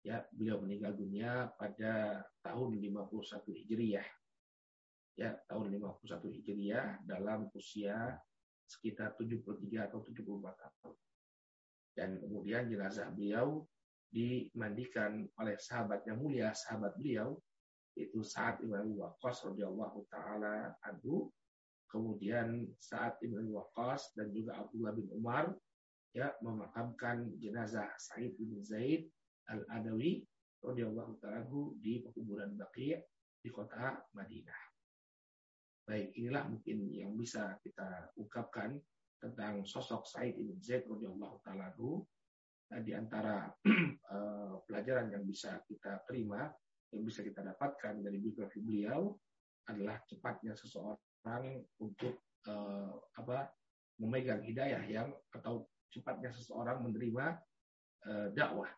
Ya, 0.00 0.24
beliau 0.32 0.64
meninggal 0.64 0.96
dunia 0.96 1.52
pada 1.60 2.24
tahun 2.40 2.80
51 2.80 3.52
Hijriah 3.52 4.08
ya 5.20 5.36
tahun 5.44 5.76
51 5.76 6.32
Hijriah 6.32 7.04
dalam 7.04 7.52
usia 7.52 8.16
sekitar 8.64 9.12
73 9.20 9.90
atau 9.92 10.00
74 10.00 10.56
tahun. 10.56 10.96
Dan 11.92 12.10
kemudian 12.24 12.70
jenazah 12.72 13.12
beliau 13.12 13.68
dimandikan 14.10 15.26
oleh 15.38 15.54
sahabat 15.58 16.02
yang 16.06 16.18
mulia, 16.18 16.50
sahabat 16.50 16.98
beliau 16.98 17.38
itu 17.98 18.22
saat 18.22 18.58
Ibn 18.62 18.86
Waqqas 18.94 19.46
radhiyallahu 19.50 20.06
taala 20.10 20.74
anhu, 20.86 21.30
kemudian 21.90 22.70
saat 22.78 23.18
Ibn 23.22 23.50
Waqqas 23.50 24.14
dan 24.14 24.30
juga 24.30 24.62
Abdullah 24.62 24.94
bin 24.94 25.10
Umar 25.14 25.50
ya 26.10 26.34
memakamkan 26.42 27.30
jenazah 27.38 27.90
Said 27.98 28.34
bin 28.34 28.58
Zaid 28.62 29.06
Al-Adawi 29.50 30.26
radhiyallahu 30.62 31.18
taala 31.22 31.46
di 31.78 32.02
pekuburan 32.02 32.58
Baqi' 32.58 32.98
di 33.40 33.48
kota 33.50 33.98
Madinah. 34.14 34.62
Baik, 35.86 36.14
inilah 36.14 36.46
mungkin 36.46 36.86
yang 36.94 37.18
bisa 37.18 37.58
kita 37.66 38.14
ungkapkan 38.14 38.78
tentang 39.18 39.66
sosok 39.66 40.06
Said 40.06 40.38
ibn 40.38 40.58
Zaid 40.62 40.86
radhiyallahu 40.86 41.42
taala 41.42 41.74
nah, 42.70 42.80
di 42.80 42.92
antara 42.94 43.50
uh, 43.50 44.54
pelajaran 44.66 45.10
yang 45.10 45.26
bisa 45.26 45.60
kita 45.66 46.02
terima, 46.06 46.46
yang 46.94 47.02
bisa 47.02 47.20
kita 47.22 47.42
dapatkan 47.42 48.02
dari 48.02 48.18
biografi 48.18 48.62
beliau 48.62 49.14
adalah 49.70 49.98
cepatnya 50.06 50.54
seseorang 50.54 51.62
untuk 51.82 52.24
uh, 52.48 52.94
apa 53.18 53.50
memegang 54.00 54.40
hidayah 54.42 54.82
yang 54.88 55.12
atau 55.36 55.68
cepatnya 55.92 56.32
seseorang 56.32 56.80
menerima 56.82 57.36
uh, 58.08 58.28
dakwah. 58.32 58.70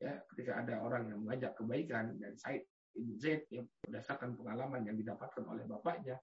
Ya, 0.00 0.16
ketika 0.32 0.64
ada 0.64 0.80
orang 0.80 1.12
yang 1.12 1.20
mengajak 1.20 1.52
kebaikan 1.60 2.16
dan 2.16 2.32
Said 2.40 2.64
ibn 2.96 3.20
Zaid 3.20 3.44
yang 3.52 3.68
berdasarkan 3.84 4.32
pengalaman 4.34 4.82
yang 4.88 4.96
didapatkan 4.96 5.44
oleh 5.44 5.68
bapaknya 5.68 6.16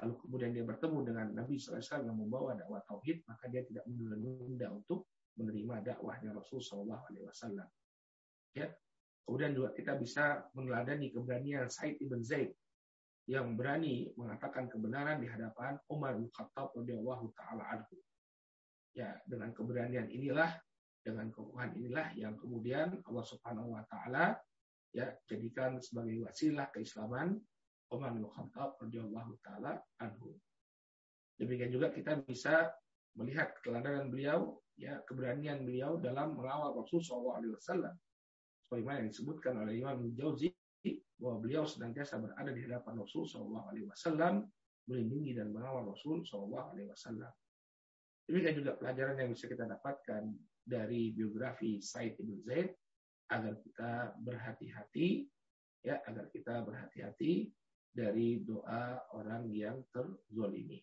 lalu 0.00 0.14
kemudian 0.24 0.50
dia 0.56 0.64
bertemu 0.64 0.98
dengan 1.04 1.26
Nabi 1.36 1.60
SAW 1.60 2.02
yang 2.02 2.16
membawa 2.16 2.56
dakwah 2.56 2.80
tauhid, 2.88 3.22
maka 3.28 3.44
dia 3.52 3.62
tidak 3.62 3.84
menunda 3.86 4.72
untuk 4.72 5.06
menerima 5.38 5.80
dakwahnya 5.84 6.36
Rasul 6.36 6.60
SAW. 6.60 6.88
Ya. 8.52 8.68
Kemudian 9.22 9.54
juga 9.54 9.70
kita 9.70 9.94
bisa 9.96 10.50
meneladani 10.52 11.14
keberanian 11.14 11.70
Said 11.70 12.02
ibn 12.02 12.26
Zaid 12.26 12.50
yang 13.30 13.54
berani 13.54 14.10
mengatakan 14.18 14.66
kebenaran 14.66 15.22
di 15.22 15.30
hadapan 15.30 15.78
Umar 15.86 16.18
bin 16.18 16.26
Khattab 16.34 16.74
radhiyallahu 16.74 17.30
taala 17.38 17.62
anhu. 17.70 17.96
Ya, 18.98 19.14
dengan 19.24 19.54
keberanian 19.54 20.10
inilah, 20.10 20.52
dengan 21.06 21.30
kokohan 21.30 21.72
inilah 21.78 22.12
yang 22.18 22.34
kemudian 22.34 22.98
Allah 23.06 23.24
Subhanahu 23.26 23.78
wa 23.78 23.82
taala 23.86 24.38
ya 24.92 25.08
jadikan 25.24 25.80
sebagai 25.80 26.18
wasilah 26.22 26.68
keislaman 26.70 27.40
Umar 27.90 28.12
bin 28.12 28.26
Khattab 28.26 28.78
radhiyallahu 28.82 29.38
taala 29.42 29.80
anhu. 30.02 30.36
Demikian 31.38 31.74
juga 31.74 31.90
kita 31.90 32.22
bisa 32.22 32.70
melihat 33.18 33.52
keteladanan 33.58 34.08
beliau, 34.08 34.61
ya 34.76 35.00
keberanian 35.04 35.64
beliau 35.64 36.00
dalam 36.00 36.36
mengawal 36.36 36.76
Rasul 36.76 37.00
SAW. 37.00 37.38
Alaihi 37.38 37.54
Wasallam. 37.54 37.94
Sebagaimana 38.66 39.04
yang 39.04 39.10
disebutkan 39.12 39.54
oleh 39.60 39.74
Imam 39.80 40.12
Jauzi 40.16 40.48
bahwa 41.22 41.38
beliau 41.38 41.62
senantiasa 41.62 42.18
berada 42.18 42.50
di 42.50 42.66
hadapan 42.66 42.98
Rasul 42.98 43.30
Shallallahu 43.30 43.66
Alaihi 43.70 43.86
Wasallam, 43.86 44.42
melindungi 44.90 45.38
dan 45.38 45.54
mengawal 45.54 45.94
Rasul 45.94 46.26
Shallallahu 46.26 46.74
Alaihi 46.74 46.90
Wasallam. 46.90 47.30
Demikian 48.26 48.54
juga 48.58 48.72
pelajaran 48.74 49.14
yang 49.22 49.30
bisa 49.30 49.46
kita 49.46 49.70
dapatkan 49.70 50.22
dari 50.66 51.14
biografi 51.14 51.78
Said 51.78 52.18
ibn 52.18 52.42
Zaid 52.42 52.74
agar 53.30 53.54
kita 53.62 54.14
berhati-hati 54.18 55.26
ya 55.82 55.98
agar 56.06 56.30
kita 56.30 56.62
berhati-hati 56.62 57.50
dari 57.92 58.40
doa 58.42 59.02
orang 59.12 59.50
yang 59.52 59.82
terzolimi. 59.92 60.80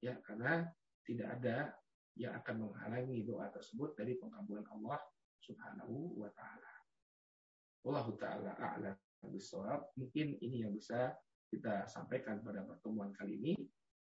Ya, 0.00 0.16
karena 0.24 0.64
tidak 1.04 1.28
ada 1.42 1.74
yang 2.18 2.34
akan 2.34 2.68
menghalangi 2.68 3.22
doa 3.22 3.46
tersebut 3.54 3.94
dari 3.94 4.18
pengkabulan 4.18 4.66
Allah 4.74 4.98
Subhanahu 5.38 6.18
wa 6.18 6.28
taala. 6.34 6.72
Wallahu 7.86 8.18
taala 8.18 8.58
a'lam 8.58 8.98
bishawab. 9.30 9.94
Mungkin 9.94 10.42
ini 10.42 10.66
yang 10.66 10.74
bisa 10.74 11.14
kita 11.48 11.86
sampaikan 11.86 12.42
pada 12.42 12.66
pertemuan 12.66 13.14
kali 13.14 13.38
ini. 13.38 13.54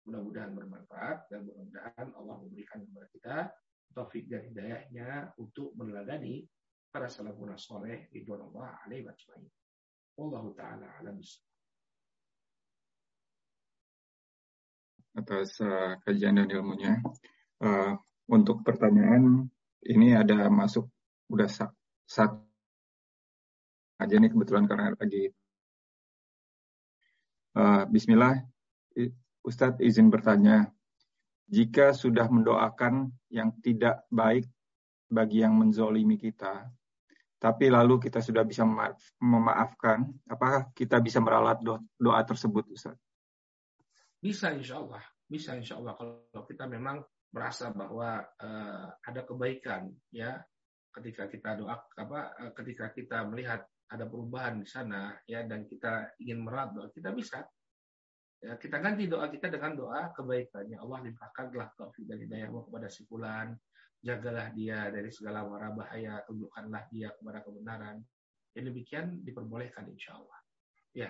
Mudah-mudahan 0.05 0.53
bermanfaat 0.53 1.31
dan 1.33 1.47
mudah-mudahan 1.47 2.09
Allah 2.13 2.37
memberikan 2.45 2.85
kepada 2.85 3.07
kita 3.15 3.37
taufik 3.97 4.27
dan 4.29 4.45
hidayahnya 4.51 5.33
untuk 5.39 5.73
meneladani 5.79 6.45
para 6.93 7.09
salafun 7.09 7.55
soleh 7.57 8.11
ridwan 8.13 8.45
Allah 8.53 8.77
alaihi 8.85 9.09
wa 9.09 9.15
Wallahu 10.13 10.53
taala 10.53 10.91
alam 11.01 11.17
bisawab. 11.17 11.53
atas 15.13 15.61
uh, 15.61 16.01
kajian 16.05 16.41
dan 16.41 16.49
ilmunya. 16.49 16.97
Uh, 17.63 17.95
untuk 18.27 18.67
pertanyaan 18.67 19.47
ini 19.87 20.19
ada 20.19 20.51
masuk 20.51 20.91
udah 21.31 21.47
satu 22.03 22.43
aja 24.03 24.15
nih 24.19 24.35
kebetulan 24.35 24.67
karena 24.67 24.91
lagi. 24.99 25.31
Uh, 27.55 27.87
Bismillah 27.87 28.43
Ustadz 29.47 29.83
izin 29.83 30.11
bertanya 30.11 30.71
jika 31.51 31.91
sudah 31.95 32.31
mendoakan 32.31 33.11
yang 33.31 33.55
tidak 33.63 34.07
baik 34.11 34.47
bagi 35.11 35.43
yang 35.45 35.59
menzolimi 35.59 36.17
kita, 36.17 36.67
tapi 37.37 37.69
lalu 37.69 37.99
kita 38.01 38.23
sudah 38.23 38.47
bisa 38.47 38.63
memaafkan, 39.21 40.09
apakah 40.31 40.71
kita 40.73 41.03
bisa 41.03 41.19
meralat 41.21 41.61
doa 41.99 42.21
tersebut, 42.25 42.71
Ustaz? 42.73 42.97
Bisa 44.23 44.55
insya 44.55 44.79
Allah, 44.79 45.03
bisa 45.27 45.59
insya 45.59 45.77
Allah. 45.77 45.93
Kalau 45.99 46.47
kita 46.47 46.71
memang 46.71 47.03
merasa 47.33 47.73
bahwa 47.73 48.21
uh, 48.39 48.87
ada 49.03 49.21
kebaikan 49.25 49.89
ya. 50.13 50.39
Ketika 50.93 51.25
kita 51.25 51.57
doa 51.57 51.81
apa 51.97 52.37
uh, 52.37 52.53
ketika 52.53 52.93
kita 52.93 53.25
melihat 53.25 53.65
ada 53.89 54.05
perubahan 54.05 54.61
di 54.61 54.69
sana 54.69 55.17
ya 55.25 55.41
dan 55.49 55.65
kita 55.65 56.17
ingin 56.21 56.45
merat 56.45 56.77
doa 56.77 56.93
kita 56.93 57.17
bisa. 57.17 57.41
Ya 58.43 58.61
kita 58.61 58.77
ganti 58.77 59.09
doa 59.09 59.33
kita 59.33 59.49
dengan 59.49 59.73
doa 59.73 60.13
kebaikan 60.13 60.69
ya 60.69 60.85
Allah 60.85 61.09
limpahkanlah 61.09 61.73
taufik 61.81 62.05
dan 62.05 62.21
hidayahmu 62.21 62.69
kepada 62.69 62.93
si 62.93 63.09
fulan. 63.09 63.57
Jagalah 64.03 64.51
dia 64.53 64.91
dari 64.93 65.09
segala 65.09 65.47
mara 65.49 65.73
bahaya. 65.73 66.21
Tunjukkanlah 66.29 66.91
dia 66.93 67.09
kepada 67.17 67.41
kebenaran. 67.41 68.03
Yang 68.53 68.65
demikian 68.75 69.07
diperbolehkan 69.25 69.89
insya 69.89 70.21
Allah. 70.21 70.39
Ya. 70.93 71.09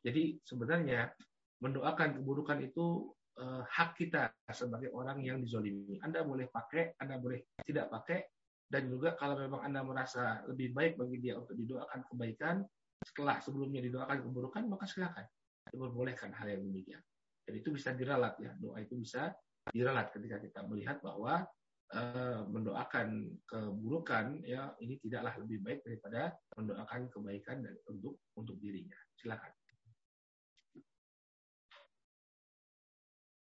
Jadi 0.00 0.40
sebenarnya 0.40 1.12
mendoakan 1.60 2.22
keburukan 2.22 2.56
itu 2.64 3.12
uh, 3.38 3.62
hak 3.66 3.94
kita 3.94 4.34
sebagai 4.50 4.90
orang 4.90 5.22
yang 5.22 5.38
dizolimi. 5.38 6.00
Anda 6.02 6.26
boleh 6.26 6.50
pakai, 6.50 6.98
Anda 6.98 7.20
boleh 7.22 7.54
tidak 7.62 7.92
pakai, 7.92 8.26
dan 8.70 8.90
juga 8.90 9.14
kalau 9.18 9.38
memang 9.38 9.66
Anda 9.66 9.82
merasa 9.82 10.42
lebih 10.46 10.74
baik 10.74 10.98
bagi 10.98 11.18
dia 11.22 11.38
untuk 11.38 11.54
didoakan 11.54 12.00
kebaikan, 12.10 12.56
setelah 13.02 13.42
sebelumnya 13.42 13.80
didoakan 13.82 14.18
keburukan, 14.22 14.62
maka 14.70 14.84
silakan. 14.86 15.26
Diperbolehkan 15.70 16.34
hal 16.34 16.50
yang 16.50 16.62
demikian. 16.66 17.02
Dan 17.46 17.54
itu 17.58 17.74
bisa 17.74 17.94
diralat 17.94 18.38
ya, 18.38 18.54
doa 18.58 18.78
itu 18.78 18.94
bisa 18.94 19.34
diralat 19.70 20.10
ketika 20.14 20.38
kita 20.38 20.60
melihat 20.66 21.02
bahwa 21.02 21.46
uh, 21.94 22.40
mendoakan 22.46 23.26
keburukan 23.44 24.40
ya 24.46 24.70
ini 24.82 24.98
tidaklah 25.02 25.34
lebih 25.42 25.58
baik 25.62 25.80
daripada 25.82 26.34
mendoakan 26.54 27.10
kebaikan 27.10 27.66
dan 27.66 27.74
untuk 27.90 28.22
untuk 28.38 28.56
dirinya. 28.62 28.96
Silakan. 29.18 29.59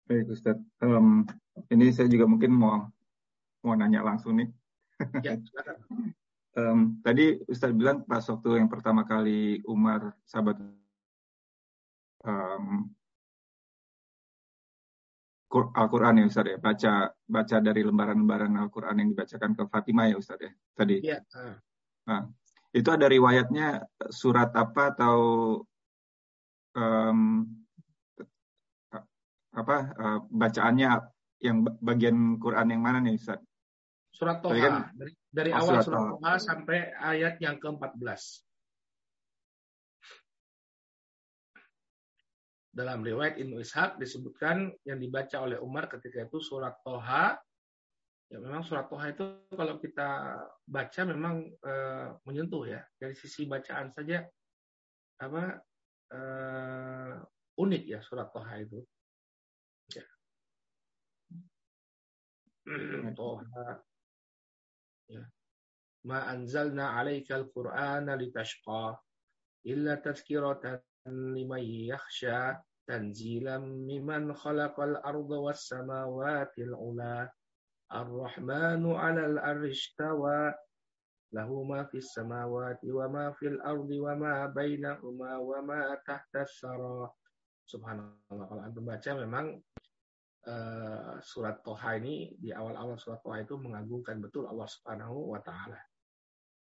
Baik 0.07 0.31
Ustaz, 0.31 0.55
um, 0.87 1.27
ini 1.67 1.91
saya 1.91 2.07
juga 2.07 2.31
mungkin 2.31 2.55
mau 2.55 2.87
mau 3.67 3.75
nanya 3.75 4.07
langsung 4.07 4.39
nih. 4.39 4.49
Ya, 5.27 5.35
um, 6.63 7.03
tadi 7.03 7.43
Ustaz 7.51 7.75
bilang 7.75 8.07
pas 8.07 8.23
waktu 8.23 8.63
yang 8.63 8.71
pertama 8.71 9.03
kali 9.03 9.67
Umar 9.67 10.15
sahabat 10.23 10.63
um, 12.23 12.87
Al-Quran 15.51 16.23
ya 16.23 16.25
Ustaz 16.31 16.47
ya, 16.55 16.59
baca 16.63 17.11
baca 17.27 17.57
dari 17.59 17.83
lembaran-lembaran 17.83 18.55
Al-Quran 18.63 19.03
yang 19.03 19.09
dibacakan 19.11 19.59
ke 19.59 19.63
Fatimah 19.67 20.07
ya 20.07 20.17
Ustaz 20.23 20.39
ya 20.39 20.55
tadi. 20.79 21.03
Ya. 21.03 21.19
Nah, 22.07 22.31
itu 22.71 22.89
ada 22.95 23.11
riwayatnya 23.11 23.83
surat 24.15 24.55
apa 24.55 24.95
atau 24.95 25.19
um, 26.79 27.43
apa 29.57 29.77
uh, 29.97 30.19
bacaannya 30.29 30.89
yang 31.41 31.65
bagian 31.81 32.37
Quran 32.37 32.77
yang 32.77 32.83
mana 32.85 33.01
nih 33.01 33.17
Ustaz? 33.17 33.41
Surat 34.13 34.41
Toha. 34.41 34.57
Kan, 34.57 34.75
dari, 34.97 35.13
dari 35.29 35.51
oh, 35.53 35.61
awal 35.61 35.81
surat, 35.81 35.85
surat 35.85 36.05
Toha 36.17 36.33
sampai 36.41 36.79
ayat 36.97 37.37
yang 37.41 37.61
ke-14. 37.61 38.23
Dalam 42.77 43.01
riwayat 43.01 43.41
Ibnu 43.41 43.61
Ishaq 43.61 43.97
disebutkan 43.97 44.73
yang 44.85 45.01
dibaca 45.01 45.37
oleh 45.41 45.57
Umar 45.61 45.89
ketika 45.89 46.25
itu 46.25 46.41
surat 46.41 46.77
Toha. 46.85 47.37
Ya 48.33 48.39
memang 48.41 48.65
surat 48.65 48.89
Toha 48.89 49.13
itu 49.13 49.25
kalau 49.53 49.81
kita 49.81 50.41
baca 50.65 51.01
memang 51.09 51.49
e, 51.57 51.73
menyentuh 52.29 52.69
ya. 52.69 52.85
Dari 53.01 53.17
sisi 53.17 53.49
bacaan 53.49 53.97
saja 53.97 54.25
apa 55.21 55.57
e, 56.13 56.21
unik 57.57 57.85
ya 57.85 58.01
surat 58.05 58.29
Toha 58.33 58.61
itu. 58.61 58.81
طه 63.17 63.41
ما 66.07 66.33
أنزلنا 66.33 66.87
عليك 66.89 67.33
القرآن 67.33 68.11
لتشقى 68.15 69.03
إلا 69.67 69.95
تذكرة 69.95 70.83
لمن 71.07 71.63
يخشى 71.63 72.55
تنزيلا 72.87 73.59
ممن 73.59 74.35
خلق 74.35 74.81
الأرض 74.81 75.31
والسماوات 75.31 76.59
العلى 76.59 77.31
الرحمن 77.95 78.83
على 78.95 79.27
الأرش 79.27 79.71
استوى 79.71 80.55
له 81.33 81.63
ما 81.63 81.85
في 81.85 81.97
السماوات 81.99 82.81
وما 82.85 83.33
في 83.33 83.47
الأرض 83.49 83.91
وما 83.91 84.47
بينهما 84.47 85.37
وما 85.37 85.95
تحت 86.07 86.37
الثرى 86.37 87.11
Subhanallah 87.67 88.47
kalau 88.47 88.63
antum 88.63 88.87
baca 88.87 89.11
memang 89.19 89.59
uh, 90.47 91.19
surat 91.21 91.61
Toha 91.61 91.99
ini 91.99 92.33
di 92.39 92.55
awal-awal 92.55 92.97
surat 92.97 93.21
Toha 93.21 93.43
itu 93.43 93.59
mengagungkan 93.59 94.23
betul 94.23 94.47
Allah 94.47 94.67
Subhanahu 94.71 95.35
wa 95.35 95.41
taala. 95.43 95.79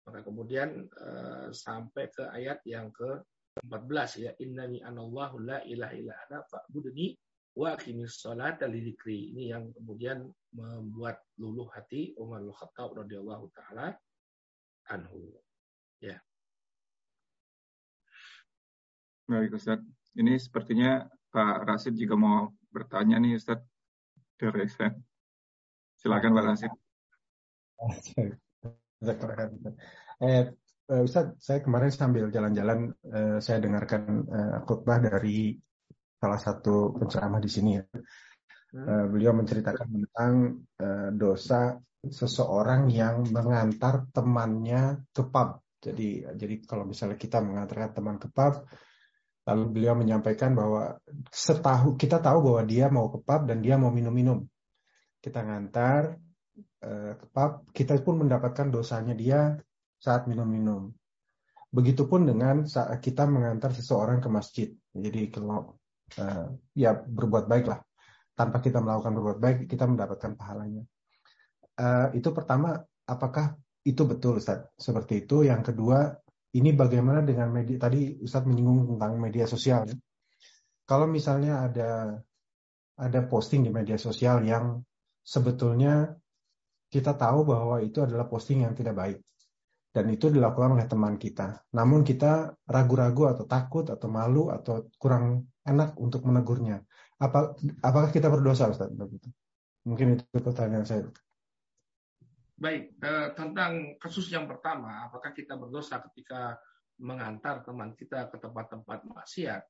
Maka 0.09 0.25
kemudian 0.25 0.89
uh, 0.89 1.53
sampai 1.53 2.09
ke 2.09 2.25
ayat 2.33 2.65
yang 2.65 2.89
ke-14 2.97 4.09
ya 4.25 4.33
innani 4.41 4.81
anallahu 4.81 5.45
la 5.45 5.61
ilaha 5.69 5.95
illa 5.95 6.17
ana 6.29 6.41
fa'budni 6.49 7.13
wa 7.61 7.77
aqimis 7.77 8.25
salata 8.25 8.65
lidzikri. 8.65 9.37
Ini 9.37 9.53
yang 9.53 9.65
kemudian 9.77 10.25
membuat 10.57 11.21
luluh 11.37 11.69
hati 11.77 12.17
Umar 12.17 12.41
bin 12.41 12.57
Khattab 12.57 12.97
radhiyallahu 12.97 13.53
taala 13.53 13.93
anhu. 14.89 15.37
Ya. 16.01 16.17
Baik 19.29 19.61
Ustaz. 19.61 19.85
Ini 20.17 20.41
sepertinya 20.41 21.05
Pak 21.29 21.69
Rasid 21.69 21.95
juga 22.01 22.17
mau 22.17 22.49
bertanya 22.73 23.17
nih 23.21 23.37
Ustaz 23.37 23.61
dari 24.39 24.69
saya. 24.71 24.95
Silakan 25.99 26.33
Pak 26.37 26.45
Rasid. 26.47 26.73
Eh, 30.19 30.51
eh, 30.91 31.03
Ustaz, 31.07 31.39
saya 31.39 31.63
kemarin 31.63 31.95
sambil 31.95 32.27
jalan-jalan 32.35 32.91
eh, 33.07 33.39
saya 33.39 33.63
dengarkan 33.63 34.27
eh, 34.27 34.57
khutbah 34.67 34.99
dari 34.99 35.55
salah 36.19 36.41
satu 36.43 36.99
penceramah 36.99 37.39
di 37.39 37.47
sini 37.47 37.79
ya. 37.79 37.87
Hmm. 38.75 38.83
Eh, 38.83 39.05
beliau 39.07 39.33
menceritakan 39.39 39.87
tentang 39.95 40.33
eh, 40.83 41.11
dosa 41.15 41.79
seseorang 42.03 42.91
yang 42.91 43.31
mengantar 43.31 44.11
temannya 44.11 45.07
ke 45.15 45.23
pub. 45.23 45.63
Jadi 45.79 46.27
jadi 46.35 46.55
kalau 46.67 46.83
misalnya 46.91 47.15
kita 47.15 47.39
mengantarkan 47.39 47.95
teman 47.95 48.19
ke 48.19 48.27
pub, 48.35 48.67
Lalu 49.49 49.65
beliau 49.73 49.97
menyampaikan 49.97 50.53
bahwa 50.53 51.01
setahu 51.33 51.97
kita 51.97 52.21
tahu 52.21 52.45
bahwa 52.45 52.63
dia 52.69 52.93
mau 52.93 53.09
ke 53.09 53.17
pub 53.25 53.49
dan 53.49 53.65
dia 53.65 53.81
mau 53.81 53.89
minum-minum. 53.89 54.45
Kita 55.25 55.41
ngantar 55.41 56.21
uh, 56.85 57.13
ke 57.17 57.27
pub, 57.33 57.65
kita 57.73 57.97
pun 58.05 58.21
mendapatkan 58.21 58.69
dosanya 58.69 59.17
dia 59.17 59.57
saat 59.97 60.29
minum-minum. 60.29 60.93
Begitupun 61.73 62.29
dengan 62.29 62.69
saat 62.69 63.01
kita 63.01 63.25
mengantar 63.25 63.73
seseorang 63.73 64.21
ke 64.21 64.29
masjid. 64.29 64.69
Jadi 64.93 65.33
kalau 65.33 65.81
uh, 66.21 66.47
ya 66.77 66.93
berbuat 66.93 67.49
baiklah. 67.49 67.81
Tanpa 68.37 68.63
kita 68.63 68.79
melakukan 68.79 69.17
berbuat 69.19 69.39
baik, 69.43 69.59
kita 69.67 69.89
mendapatkan 69.89 70.37
pahalanya. 70.39 70.85
Uh, 71.75 72.13
itu 72.15 72.31
pertama, 72.31 72.79
apakah 73.03 73.59
itu 73.83 74.05
betul 74.07 74.39
Ustaz? 74.39 74.71
Seperti 74.79 75.27
itu. 75.27 75.43
Yang 75.43 75.73
kedua, 75.75 76.15
ini 76.57 76.71
bagaimana 76.73 77.21
dengan 77.21 77.53
media 77.53 77.77
tadi 77.77 78.17
Ustadz 78.25 78.49
menyinggung 78.49 78.97
tentang 78.97 79.21
media 79.21 79.45
sosial 79.45 79.85
ya. 79.85 79.97
Kalau 80.89 81.05
misalnya 81.05 81.69
ada 81.69 82.17
ada 82.99 83.21
posting 83.29 83.69
di 83.69 83.71
media 83.71 84.01
sosial 84.01 84.41
yang 84.43 84.81
sebetulnya 85.21 86.17
kita 86.89 87.13
tahu 87.13 87.45
bahwa 87.45 87.85
itu 87.85 88.01
adalah 88.01 88.25
posting 88.25 88.65
yang 88.65 88.73
tidak 88.73 88.97
baik 88.97 89.19
dan 89.93 90.09
itu 90.09 90.33
dilakukan 90.33 90.81
oleh 90.81 90.89
teman 90.89 91.21
kita. 91.21 91.69
Namun 91.77 92.01
kita 92.01 92.57
ragu-ragu 92.65 93.29
atau 93.29 93.45
takut 93.45 93.85
atau 93.93 94.09
malu 94.09 94.49
atau 94.49 94.89
kurang 94.97 95.45
enak 95.69 96.01
untuk 96.01 96.25
menegurnya. 96.25 96.81
Apa 97.21 97.53
apakah 97.85 98.09
kita 98.09 98.33
berdosa 98.33 98.73
Ustaz? 98.73 98.89
Mungkin 99.85 100.17
itu 100.17 100.25
pertanyaan 100.41 100.89
saya. 100.89 101.05
Baik, 102.59 102.99
eh, 102.99 103.29
tentang 103.39 103.95
kasus 104.03 104.27
yang 104.35 104.51
pertama, 104.51 105.07
apakah 105.07 105.31
kita 105.31 105.55
berdosa 105.55 106.03
ketika 106.11 106.59
mengantar 106.99 107.63
teman 107.63 107.95
kita 107.95 108.27
ke 108.27 108.37
tempat-tempat 108.43 109.07
maksiat? 109.07 109.63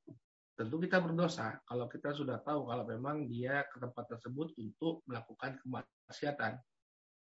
Tentu 0.57 0.75
kita 0.81 0.97
berdosa 0.97 1.61
kalau 1.69 1.85
kita 1.85 2.17
sudah 2.17 2.41
tahu 2.41 2.65
kalau 2.65 2.83
memang 2.89 3.29
dia 3.29 3.61
ke 3.69 3.77
tempat 3.77 4.17
tersebut 4.17 4.57
untuk 4.57 5.05
melakukan 5.05 5.61
kemaksiatan. 5.61 6.57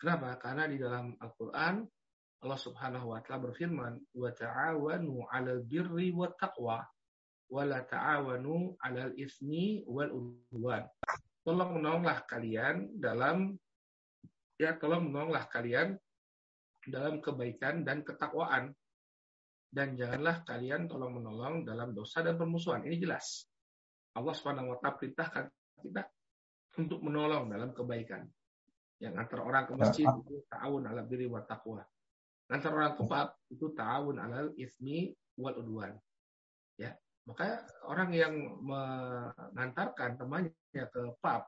Kenapa? 0.00 0.40
Karena 0.40 0.64
di 0.64 0.80
dalam 0.80 1.12
Al-Quran 1.20 1.84
Allah 2.40 2.56
Subhanahu 2.56 3.12
wa 3.12 3.20
taala 3.20 3.52
berfirman, 3.52 4.00
"Wa 4.16 4.32
ta'awanu 4.32 5.28
'alal 5.28 5.60
birri 5.60 6.08
wat 6.08 6.40
taqwa 6.40 6.80
wa 7.52 7.62
la 7.68 7.84
ta'awanu 7.84 8.80
'alal 8.80 9.12
ismi 9.12 9.84
wal 9.84 10.08
udwan." 10.08 10.88
Tolong 11.44 11.76
menolonglah 11.76 12.24
kalian 12.24 12.96
dalam 12.96 13.52
ya 14.60 14.76
tolong 14.76 15.08
menolonglah 15.08 15.48
kalian 15.48 15.96
dalam 16.84 17.24
kebaikan 17.24 17.80
dan 17.80 18.04
ketakwaan. 18.04 18.76
Dan 19.70 19.94
janganlah 19.94 20.42
kalian 20.42 20.90
tolong 20.90 21.22
menolong 21.22 21.62
dalam 21.62 21.94
dosa 21.94 22.26
dan 22.26 22.34
permusuhan. 22.34 22.82
Ini 22.82 22.98
jelas. 22.98 23.46
Allah 24.18 24.34
Subhanahu 24.34 24.74
wa 24.74 24.76
taala 24.82 24.98
perintahkan 24.98 25.46
kita 25.78 26.02
untuk 26.82 27.00
menolong 27.00 27.46
dalam 27.46 27.70
kebaikan. 27.70 28.26
Yang 28.98 29.14
antara 29.16 29.42
orang 29.46 29.64
ke 29.70 29.74
masjid 29.78 30.04
ya. 30.04 30.12
itu 30.12 30.42
ta'awun 30.50 30.84
ala 30.90 31.06
birri 31.06 31.30
wa 31.30 31.40
taqwa. 31.46 31.86
Antara 32.50 32.74
orang 32.74 32.94
ke 32.98 33.02
pub 33.06 33.28
itu 33.54 33.66
ta'awun 33.72 34.16
ala 34.18 34.38
ismi 34.58 35.14
wal 35.38 35.54
udwan. 35.62 35.94
Ya. 36.74 36.98
Maka 37.30 37.62
orang 37.86 38.10
yang 38.10 38.34
mengantarkan 38.66 40.18
temannya 40.18 40.84
ke 40.90 41.02
pub 41.22 41.42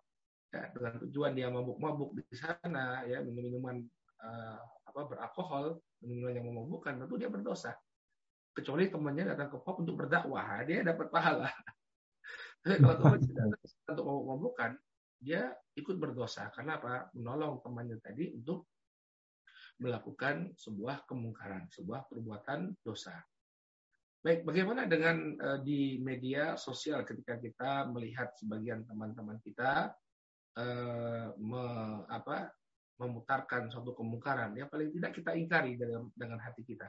ya, 0.52 0.68
dengan 0.70 0.92
tujuan 1.08 1.32
dia 1.32 1.48
mabuk-mabuk 1.48 2.20
di 2.20 2.36
sana 2.36 3.02
ya 3.08 3.24
minum 3.24 3.48
minuman 3.48 3.76
uh, 4.20 4.60
apa 4.84 5.00
beralkohol 5.08 5.80
minuman 6.04 6.36
yang 6.36 6.46
memabukkan 6.52 7.00
tentu 7.00 7.16
dia 7.16 7.32
berdosa. 7.32 7.72
Kecuali 8.52 8.92
temannya 8.92 9.32
datang 9.32 9.48
ke 9.48 9.58
pub 9.64 9.80
untuk 9.80 9.96
berdakwah 9.96 10.60
dia 10.68 10.84
dapat 10.84 11.08
pahala. 11.08 11.48
Tapi 12.62 12.78
kalau 12.78 12.96
teman 13.00 13.20
tidak 13.24 13.44
untuk 13.88 14.04
mabuk-mabukan 14.04 14.70
dia 15.24 15.56
ikut 15.72 15.96
berdosa. 15.96 16.52
Karena 16.52 16.76
apa? 16.76 17.08
Menolong 17.16 17.64
temannya 17.64 17.96
tadi 18.04 18.28
untuk 18.36 18.68
melakukan 19.80 20.52
sebuah 20.54 21.08
kemungkaran 21.08 21.66
sebuah 21.72 22.06
perbuatan 22.12 22.76
dosa. 22.84 23.16
Baik, 24.22 24.46
bagaimana 24.46 24.86
dengan 24.86 25.34
uh, 25.42 25.58
di 25.58 25.98
media 25.98 26.54
sosial 26.54 27.02
ketika 27.02 27.42
kita 27.42 27.90
melihat 27.90 28.30
sebagian 28.38 28.86
teman-teman 28.86 29.42
kita 29.42 29.90
uh, 30.58 31.32
me, 31.38 31.64
apa, 32.08 32.50
memutarkan 33.00 33.72
suatu 33.72 33.96
kemungkaran 33.96 34.54
yang 34.54 34.68
paling 34.68 34.92
tidak 34.92 35.12
kita 35.16 35.32
ingkari 35.34 35.74
dengan, 35.76 36.08
dengan 36.14 36.38
hati 36.40 36.62
kita. 36.62 36.88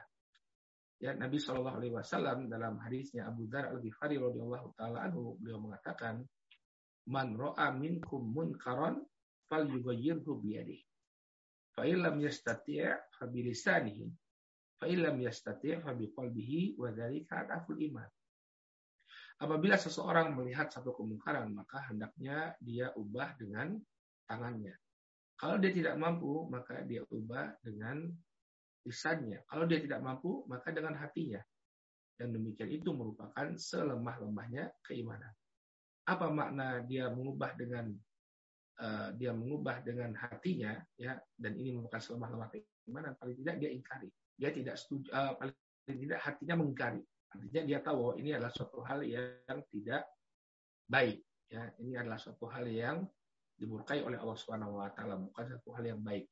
Ya, 1.04 1.12
Nabi 1.18 1.36
Shallallahu 1.36 1.78
Alaihi 1.84 1.94
Wasallam 1.96 2.48
dalam 2.48 2.80
hadisnya 2.80 3.28
Abu 3.28 3.50
Dar 3.52 3.72
al 3.74 3.84
Ghifari 3.84 4.16
radhiyallahu 4.16 4.72
taala 4.78 5.04
anhu 5.04 5.36
beliau 5.36 5.60
mengatakan, 5.60 6.24
"Man 7.12 7.36
ro'a 7.36 7.76
minkum 7.76 8.24
munkaron 8.24 9.04
fal 9.52 9.68
yughayyirhu 9.68 10.40
biyadihi. 10.40 10.86
Fa 11.76 11.84
illam 11.84 12.22
yastati' 12.22 12.88
fa 13.20 13.26
bilisanihi 13.28 14.08
Fa'ilam 14.84 15.16
yastati' 15.24 15.80
fa 15.80 15.96
biqalbihi 15.96 16.76
wa 16.76 16.92
dzalika 16.92 17.48
adaful 17.48 17.80
iman. 17.80 18.10
Apabila 19.42 19.76
seseorang 19.76 20.38
melihat 20.38 20.70
satu 20.70 20.94
kemungkaran, 20.94 21.52
maka 21.52 21.82
hendaknya 21.90 22.54
dia 22.62 22.94
ubah 22.94 23.36
dengan 23.38 23.76
tangannya. 24.30 24.74
Kalau 25.36 25.58
dia 25.60 25.74
tidak 25.74 25.98
mampu, 25.98 26.48
maka 26.48 26.86
dia 26.86 27.04
ubah 27.10 27.58
dengan 27.66 28.08
lisannya. 28.86 29.44
Kalau 29.50 29.66
dia 29.66 29.82
tidak 29.82 30.00
mampu, 30.00 30.46
maka 30.46 30.70
dengan 30.72 30.96
hatinya. 30.96 31.42
Dan 32.14 32.32
demikian 32.32 32.70
itu 32.70 32.94
merupakan 32.94 33.58
selemah-lemahnya 33.58 34.70
keimanan. 34.86 35.34
Apa 36.08 36.30
makna 36.30 36.86
dia 36.86 37.10
mengubah 37.10 37.58
dengan 37.58 37.90
uh, 38.80 39.10
dia 39.18 39.32
mengubah 39.34 39.82
dengan 39.82 40.14
hatinya 40.20 40.78
ya 41.00 41.16
dan 41.40 41.56
ini 41.56 41.74
merupakan 41.74 42.04
selemah-lemah 42.04 42.52
keimanan 42.52 43.16
paling 43.16 43.40
tidak 43.40 43.56
dia 43.64 43.72
ingkari 43.72 44.12
dia 44.38 44.50
tidak 44.50 44.76
setuju, 44.78 45.08
uh, 45.14 45.34
paling 45.38 45.56
tidak 45.88 46.20
hatinya 46.22 46.56
mengingkari. 46.60 47.02
Artinya 47.34 47.64
dia 47.66 47.80
tahu 47.82 47.96
bahwa 47.98 48.14
ini 48.22 48.30
adalah 48.38 48.54
suatu 48.54 48.80
hal 48.86 49.00
yang 49.06 49.60
tidak 49.74 50.04
baik. 50.86 51.20
Ya, 51.50 51.70
ini 51.82 51.94
adalah 51.98 52.18
suatu 52.18 52.46
hal 52.50 52.66
yang 52.70 53.06
dimurkai 53.58 54.02
oleh 54.02 54.18
Allah 54.18 54.38
Subhanahu 54.38 54.82
wa 54.82 54.90
taala, 54.94 55.22
bukan 55.22 55.46
satu 55.46 55.70
hal 55.78 55.86
yang 55.86 56.02
baik. 56.02 56.26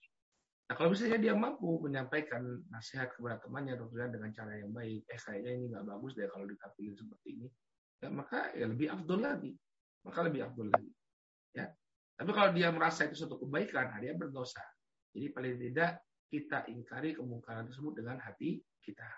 Nah, 0.72 0.74
kalau 0.80 0.96
misalnya 0.96 1.20
dia 1.20 1.34
mampu 1.36 1.84
menyampaikan 1.84 2.42
nasihat 2.72 3.12
kepada 3.14 3.44
temannya 3.44 3.76
dengan 3.92 4.32
cara 4.32 4.56
yang 4.56 4.72
baik, 4.72 5.04
eh 5.04 5.20
kayaknya 5.20 5.52
ini 5.52 5.66
nggak 5.68 5.84
bagus 5.84 6.16
deh 6.16 6.26
kalau 6.32 6.48
ditampilin 6.48 6.96
seperti 6.96 7.28
ini, 7.38 7.48
ya, 8.00 8.08
maka 8.08 8.56
ya 8.56 8.66
lebih 8.72 8.88
afdol 8.88 9.20
lagi, 9.20 9.52
maka 10.08 10.20
lebih 10.26 10.42
afdol 10.48 10.72
lagi. 10.72 10.92
Ya, 11.52 11.68
tapi 12.16 12.32
kalau 12.32 12.50
dia 12.56 12.72
merasa 12.72 13.04
itu 13.04 13.20
suatu 13.20 13.36
kebaikan, 13.36 13.92
nah 13.92 14.00
dia 14.00 14.16
berdosa. 14.16 14.64
Jadi 15.12 15.28
paling 15.36 15.60
tidak 15.60 15.92
kita 16.32 16.64
ingkari 16.72 17.20
kemungkaran 17.20 17.68
tersebut 17.68 18.00
dengan 18.00 18.16
hati 18.24 18.64
kita. 18.80 19.10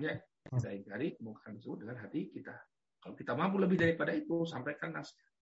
Ya, 0.00 0.16
kita 0.44 0.70
ingkari 0.76 1.16
kemungkaran 1.16 1.56
tersebut 1.56 1.78
dengan 1.80 1.96
hati 2.04 2.20
kita. 2.28 2.56
Kalau 3.00 3.14
kita 3.16 3.32
mampu 3.32 3.56
lebih 3.60 3.80
daripada 3.80 4.12
itu, 4.12 4.44
sampaikan 4.44 4.92
nasihat. 4.92 5.32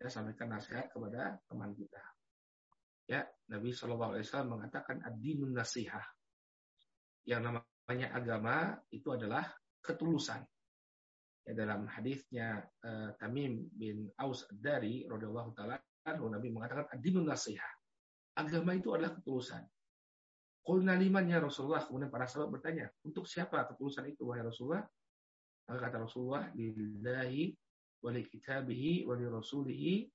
Ya, 0.00 0.08
sampaikan 0.08 0.48
nasihat 0.48 0.88
kepada 0.88 1.36
teman 1.44 1.76
kita. 1.76 2.00
Ya, 3.04 3.28
Nabi 3.52 3.72
Shallallahu 3.72 4.16
Alaihi 4.16 4.24
Wasallam 4.24 4.50
mengatakan 4.56 4.96
ad-dinun 5.04 5.52
nasihah. 5.52 6.04
Yang 7.28 7.40
namanya 7.52 8.08
agama 8.16 8.80
itu 8.88 9.12
adalah 9.12 9.44
ketulusan. 9.84 10.40
Ya, 11.44 11.52
dalam 11.52 11.84
hadisnya 11.88 12.64
uh, 12.84 13.12
Tamim 13.20 13.68
bin 13.76 14.08
Aus 14.20 14.48
dari 14.48 15.04
radhiyallahu 15.04 15.52
taala 15.52 15.76
Nabi 16.06 16.48
mengatakan 16.48 16.88
ad-dinun 16.96 17.28
nasihah. 17.28 17.72
Agama 18.40 18.72
itu 18.72 18.92
adalah 18.96 19.12
ketulusan. 19.20 19.64
Qulna 20.70 20.94
liman 20.94 21.26
ya 21.26 21.42
Rasulullah. 21.42 21.82
Kemudian 21.82 22.14
para 22.14 22.30
sahabat 22.30 22.62
bertanya, 22.62 22.86
untuk 23.02 23.26
siapa 23.26 23.66
ketulusan 23.66 24.06
itu 24.06 24.22
wahai 24.22 24.46
Rasulullah? 24.46 24.86
Maka 25.66 25.90
kata 25.90 26.06
Rasulullah, 26.06 26.46
lillahi 26.54 27.50
wali 27.98 28.22
kitabihi 28.22 29.02
wali 29.02 29.26
rasulihi 29.26 30.06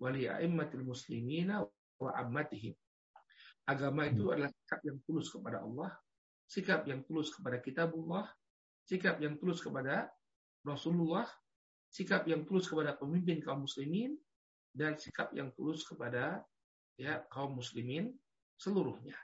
wali 0.00 0.32
a'immatil 0.32 0.80
muslimina 0.80 1.60
wa 2.00 2.10
ammatihim. 2.16 2.72
Agama 3.68 4.08
itu 4.08 4.32
adalah 4.32 4.48
sikap 4.48 4.80
yang 4.80 4.96
tulus 5.04 5.28
kepada 5.28 5.60
Allah, 5.60 5.92
sikap 6.48 6.88
yang 6.88 7.04
tulus 7.04 7.28
kepada 7.28 7.60
kitabullah, 7.60 8.24
sikap 8.88 9.20
yang 9.20 9.36
tulus 9.36 9.60
kepada 9.60 10.08
Rasulullah, 10.64 11.28
sikap 11.92 12.24
yang 12.24 12.48
tulus 12.48 12.64
kepada 12.64 12.96
pemimpin 12.96 13.44
kaum 13.44 13.68
muslimin, 13.68 14.16
dan 14.72 14.96
sikap 14.96 15.36
yang 15.36 15.52
tulus 15.52 15.84
kepada 15.84 16.40
ya 16.96 17.20
kaum 17.28 17.60
muslimin 17.60 18.08
seluruhnya. 18.56 19.20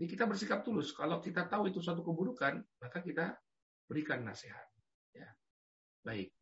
Jadi 0.00 0.16
kita 0.16 0.24
bersikap 0.24 0.64
tulus. 0.64 0.96
Kalau 0.96 1.20
kita 1.20 1.44
tahu 1.44 1.68
itu 1.68 1.84
suatu 1.84 2.00
keburukan, 2.00 2.56
maka 2.80 3.04
kita 3.04 3.36
berikan 3.84 4.24
nasihat. 4.24 4.64
Ya. 5.12 5.28
Baik. 6.00 6.32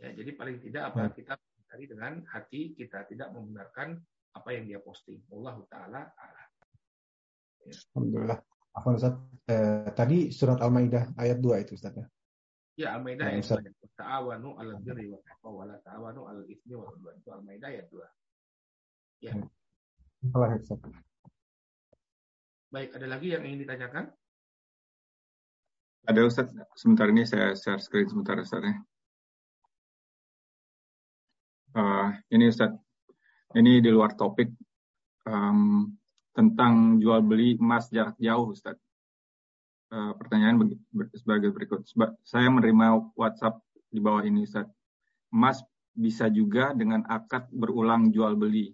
Ya, 0.00 0.16
jadi 0.16 0.32
paling 0.32 0.56
tidak 0.64 0.96
apa 0.96 1.12
kita 1.12 1.36
mencari 1.36 1.84
dengan 1.92 2.12
hati 2.32 2.72
kita 2.72 3.04
tidak 3.04 3.28
membenarkan 3.36 4.00
apa 4.32 4.48
yang 4.56 4.64
dia 4.64 4.80
posting. 4.80 5.20
Allah 5.28 5.60
taala 5.68 6.08
Allah. 6.16 6.48
Ya. 7.68 7.76
Alhamdulillah. 7.92 8.38
Apa 8.72 8.88
Ustaz? 8.96 9.12
Eh, 9.44 9.92
tadi 9.92 10.32
surat 10.32 10.56
Al-Maidah 10.64 11.12
ayat 11.20 11.36
2 11.36 11.68
itu 11.68 11.76
Ustaz 11.76 11.92
ya. 11.92 12.08
Ya, 12.80 12.88
Al-Maidah 12.96 13.28
ayat 13.28 13.44
2. 13.44 13.92
Ta'awanu 13.92 14.56
'alal 14.56 14.80
birri 14.80 15.12
wa 15.12 15.20
taqwa 15.20 15.50
wa 15.52 15.64
la 15.68 15.76
ta'awanu 15.84 16.20
'alal 16.32 16.48
itsmi 16.48 16.72
wal 16.80 16.88
'udwan. 16.96 17.20
Itu 17.20 17.28
Al-Maidah 17.28 17.68
ayat 17.68 17.86
2. 17.92 19.28
Ya. 19.28 19.36
Allah 20.32 20.56
Ustaz. 20.56 20.80
Baik, 22.72 22.96
ada 22.96 23.04
lagi 23.04 23.36
yang 23.36 23.44
ingin 23.44 23.68
ditanyakan? 23.68 24.08
Ada 26.08 26.24
Ustaz, 26.24 26.48
sebentar 26.72 27.04
ini 27.12 27.28
saya 27.28 27.52
share 27.52 27.76
screen 27.76 28.08
sebentar 28.08 28.32
Ustaz. 28.40 28.64
Uh, 31.76 32.16
ini 32.32 32.48
Ustaz, 32.48 32.72
ini 33.60 33.84
di 33.84 33.92
luar 33.92 34.16
topik 34.16 34.48
um, 35.28 35.92
tentang 36.32 36.96
jual 36.96 37.20
beli 37.20 37.60
emas 37.60 37.92
jarak 37.92 38.16
jauh 38.16 38.56
Ustaz. 38.56 38.80
Uh, 39.92 40.16
pertanyaan 40.16 40.72
sebagai 41.12 41.52
berikut. 41.52 41.84
Seba 41.84 42.16
saya 42.24 42.48
menerima 42.48 43.12
WhatsApp 43.12 43.60
di 43.92 44.00
bawah 44.00 44.24
ini 44.24 44.48
Ustaz. 44.48 44.64
Emas 45.28 45.60
bisa 45.92 46.32
juga 46.32 46.72
dengan 46.72 47.04
akad 47.04 47.52
berulang 47.52 48.08
jual 48.08 48.32
beli. 48.32 48.72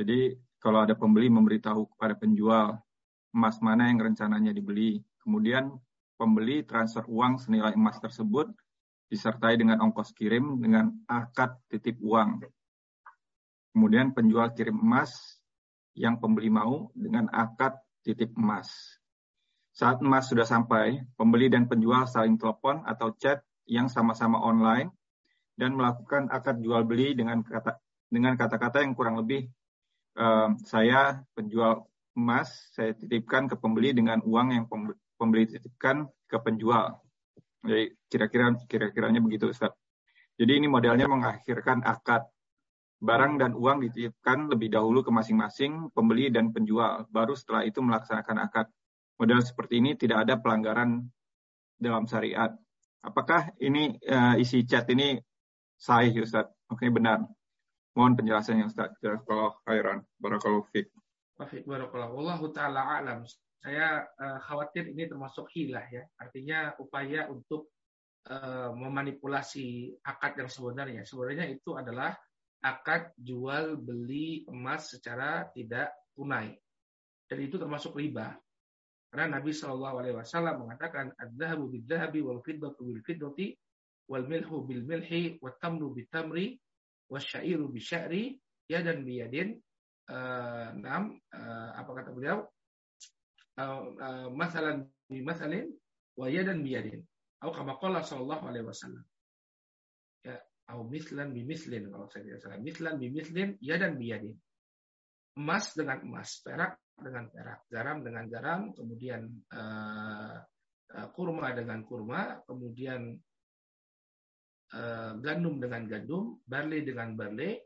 Jadi 0.00 0.32
kalau 0.56 0.80
ada 0.80 0.96
pembeli 0.96 1.28
memberitahu 1.28 1.92
kepada 1.92 2.16
penjual 2.16 2.87
emas 3.32 3.60
mana 3.60 3.88
yang 3.88 4.00
rencananya 4.00 4.52
dibeli. 4.52 5.00
Kemudian 5.22 5.74
pembeli 6.18 6.64
transfer 6.64 7.04
uang 7.06 7.38
senilai 7.42 7.76
emas 7.76 8.00
tersebut 8.00 8.50
disertai 9.08 9.56
dengan 9.56 9.80
ongkos 9.80 10.12
kirim 10.12 10.60
dengan 10.60 10.92
akad 11.08 11.56
titip 11.72 11.96
uang. 12.04 12.44
Kemudian 13.72 14.12
penjual 14.12 14.52
kirim 14.52 14.76
emas 14.76 15.40
yang 15.96 16.20
pembeli 16.20 16.52
mau 16.52 16.92
dengan 16.92 17.28
akad 17.32 17.78
titip 18.04 18.36
emas. 18.36 18.98
Saat 19.72 20.02
emas 20.02 20.26
sudah 20.26 20.42
sampai, 20.42 21.06
pembeli 21.14 21.46
dan 21.46 21.70
penjual 21.70 22.04
saling 22.10 22.34
telepon 22.34 22.82
atau 22.82 23.14
chat 23.14 23.46
yang 23.68 23.86
sama-sama 23.86 24.42
online 24.42 24.90
dan 25.54 25.74
melakukan 25.76 26.26
akad 26.32 26.58
jual 26.58 26.82
beli 26.82 27.14
dengan 27.14 27.44
kata 27.44 27.78
dengan 28.08 28.34
kata-kata 28.34 28.80
yang 28.80 28.96
kurang 28.96 29.20
lebih 29.20 29.46
uh, 30.16 30.56
saya 30.64 31.20
penjual 31.36 31.84
emas 32.18 32.74
saya 32.74 32.98
titipkan 32.98 33.46
ke 33.46 33.54
pembeli 33.54 33.94
dengan 33.94 34.18
uang 34.26 34.48
yang 34.50 34.66
pembeli 35.14 35.46
titipkan 35.46 36.10
ke 36.26 36.36
penjual. 36.42 36.98
Jadi 37.62 37.94
kira-kira 38.10 38.58
kira-kiranya 38.66 39.22
begitu 39.22 39.54
Ustaz. 39.54 39.70
Jadi 40.38 40.58
ini 40.58 40.66
modelnya 40.66 41.06
mengakhirkan 41.06 41.86
akad. 41.86 42.26
Barang 42.98 43.38
dan 43.38 43.54
uang 43.54 43.86
dititipkan 43.86 44.50
lebih 44.50 44.74
dahulu 44.74 45.06
ke 45.06 45.14
masing-masing 45.14 45.94
pembeli 45.94 46.34
dan 46.34 46.50
penjual, 46.50 47.06
baru 47.14 47.38
setelah 47.38 47.62
itu 47.62 47.78
melaksanakan 47.78 48.42
akad. 48.42 48.66
Model 49.22 49.38
seperti 49.38 49.78
ini 49.78 49.94
tidak 49.94 50.26
ada 50.26 50.34
pelanggaran 50.38 51.06
dalam 51.78 52.10
syariat. 52.10 52.50
Apakah 53.02 53.54
ini 53.62 53.94
uh, 54.10 54.34
isi 54.34 54.66
chat 54.66 54.90
ini 54.90 55.14
sahih 55.78 56.26
Ustaz? 56.26 56.50
Oke, 56.66 56.90
benar. 56.90 57.22
Mohon 57.94 58.18
penjelasannya 58.18 58.66
Ustaz. 58.66 58.90
Kalau 58.98 59.54
khairan. 59.62 60.02
Barakallahu 60.18 60.66
fiqh. 60.74 60.90
Barakallahu. 61.38 62.18
Allah 62.26 62.40
ta'ala 62.50 62.80
alam. 62.98 63.22
Saya 63.62 64.02
uh, 64.18 64.38
khawatir 64.42 64.90
ini 64.90 65.06
termasuk 65.06 65.46
hilah 65.54 65.86
ya. 65.86 66.02
Artinya 66.18 66.74
upaya 66.82 67.30
untuk 67.30 67.70
uh, 68.26 68.74
memanipulasi 68.74 69.98
akad 70.02 70.34
yang 70.34 70.50
sebenarnya. 70.50 71.02
Sebenarnya 71.06 71.46
itu 71.46 71.78
adalah 71.78 72.14
akad 72.58 73.14
jual 73.14 73.78
beli 73.78 74.42
emas 74.50 74.90
secara 74.90 75.46
tidak 75.54 75.94
tunai. 76.18 76.58
Dan 77.30 77.38
itu 77.38 77.54
termasuk 77.54 77.94
riba. 77.94 78.34
Karena 79.08 79.38
Nabi 79.38 79.54
Shallallahu 79.54 79.96
Alaihi 80.02 80.16
Wasallam 80.18 80.66
mengatakan, 80.66 81.14
"Adzahabu 81.16 81.70
bidzahabi 81.70 82.20
wal 82.20 82.42
fiddatu 82.42 82.82
bil 82.82 83.00
fiddati 83.06 83.54
wal 84.10 84.26
milhu 84.26 84.66
bil 84.66 84.82
milhi 84.84 85.38
wat 85.38 85.56
tamru 85.62 85.94
bit 85.94 86.10
tamri 86.10 86.58
wasyairu 87.08 87.70
bisya'ri 87.70 88.36
yadan 88.68 89.06
biyadin." 89.06 89.54
Uh, 90.08 90.72
enam, 90.72 91.20
uh, 91.36 91.70
apa 91.76 91.90
kata 92.00 92.10
beliau? 92.16 92.48
Uh, 93.60 93.92
uh, 94.00 94.28
masalan 94.32 94.88
bi 95.04 95.20
masalin 95.20 95.68
wa 96.16 96.26
yadan 96.32 96.64
biyadin. 96.64 97.04
Atau 97.38 97.52
kama 97.54 97.76
qala 97.76 98.00
sallallahu 98.02 98.48
alaihi 98.48 98.66
wasallam 98.66 99.04
atau 100.68 100.84
mislan 100.84 101.32
bimislin 101.32 101.88
kalau 101.88 102.04
saya 102.12 102.28
tidak 102.28 102.40
salah 102.44 102.60
mislan 102.60 103.00
bimislin 103.00 103.56
ya 103.64 103.80
dan 103.80 103.96
biyadin 103.96 104.36
emas 105.40 105.72
dengan 105.72 106.04
emas 106.04 106.44
perak 106.44 106.76
dengan 106.92 107.24
perak 107.32 107.64
garam 107.72 108.04
dengan 108.04 108.24
garam 108.28 108.60
kemudian 108.76 109.32
uh, 109.48 110.36
uh, 110.92 111.08
kurma 111.16 111.56
dengan 111.56 111.80
kurma 111.88 112.44
kemudian 112.44 113.16
uh, 114.76 115.12
gandum 115.24 115.56
dengan 115.56 115.88
gandum 115.88 116.36
barley 116.44 116.84
dengan 116.84 117.16
barley 117.16 117.56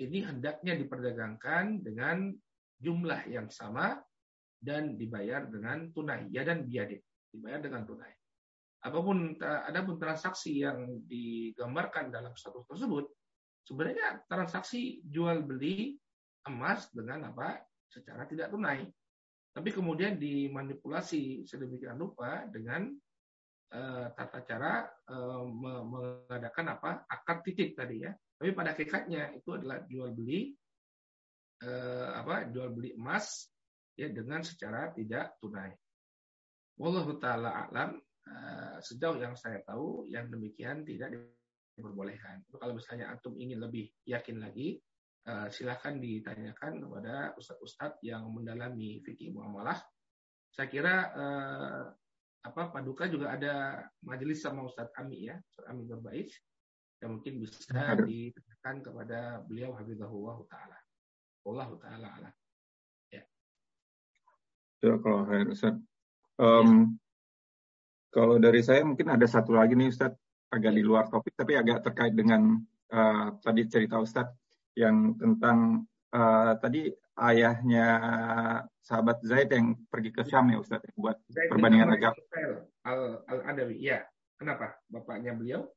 ini 0.00 0.26
hendaknya 0.26 0.74
diperdagangkan 0.74 1.86
dengan 1.86 2.34
jumlah 2.82 3.30
yang 3.30 3.46
sama 3.46 4.02
dan 4.58 4.98
dibayar 4.98 5.46
dengan 5.46 5.92
tunai. 5.94 6.26
Ya 6.34 6.42
dan 6.42 6.66
biadin 6.66 6.98
dibayar 7.30 7.62
dengan 7.62 7.86
tunai. 7.86 8.10
Apa 8.84 8.98
pun 9.00 9.38
adapun 9.40 9.96
transaksi 9.96 10.60
yang 10.60 11.00
digambarkan 11.08 12.12
dalam 12.12 12.36
status 12.36 12.68
tersebut 12.68 13.08
sebenarnya 13.64 14.20
transaksi 14.28 15.00
jual 15.08 15.40
beli 15.40 15.96
emas 16.44 16.92
dengan 16.92 17.32
apa? 17.32 17.64
Secara 17.88 18.28
tidak 18.28 18.52
tunai. 18.52 18.84
Tapi 19.54 19.70
kemudian 19.70 20.18
dimanipulasi 20.18 21.46
sedemikian 21.46 21.94
rupa 21.94 22.44
dengan 22.50 22.90
uh, 23.72 24.10
tata 24.12 24.42
cara 24.42 24.84
uh, 25.08 25.46
mengadakan 25.48 26.66
apa? 26.74 26.90
Akad 27.06 27.46
titip 27.46 27.78
tadi 27.78 28.02
ya 28.02 28.12
tapi 28.44 28.52
pada 28.52 28.76
hakikatnya 28.76 29.32
itu 29.40 29.56
adalah 29.56 29.80
jual 29.88 30.12
beli 30.12 30.52
uh, 31.64 32.20
apa 32.20 32.52
jual 32.52 32.68
beli 32.76 32.92
emas 32.92 33.48
ya 33.96 34.12
dengan 34.12 34.44
secara 34.44 34.92
tidak 34.92 35.40
tunai 35.40 35.72
Wallahu 36.76 37.16
taala 37.16 37.70
alam 37.72 37.96
Eh, 38.24 38.76
sejauh 38.80 39.20
yang 39.20 39.36
saya 39.36 39.60
tahu 39.68 40.08
yang 40.08 40.32
demikian 40.32 40.80
tidak 40.80 41.12
diperbolehkan. 41.76 42.40
Kalau 42.56 42.72
misalnya 42.72 43.12
antum 43.12 43.36
ingin 43.36 43.60
lebih 43.60 43.92
yakin 44.08 44.40
lagi, 44.40 44.80
uh, 45.28 45.52
silahkan 45.52 46.00
ditanyakan 46.00 46.80
kepada 46.80 47.36
ustadz-ustadz 47.36 48.00
yang 48.00 48.24
mendalami 48.32 49.04
fikih 49.04 49.28
muamalah. 49.36 49.76
Saya 50.48 50.72
kira 50.72 50.94
uh, 51.12 51.84
apa 52.48 52.72
Paduka 52.72 53.12
juga 53.12 53.36
ada 53.36 53.84
majelis 54.00 54.40
sama 54.40 54.64
Ustadz 54.64 54.96
Ami 54.96 55.28
ya, 55.28 55.36
Ustadz 55.36 55.68
Ami 55.68 55.84
Berbais 55.84 56.32
yang 57.04 57.20
mungkin 57.20 57.36
bisa 57.36 58.00
ditanyakan 58.08 58.76
kepada 58.80 59.44
beliau 59.44 59.76
Habibullah 59.76 60.40
Taala. 60.48 60.78
Allah 61.44 61.68
Taala 61.76 62.08
ala. 62.16 62.30
Ya. 63.12 63.22
Ya 64.80 64.96
kalau 64.96 65.28
Ustaz. 65.52 65.76
Um, 66.40 66.96
kalau 68.08 68.40
dari 68.40 68.64
saya 68.64 68.80
mungkin 68.88 69.12
ada 69.12 69.28
satu 69.28 69.52
lagi 69.52 69.76
nih 69.76 69.92
Ustadz, 69.92 70.16
agak 70.48 70.72
di 70.72 70.80
luar 70.80 71.12
topik 71.12 71.36
tapi 71.36 71.60
agak 71.60 71.84
terkait 71.84 72.16
dengan 72.16 72.56
uh, 72.88 73.36
tadi 73.44 73.68
cerita 73.68 74.00
Ustadz 74.00 74.32
yang 74.72 75.12
tentang 75.20 75.84
uh, 76.16 76.56
tadi 76.56 76.88
ayahnya 77.20 77.86
sahabat 78.80 79.20
Zaid 79.22 79.52
yang 79.52 79.76
pergi 79.92 80.10
ke 80.10 80.24
Syam 80.24 80.48
ya 80.50 80.58
Ustadz 80.58 80.88
buat 80.96 81.20
Zaid 81.28 81.52
perbandingan 81.52 81.92
agama. 81.92 82.16
Al, 82.88 83.20
Al 83.28 83.40
Adawi, 83.52 83.76
ya. 83.82 84.00
Kenapa? 84.40 84.74
Bapaknya 84.88 85.36
beliau? 85.36 85.68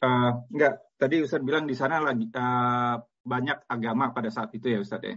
Uh, 0.00 0.32
enggak, 0.48 0.80
tadi 0.96 1.20
Ustadz 1.20 1.44
bilang 1.44 1.68
di 1.68 1.76
sana 1.76 2.00
lagi 2.00 2.24
uh, 2.24 2.96
banyak 3.20 3.68
agama 3.68 4.16
pada 4.16 4.32
saat 4.32 4.48
itu 4.56 4.72
ya 4.72 4.80
Ustadz 4.80 5.08
ya. 5.08 5.16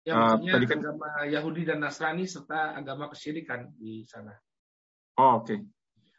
Ya, 0.00 0.14
maksudnya 0.16 0.52
uh, 0.52 0.56
tadi 0.56 0.66
kan, 0.68 0.78
agama 0.80 1.08
Yahudi 1.28 1.62
dan 1.68 1.78
Nasrani 1.84 2.24
serta 2.24 2.76
agama 2.76 3.08
kesyirikan 3.12 3.72
di 3.76 4.04
sana. 4.08 4.32
Oh, 5.20 5.44
Oke, 5.44 5.52
okay. 5.52 5.58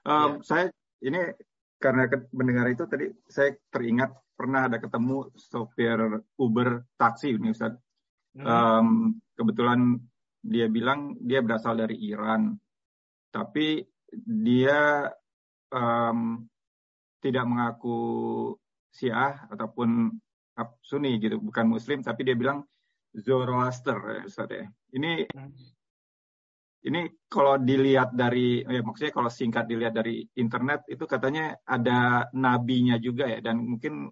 um, 0.06 0.38
ya. 0.38 0.46
saya 0.46 0.66
ini 1.02 1.22
karena 1.82 2.06
mendengar 2.30 2.70
itu 2.70 2.86
tadi 2.86 3.10
saya 3.26 3.58
teringat 3.74 4.14
pernah 4.38 4.70
ada 4.70 4.78
ketemu 4.78 5.34
sopir 5.34 5.98
Uber 6.38 6.86
taksi 6.98 7.34
ini 7.38 7.50
Ustaz. 7.50 7.74
Hmm. 8.38 8.46
Um, 8.46 8.88
kebetulan 9.34 9.98
dia 10.42 10.70
bilang 10.70 11.18
dia 11.22 11.42
berasal 11.42 11.78
dari 11.78 11.98
Iran, 12.06 12.54
tapi 13.34 13.82
dia 14.14 15.10
um, 15.74 16.46
tidak 17.24 17.46
mengaku 17.48 17.98
Syiah 18.92 19.48
ataupun 19.48 20.12
Sunni 20.84 21.18
gitu, 21.18 21.42
bukan 21.42 21.66
Muslim, 21.66 22.04
tapi 22.04 22.28
dia 22.28 22.38
bilang 22.38 22.62
Zoroaster, 23.18 23.98
ya, 23.98 24.22
Ustaz 24.28 24.52
ya. 24.52 24.66
Ini 24.94 25.26
hmm 25.32 25.80
ini 26.82 27.06
kalau 27.30 27.62
dilihat 27.62 28.18
dari 28.18 28.66
ya 28.66 28.82
maksudnya 28.82 29.14
kalau 29.14 29.30
singkat 29.30 29.70
dilihat 29.70 29.94
dari 29.94 30.26
internet 30.34 30.90
itu 30.90 31.06
katanya 31.06 31.54
ada 31.62 32.26
nabinya 32.34 32.98
juga 32.98 33.30
ya 33.30 33.38
dan 33.38 33.62
mungkin 33.62 34.10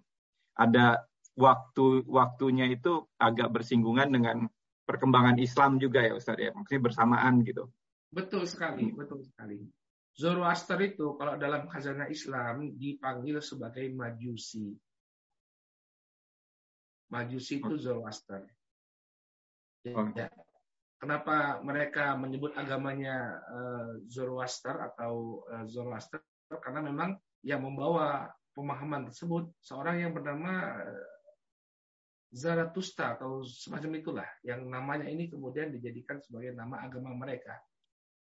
ada 0.54 1.02
waktu 1.34 2.06
waktunya 2.06 2.70
itu 2.70 3.10
agak 3.18 3.50
bersinggungan 3.50 4.14
dengan 4.14 4.46
perkembangan 4.86 5.38
Islam 5.42 5.82
juga 5.82 6.06
ya 6.06 6.14
Ustaz 6.14 6.38
ya 6.38 6.54
maksudnya 6.54 6.82
bersamaan 6.86 7.42
gitu. 7.42 7.66
Betul 8.10 8.46
sekali, 8.46 8.90
betul 8.94 9.22
sekali. 9.22 9.66
Zoroaster 10.20 10.76
itu 10.84 11.16
kalau 11.16 11.40
dalam 11.40 11.64
khazanah 11.64 12.12
Islam 12.12 12.76
dipanggil 12.76 13.40
sebagai 13.40 13.88
majusi. 13.96 14.76
Majusi 17.08 17.56
itu 17.56 17.80
Zoroaster. 17.80 18.44
Ya, 19.80 19.96
ya 20.12 20.28
kenapa 21.00 21.64
mereka 21.64 22.12
menyebut 22.20 22.52
agamanya 22.52 23.40
uh, 23.48 23.96
Zoroaster 24.04 24.92
atau 24.92 25.40
uh, 25.48 25.64
Zoroaster 25.64 26.20
karena 26.60 26.84
memang 26.84 27.16
yang 27.40 27.64
membawa 27.64 28.28
pemahaman 28.52 29.08
tersebut 29.08 29.48
seorang 29.64 30.04
yang 30.04 30.12
bernama 30.12 30.84
uh, 30.84 31.08
Zarathustra 32.30 33.18
atau 33.18 33.42
semacam 33.42 33.90
itulah 33.98 34.28
yang 34.46 34.68
namanya 34.68 35.08
ini 35.08 35.26
kemudian 35.26 35.72
dijadikan 35.72 36.20
sebagai 36.22 36.54
nama 36.54 36.84
agama 36.84 37.10
mereka. 37.16 37.56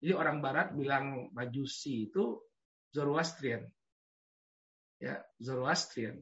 Jadi 0.01 0.13
orang 0.17 0.41
barat 0.41 0.73
bilang 0.73 1.29
Majusi 1.31 2.09
itu 2.09 2.41
Zoroastrian. 2.89 3.63
Ya, 4.97 5.21
Zoroastrian. 5.37 6.17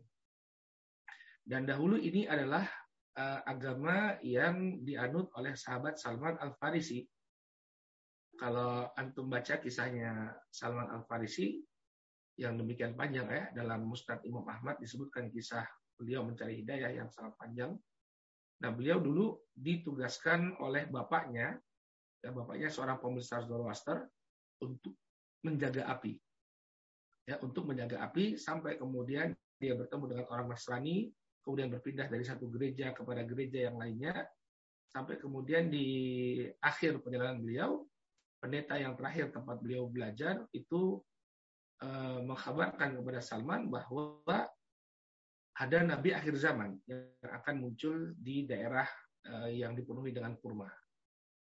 Dan 1.47 1.65
dahulu 1.65 1.95
ini 1.97 2.27
adalah 2.27 2.67
uh, 3.15 3.39
agama 3.47 4.19
yang 4.21 4.83
dianut 4.83 5.31
oleh 5.33 5.55
sahabat 5.55 5.97
Salman 5.97 6.37
Al 6.37 6.53
Farisi. 6.59 7.01
Kalau 8.35 8.91
antum 8.95 9.27
baca 9.27 9.59
kisahnya 9.59 10.35
Salman 10.51 10.91
Al 10.91 11.03
Farisi 11.07 11.59
yang 12.39 12.55
demikian 12.55 12.95
panjang 12.95 13.27
ya 13.27 13.43
dalam 13.51 13.83
Musnad 13.83 14.23
Imam 14.23 14.47
Ahmad 14.47 14.79
disebutkan 14.79 15.27
kisah 15.27 15.67
beliau 15.99 16.23
mencari 16.23 16.63
hidayah 16.63 16.95
yang 17.03 17.11
sangat 17.11 17.35
panjang. 17.35 17.75
Nah 18.63 18.71
beliau 18.71 19.03
dulu 19.03 19.43
ditugaskan 19.51 20.55
oleh 20.63 20.87
bapaknya, 20.87 21.59
ya 22.19 22.29
bapaknya 22.35 22.69
seorang 22.71 22.99
pembesar 22.99 23.47
Zoroaster 23.47 24.07
untuk 24.59 24.95
menjaga 25.43 25.87
api, 25.87 26.19
ya 27.23 27.39
untuk 27.39 27.63
menjaga 27.63 28.03
api 28.03 28.35
sampai 28.35 28.75
kemudian 28.75 29.31
dia 29.59 29.75
bertemu 29.75 30.03
dengan 30.11 30.25
orang 30.31 30.51
Nasrani 30.51 31.11
kemudian 31.43 31.71
berpindah 31.71 32.07
dari 32.11 32.21
satu 32.27 32.51
gereja 32.51 32.91
kepada 32.91 33.23
gereja 33.23 33.71
yang 33.71 33.79
lainnya, 33.79 34.27
sampai 34.91 35.17
kemudian 35.17 35.71
di 35.71 35.87
akhir 36.59 36.99
perjalanan 37.01 37.39
beliau, 37.39 37.87
pendeta 38.37 38.75
yang 38.77 38.93
terakhir 38.93 39.31
tempat 39.31 39.57
beliau 39.57 39.87
belajar 39.87 40.43
itu 40.51 40.99
eh, 41.81 42.19
mengkabarkan 42.21 42.99
kepada 43.01 43.19
Salman 43.23 43.71
bahwa 43.71 44.21
ada 45.59 45.77
nabi 45.83 46.15
akhir 46.15 46.39
zaman 46.39 46.79
yang 46.87 47.11
akan 47.35 47.55
muncul 47.59 48.15
di 48.15 48.47
daerah 48.47 48.87
uh, 49.27 49.51
yang 49.51 49.75
dipenuhi 49.75 50.15
dengan 50.15 50.39
kurma. 50.39 50.71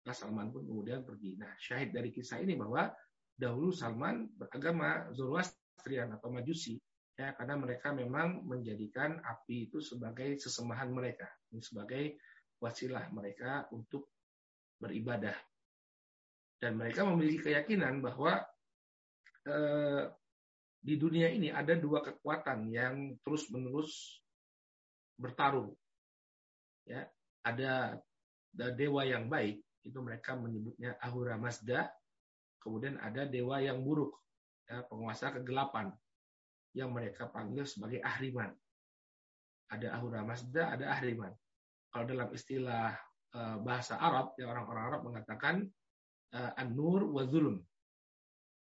Nah, 0.06 0.14
Salman 0.14 0.54
pun 0.54 0.62
kemudian 0.62 1.02
pergi. 1.02 1.34
Nah, 1.34 1.50
syahid 1.58 1.90
dari 1.90 2.14
kisah 2.14 2.38
ini 2.38 2.54
bahwa 2.54 2.86
dahulu 3.34 3.74
Salman 3.74 4.30
beragama 4.38 5.10
Zoroastrian 5.10 6.14
atau 6.14 6.30
Majusi 6.30 6.78
ya 7.16 7.32
karena 7.32 7.56
mereka 7.56 7.96
memang 7.96 8.44
menjadikan 8.44 9.18
api 9.24 9.72
itu 9.72 9.80
sebagai 9.80 10.36
sesembahan 10.36 10.92
mereka, 10.92 11.26
sebagai 11.58 12.20
wasilah 12.60 13.08
mereka 13.10 13.64
untuk 13.72 14.12
beribadah. 14.78 15.34
Dan 16.60 16.76
mereka 16.76 17.04
memiliki 17.08 17.50
keyakinan 17.50 18.04
bahwa 18.04 18.40
eh, 19.48 20.04
di 20.80 20.94
dunia 21.00 21.32
ini 21.32 21.50
ada 21.50 21.74
dua 21.74 22.04
kekuatan 22.04 22.68
yang 22.68 23.16
terus-menerus 23.24 24.22
bertarung. 25.16 25.72
Ya, 26.86 27.08
ada, 27.42 27.98
ada 28.54 28.66
dewa 28.70 29.02
yang 29.02 29.26
baik, 29.26 29.65
itu 29.86 29.98
mereka 30.02 30.34
menyebutnya 30.34 30.98
Ahura 30.98 31.38
Mazda. 31.38 31.86
Kemudian 32.58 32.98
ada 32.98 33.22
dewa 33.22 33.62
yang 33.62 33.78
buruk, 33.86 34.18
ya, 34.66 34.82
penguasa 34.90 35.30
kegelapan, 35.30 35.94
yang 36.74 36.90
mereka 36.90 37.30
panggil 37.30 37.62
sebagai 37.62 38.02
Ahriman. 38.02 38.50
Ada 39.70 39.94
Ahura 39.94 40.26
Mazda, 40.26 40.74
ada 40.74 40.90
Ahriman. 40.90 41.30
Kalau 41.94 42.04
dalam 42.10 42.28
istilah 42.34 42.98
uh, 43.38 43.56
bahasa 43.62 43.94
Arab, 44.02 44.34
ya 44.34 44.50
orang-orang 44.50 44.84
Arab 44.90 45.00
mengatakan 45.06 45.62
uh, 46.34 46.52
an-nur 46.58 47.06
wa 47.06 47.22
zulum. 47.22 47.62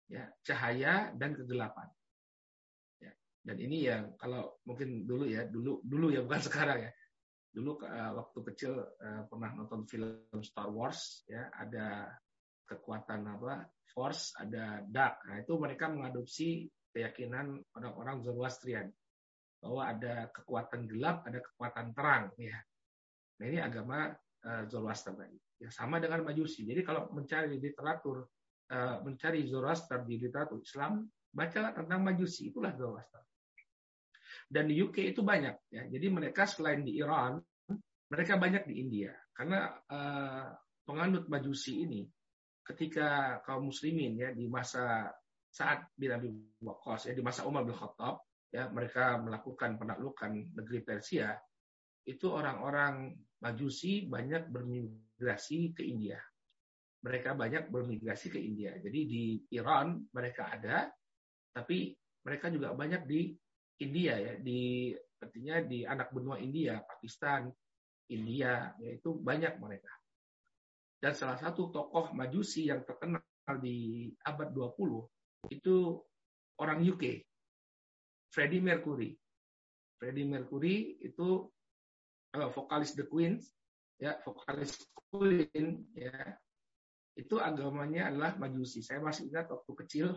Ya, 0.06 0.30
cahaya 0.46 1.10
dan 1.18 1.34
kegelapan. 1.34 1.90
Dan 3.46 3.62
ini 3.62 3.86
yang 3.86 4.18
kalau 4.18 4.58
mungkin 4.66 5.06
dulu 5.06 5.30
ya, 5.30 5.46
dulu 5.46 5.78
dulu 5.86 6.10
ya 6.10 6.26
bukan 6.26 6.42
sekarang 6.50 6.90
ya. 6.90 6.92
Dulu 7.56 7.88
uh, 7.88 8.12
waktu 8.20 8.40
kecil 8.52 8.76
uh, 8.76 9.24
pernah 9.32 9.56
nonton 9.56 9.88
film 9.88 10.44
Star 10.44 10.68
Wars 10.68 11.24
ya, 11.32 11.48
ada 11.56 12.12
kekuatan 12.68 13.24
apa? 13.32 13.64
Force, 13.96 14.36
ada 14.36 14.84
Dark. 14.84 15.24
Nah, 15.24 15.40
itu 15.40 15.56
mereka 15.56 15.88
mengadopsi 15.88 16.68
keyakinan 16.92 17.64
orang-orang 17.80 18.20
Zoroastrian 18.20 18.92
bahwa 19.64 19.88
ada 19.88 20.28
kekuatan 20.36 20.84
gelap, 20.84 21.24
ada 21.24 21.40
kekuatan 21.40 21.96
terang 21.96 22.28
ya. 22.36 22.60
Nah, 23.40 23.46
ini 23.48 23.60
agama 23.64 24.12
uh, 24.44 24.64
Zoroaster 24.68 25.16
tadi. 25.16 25.40
Ya 25.56 25.72
sama 25.72 26.04
dengan 26.04 26.28
Majusi. 26.28 26.68
Jadi 26.68 26.84
kalau 26.84 27.08
mencari 27.16 27.56
literatur 27.56 28.28
uh, 28.76 29.00
mencari 29.00 29.48
Zoroaster 29.48 30.04
di 30.04 30.20
literatur 30.20 30.60
Islam, 30.60 31.08
bacalah 31.32 31.72
tentang 31.72 32.04
Majusi, 32.04 32.52
itulah 32.52 32.76
Zoroaster. 32.76 33.24
Dan 34.46 34.70
di 34.70 34.78
UK 34.78 35.16
itu 35.16 35.26
banyak 35.26 35.74
ya. 35.74 35.84
Jadi 35.90 36.08
mereka 36.14 36.46
selain 36.46 36.86
di 36.86 37.02
Iran, 37.02 37.42
mereka 38.14 38.38
banyak 38.38 38.70
di 38.70 38.76
India. 38.78 39.12
Karena 39.34 39.74
uh, 39.74 40.48
penganut 40.86 41.26
Majusi 41.28 41.84
ini 41.84 42.06
ketika 42.66 43.42
kaum 43.46 43.70
muslimin 43.70 44.18
ya 44.18 44.30
di 44.34 44.50
masa 44.50 45.10
saat 45.50 45.94
bin 45.94 46.10
Abi 46.10 46.30
Waqqas 46.66 47.10
ya 47.10 47.14
di 47.14 47.22
masa 47.22 47.46
Umar 47.46 47.62
bin 47.62 47.78
Khattab 47.78 48.26
ya 48.50 48.68
mereka 48.74 49.22
melakukan 49.22 49.78
penaklukan 49.78 50.34
negeri 50.58 50.82
Persia 50.82 51.38
itu 52.06 52.30
orang-orang 52.30 53.18
Majusi 53.36 54.10
banyak 54.10 54.50
bermigrasi 54.50 55.78
ke 55.78 55.86
India. 55.86 56.18
Mereka 57.06 57.38
banyak 57.38 57.70
bermigrasi 57.70 58.34
ke 58.34 58.42
India. 58.42 58.74
Jadi 58.82 59.00
di 59.06 59.24
Iran 59.54 60.02
mereka 60.10 60.50
ada, 60.50 60.90
tapi 61.54 61.94
mereka 62.26 62.50
juga 62.50 62.74
banyak 62.74 63.06
di 63.06 63.38
India 63.84 64.16
ya 64.16 64.34
di 64.40 64.94
artinya 65.20 65.56
di 65.66 65.84
anak 65.84 66.14
benua 66.14 66.38
India, 66.38 66.80
Pakistan, 66.86 67.50
India, 68.12 68.72
yaitu 68.78 69.18
banyak 69.18 69.58
mereka. 69.58 69.90
Dan 71.02 71.14
salah 71.18 71.38
satu 71.38 71.74
tokoh 71.74 72.14
Majusi 72.14 72.70
yang 72.70 72.86
terkenal 72.86 73.22
di 73.62 74.10
abad 74.26 74.54
20 74.54 75.54
itu 75.54 76.02
orang 76.62 76.80
UK, 76.82 77.22
Freddie 78.32 78.64
Mercury. 78.64 79.12
Freddie 79.98 80.28
Mercury 80.28 81.00
itu 81.02 81.48
uh, 82.36 82.50
vokalis 82.52 82.94
The 82.94 83.06
Queen, 83.08 83.40
ya 83.98 84.20
vokalis 84.24 84.76
Queen, 85.12 85.88
ya 85.96 86.36
itu 87.16 87.40
agamanya 87.40 88.12
adalah 88.12 88.36
Majusi. 88.36 88.84
Saya 88.84 89.00
masih 89.00 89.32
ingat 89.32 89.48
waktu 89.48 89.72
kecil 89.86 90.08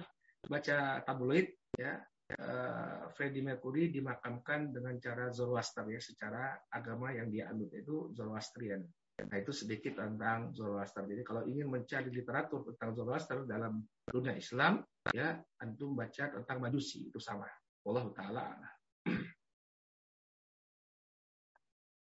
baca 0.46 1.02
tabloid, 1.06 1.54
ya 1.78 2.02
uh, 2.36 3.08
Freddie 3.16 3.40
Mercury 3.40 3.88
dimakamkan 3.88 4.74
dengan 4.74 5.00
cara 5.00 5.32
Zoroaster 5.32 5.88
ya 5.88 6.00
secara 6.02 6.60
agama 6.68 7.08
yang 7.14 7.32
dia 7.32 7.48
anut 7.48 7.72
itu 7.72 8.12
Zoroastrian. 8.12 8.84
Nah 9.18 9.36
itu 9.40 9.50
sedikit 9.50 9.98
tentang 9.98 10.54
Zoroaster. 10.54 11.02
Jadi 11.02 11.22
kalau 11.26 11.42
ingin 11.42 11.66
mencari 11.66 12.06
literatur 12.12 12.62
tentang 12.70 12.94
Zoroaster 12.94 13.42
dalam 13.48 13.82
dunia 14.06 14.38
Islam, 14.38 14.84
ya 15.10 15.34
antum 15.58 15.98
baca 15.98 16.30
tentang 16.30 16.58
Majusi 16.62 17.10
itu 17.10 17.18
sama. 17.18 17.48
Allah 17.88 18.04
taala. 18.14 18.46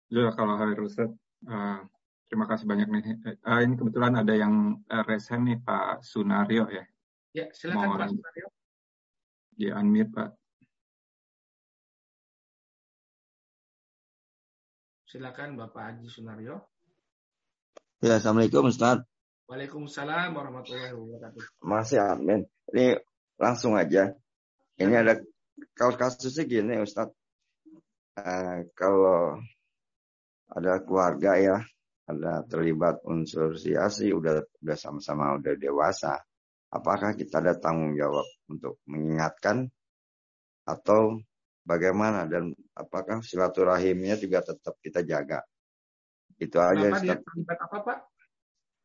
Ya 0.07 0.31
kalau 0.35 0.55
hari 0.55 0.77
Ustaz, 0.79 1.09
uh, 1.49 1.79
terima 2.29 2.45
kasih 2.45 2.63
banyak 2.69 2.87
nih. 2.87 3.03
Uh, 3.43 3.59
ini 3.65 3.75
kebetulan 3.75 4.13
ada 4.21 4.33
yang 4.37 4.79
uh, 4.87 5.03
resen 5.03 5.49
nih 5.49 5.57
Pak 5.59 6.05
Sunario 6.05 6.69
ya. 6.69 6.85
Ya 7.33 7.45
silakan 7.51 7.97
Mau 7.97 7.97
Pak 7.97 8.13
Sunario. 8.13 8.47
Di 9.57 9.73
unmute, 9.73 10.13
Pak. 10.13 10.29
Silakan 15.09 15.57
Bapak 15.57 15.81
Haji 15.81 16.05
Sunario. 16.13 16.61
Ya, 18.05 18.21
Assalamualaikum 18.21 18.69
Ustaz. 18.69 19.01
Waalaikumsalam 19.49 20.37
warahmatullahi 20.37 20.93
wabarakatuh. 20.93 21.65
Masih 21.65 21.97
amin. 21.97 22.45
Ini 22.69 23.01
langsung 23.41 23.73
aja. 23.73 24.13
Ini 24.77 24.93
ya. 24.93 25.01
ada 25.01 25.13
kalau 25.73 25.97
kasusnya 25.97 26.45
gini 26.45 26.77
Ustaz. 26.77 27.09
Uh, 28.13 28.61
kalau 28.77 29.41
ada 30.53 30.85
keluarga 30.85 31.33
ya, 31.41 31.57
ada 32.05 32.45
terlibat 32.45 33.01
unsur 33.09 33.57
siasi, 33.57 34.13
udah 34.13 34.45
udah 34.61 34.77
sama-sama 34.77 35.33
udah 35.41 35.57
dewasa 35.57 36.21
apakah 36.71 37.15
kita 37.15 37.39
ada 37.39 37.55
tanggung 37.55 37.95
jawab 37.95 38.27
untuk 38.51 38.83
mengingatkan 38.87 39.71
atau 40.67 41.19
bagaimana 41.63 42.27
dan 42.27 42.51
apakah 42.75 43.23
silaturahimnya 43.23 44.19
juga 44.19 44.43
tetap 44.43 44.75
kita 44.83 45.03
jaga. 45.03 45.43
Itu 46.35 46.59
aja. 46.59 46.91
Dia 46.99 47.17
terlibat 47.19 47.59
apa 47.59 47.77
Pak? 47.81 47.99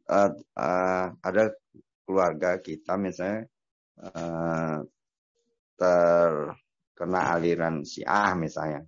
Uh, 0.03 0.31
uh, 0.59 1.07
ada 1.23 1.55
keluarga 2.03 2.59
kita 2.59 2.99
misalnya 2.99 3.47
uh, 4.03 4.83
terkena 5.79 7.21
aliran 7.35 7.87
si 7.87 8.03
A 8.03 8.35
misalnya. 8.35 8.83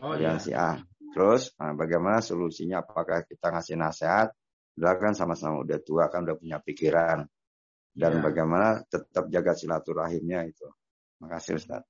Oh, 0.00 0.16
aliran 0.16 0.40
iya. 0.40 0.44
si 0.44 0.52
A. 0.52 0.80
Terus 1.12 1.52
uh, 1.60 1.72
bagaimana 1.76 2.20
solusinya? 2.24 2.84
Apakah 2.84 3.24
kita 3.24 3.52
ngasih 3.52 3.76
nasihat? 3.76 4.28
Udah 4.74 4.98
kan 4.98 5.14
sama-sama 5.14 5.62
udah 5.62 5.78
tua 5.84 6.10
kan 6.10 6.26
udah 6.26 6.34
punya 6.34 6.58
pikiran 6.58 7.22
dan 7.94 8.18
ya. 8.18 8.20
bagaimana 8.20 8.82
tetap 8.90 9.30
jaga 9.30 9.54
silaturahimnya 9.54 10.50
itu. 10.50 10.66
Makasih 11.22 11.62
Ustaz. 11.62 11.86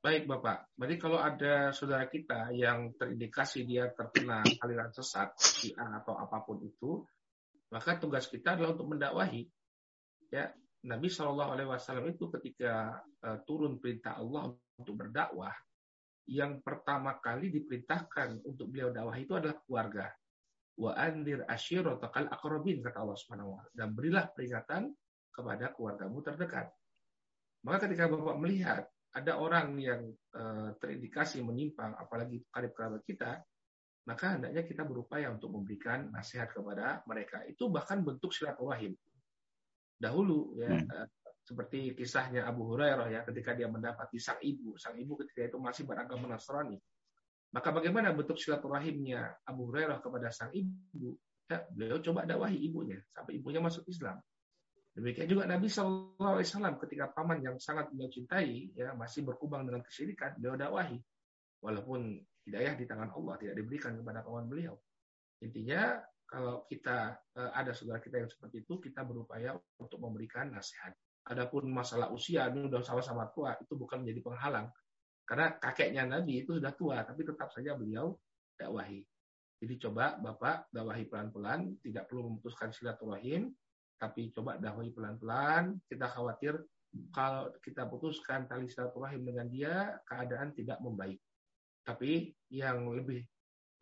Baik 0.00 0.24
Bapak, 0.24 0.72
berarti 0.80 0.96
kalau 0.96 1.20
ada 1.20 1.76
saudara 1.76 2.08
kita 2.08 2.56
yang 2.56 2.96
terindikasi 2.96 3.68
dia 3.68 3.92
terkena 3.92 4.40
aliran 4.64 4.88
sesat, 4.96 5.36
A 5.76 6.00
atau 6.00 6.16
apa 6.16 6.40
pun 6.40 6.56
itu, 6.64 7.04
maka 7.68 8.00
tugas 8.00 8.24
kita 8.24 8.56
adalah 8.56 8.72
untuk 8.72 8.96
mendakwahi. 8.96 9.44
Ya, 10.32 10.56
Nabi 10.88 11.12
Shallallahu 11.12 11.52
Alaihi 11.52 11.68
Wasallam 11.68 12.16
itu 12.16 12.32
ketika 12.32 13.04
uh, 13.20 13.44
turun 13.44 13.76
perintah 13.76 14.16
Allah 14.16 14.48
untuk 14.80 14.96
berdakwah, 14.96 15.52
yang 16.32 16.64
pertama 16.64 17.20
kali 17.20 17.52
diperintahkan 17.52 18.40
untuk 18.48 18.72
beliau 18.72 18.88
dakwah 18.88 19.16
itu 19.20 19.36
adalah 19.36 19.60
keluarga 19.68 20.08
wa 20.80 20.96
andir 20.96 21.44
ashiratakal 21.44 22.24
akrobin 22.32 22.80
kata 22.80 23.04
Allah 23.04 23.18
Subhanahu 23.20 23.52
wa 23.52 23.62
dan 23.76 23.92
berilah 23.92 24.32
peringatan 24.32 24.88
kepada 25.28 25.76
keluargamu 25.76 26.24
terdekat. 26.24 26.72
Maka 27.60 27.84
ketika 27.84 28.08
Bapak 28.08 28.40
melihat 28.40 28.88
ada 29.12 29.36
orang 29.36 29.76
yang 29.76 30.08
uh, 30.32 30.72
terindikasi 30.80 31.44
menyimpang 31.44 31.92
apalagi 32.00 32.40
karib 32.48 32.72
kerabat 32.72 33.04
kita, 33.04 33.44
maka 34.08 34.40
hendaknya 34.40 34.64
kita 34.64 34.82
berupaya 34.88 35.28
untuk 35.28 35.52
memberikan 35.52 36.08
nasihat 36.08 36.48
kepada 36.48 37.04
mereka. 37.04 37.44
Itu 37.44 37.68
bahkan 37.68 38.00
bentuk 38.00 38.32
silaturahim. 38.32 38.96
Dahulu 40.00 40.56
ya 40.56 40.72
hmm. 40.72 40.88
uh, 40.88 41.08
seperti 41.44 41.92
kisahnya 41.92 42.48
Abu 42.48 42.64
Hurairah 42.72 43.08
ya 43.12 43.20
ketika 43.28 43.52
dia 43.52 43.68
mendapati 43.68 44.16
sang 44.16 44.40
ibu, 44.40 44.80
sang 44.80 44.96
ibu 44.96 45.18
ketika 45.20 45.52
itu 45.52 45.58
masih 45.60 45.84
beragama 45.84 46.30
Nasrani 46.30 46.80
maka 47.50 47.68
bagaimana 47.74 48.14
bentuk 48.14 48.38
silaturahimnya 48.38 49.42
Abu 49.46 49.70
Hurairah 49.70 49.98
kepada 49.98 50.30
sang 50.30 50.54
ibu? 50.54 51.18
Ya, 51.50 51.66
beliau 51.66 51.98
coba 51.98 52.22
dakwahi 52.22 52.62
ibunya 52.62 53.02
sampai 53.10 53.42
ibunya 53.42 53.58
masuk 53.58 53.82
Islam. 53.90 54.22
Demikian 54.94 55.26
juga 55.26 55.46
Nabi 55.46 55.66
Wasallam 55.70 56.78
ketika 56.82 57.10
paman 57.10 57.42
yang 57.42 57.58
sangat 57.58 57.90
beliau 57.90 58.10
cintai 58.10 58.74
ya 58.74 58.94
masih 58.94 59.26
berkubang 59.26 59.66
dengan 59.66 59.82
kesyirikan, 59.82 60.38
beliau 60.38 60.58
dakwahi. 60.58 60.98
walaupun 61.60 62.16
hidayah 62.48 62.72
di 62.72 62.88
tangan 62.88 63.12
Allah 63.12 63.36
tidak 63.36 63.54
diberikan 63.60 63.92
kepada 64.00 64.24
kawan 64.24 64.48
beliau. 64.48 64.80
Intinya 65.44 66.00
kalau 66.24 66.64
kita 66.64 67.18
uh, 67.36 67.50
ada 67.52 67.76
saudara 67.76 68.00
kita 68.00 68.22
yang 68.22 68.30
seperti 68.30 68.64
itu, 68.64 68.80
kita 68.80 69.04
berupaya 69.04 69.52
untuk 69.76 70.00
memberikan 70.00 70.54
nasihat. 70.54 70.94
Adapun 71.28 71.68
masalah 71.68 72.08
usia 72.14 72.48
ini 72.48 72.64
sudah 72.64 72.80
sama-sama 72.80 73.28
tua 73.28 73.52
itu 73.60 73.76
bukan 73.76 74.00
menjadi 74.00 74.20
penghalang. 74.24 74.72
Karena 75.30 75.54
kakeknya 75.62 76.10
Nabi 76.10 76.42
itu 76.42 76.58
sudah 76.58 76.74
tua, 76.74 77.06
tapi 77.06 77.22
tetap 77.22 77.54
saja 77.54 77.78
beliau 77.78 78.18
dakwahi. 78.58 78.98
Jadi 79.62 79.74
coba 79.86 80.18
Bapak 80.18 80.66
dakwahi 80.74 81.06
pelan-pelan, 81.06 81.78
tidak 81.86 82.10
perlu 82.10 82.34
memutuskan 82.34 82.74
silaturahim, 82.74 83.54
tapi 83.94 84.34
coba 84.34 84.58
dakwahi 84.58 84.90
pelan-pelan. 84.90 85.78
Kita 85.86 86.10
khawatir 86.10 86.58
kalau 87.14 87.54
kita 87.62 87.86
putuskan 87.86 88.50
tali 88.50 88.66
silaturahim 88.66 89.22
dengan 89.22 89.46
dia, 89.46 90.02
keadaan 90.02 90.50
tidak 90.50 90.82
membaik. 90.82 91.22
Tapi 91.86 92.34
yang 92.50 92.90
lebih 92.90 93.22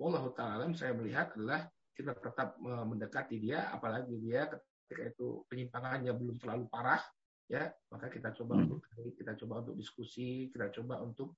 Allah 0.04 0.28
taala 0.36 0.68
saya 0.76 0.92
melihat 0.92 1.32
adalah 1.32 1.64
kita 1.96 2.12
tetap 2.12 2.60
mendekati 2.60 3.40
dia, 3.40 3.72
apalagi 3.72 4.20
dia 4.20 4.46
ketika 4.84 5.16
itu 5.16 5.42
penyimpangannya 5.48 6.12
belum 6.12 6.36
terlalu 6.36 6.68
parah, 6.68 7.00
ya 7.48 7.72
maka 7.88 8.12
kita 8.12 8.36
coba 8.36 8.60
hmm. 8.60 8.64
untuk 8.68 8.78
kita 9.16 9.32
coba 9.40 9.54
untuk 9.64 9.74
diskusi, 9.80 10.52
kita 10.52 10.68
coba 10.70 11.00
untuk 11.00 11.34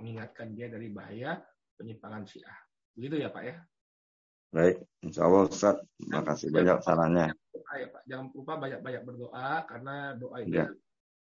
mengingatkan 0.00 0.56
dia 0.56 0.72
dari 0.72 0.88
bahaya 0.88 1.38
penyimpangan 1.76 2.24
Syiah. 2.26 2.58
Begitu 2.96 3.22
ya 3.22 3.28
Pak 3.30 3.44
ya? 3.44 3.56
Baik, 4.48 4.80
Insya 5.04 5.28
Allah 5.28 5.44
Ustaz. 5.44 5.76
Terima 6.00 6.24
kasih 6.24 6.48
banyak 6.48 6.78
sarannya. 6.80 7.28
Ya, 7.52 7.88
Pak. 7.92 8.02
Jangan 8.08 8.26
lupa 8.32 8.52
banyak-banyak 8.56 9.02
berdoa 9.04 9.50
karena 9.68 10.16
doa 10.16 10.36
ini 10.40 10.56
ya. 10.56 10.66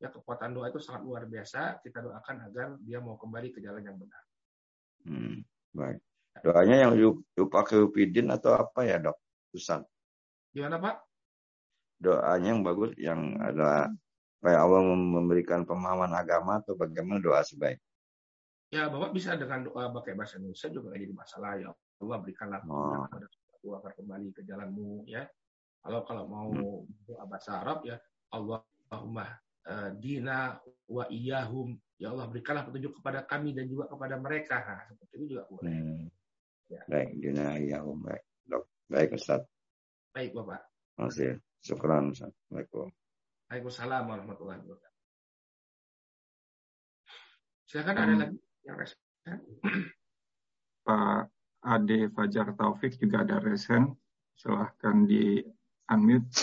ya 0.04 0.08
kekuatan 0.12 0.51
doa 0.51 0.68
itu 0.68 0.84
sangat 0.84 1.08
luar 1.08 1.24
biasa. 1.24 1.80
Kita 1.80 2.04
doakan 2.04 2.38
agar 2.51 2.68
dia 2.84 2.99
mau 2.99 3.16
kembali 3.16 3.56
ke 3.56 3.64
jalan 3.64 3.80
yang 3.88 3.95
benar. 3.95 4.24
Hmm, 5.08 5.39
baik. 5.72 6.04
Doanya 6.43 6.76
yang 6.89 6.93
pakai 7.47 7.80
upidin 7.80 8.28
atau 8.28 8.60
apa 8.60 8.84
ya 8.84 8.99
dok? 8.99 9.16
Ustaz. 9.56 9.88
Gimana 10.51 10.82
Pak? 10.82 11.12
Doanya 12.00 12.50
yang 12.54 12.62
bagus, 12.66 12.91
yang 13.00 13.39
ada 13.39 13.89
kayak 14.44 14.60
Allah 14.60 14.82
memberikan 14.91 15.64
pemahaman 15.64 16.12
agama 16.12 16.60
atau 16.60 16.76
bagaimana 16.76 17.24
doa 17.24 17.41
sebaik? 17.46 17.80
Ya 18.74 18.89
Bapak 18.89 19.14
bisa 19.14 19.38
dengan 19.38 19.70
doa 19.70 19.94
pakai 19.94 20.18
bahasa 20.18 20.41
Indonesia 20.41 20.68
juga 20.74 20.98
jadi 20.98 21.14
masalah 21.14 21.52
ya. 21.62 21.70
Allah 22.04 22.18
berikanlah 22.20 22.60
oh. 22.66 23.06
kepada 23.08 23.26
aku 23.30 23.68
agar 23.78 23.91
kembali 23.96 24.28
ke 24.34 24.41
jalanmu 24.44 25.06
ya. 25.08 25.24
Kalau 25.84 26.02
kalau 26.04 26.26
mau 26.26 26.50
hmm. 26.50 27.06
doa 27.06 27.24
bahasa 27.30 27.62
Arab 27.62 27.86
ya 27.86 28.02
Allahumma 28.34 29.30
uh, 29.70 29.89
dina 29.96 30.58
wa 30.89 31.06
iyahum 31.08 31.78
ya 32.02 32.12
Allah 32.12 32.28
berikanlah 32.28 32.66
petunjuk 32.68 33.00
kepada 33.00 33.24
kami 33.24 33.54
dan 33.54 33.70
juga 33.70 33.88
kepada 33.88 34.18
mereka. 34.20 34.60
Nah, 34.66 34.82
seperti 34.89 35.14
itu 35.22 35.26
juga 35.38 35.44
boleh. 35.48 35.72
Hmm. 35.72 36.06
Ya. 36.74 36.82
Baik, 36.89 37.10
Dina 37.22 37.48
ya 37.62 37.80
Om. 37.86 38.00
Baik. 38.02 38.24
Baik, 38.89 39.10
Ustaz. 39.18 39.41
Baik, 40.14 40.34
Bapak. 40.34 40.62
Terima 40.98 41.10
kasih. 41.10 41.32
Syukran, 41.64 42.11
Assalamualaikum. 42.11 42.91
Waalaikumsalam 43.47 44.03
warahmatullahi 44.03 44.59
wabarakatuh. 44.68 44.99
Silakan 47.72 47.95
hmm. 47.95 48.03
ada 48.03 48.16
lagi 48.20 48.38
yang 48.68 48.76
resen. 48.76 48.99
Pak 50.84 51.32
Ade 51.64 52.11
Fajar 52.11 52.51
Taufik 52.59 52.99
juga 52.99 53.24
ada 53.24 53.39
resen. 53.39 53.95
Silahkan 54.36 55.07
di 55.07 55.39
unmute. 55.88 56.36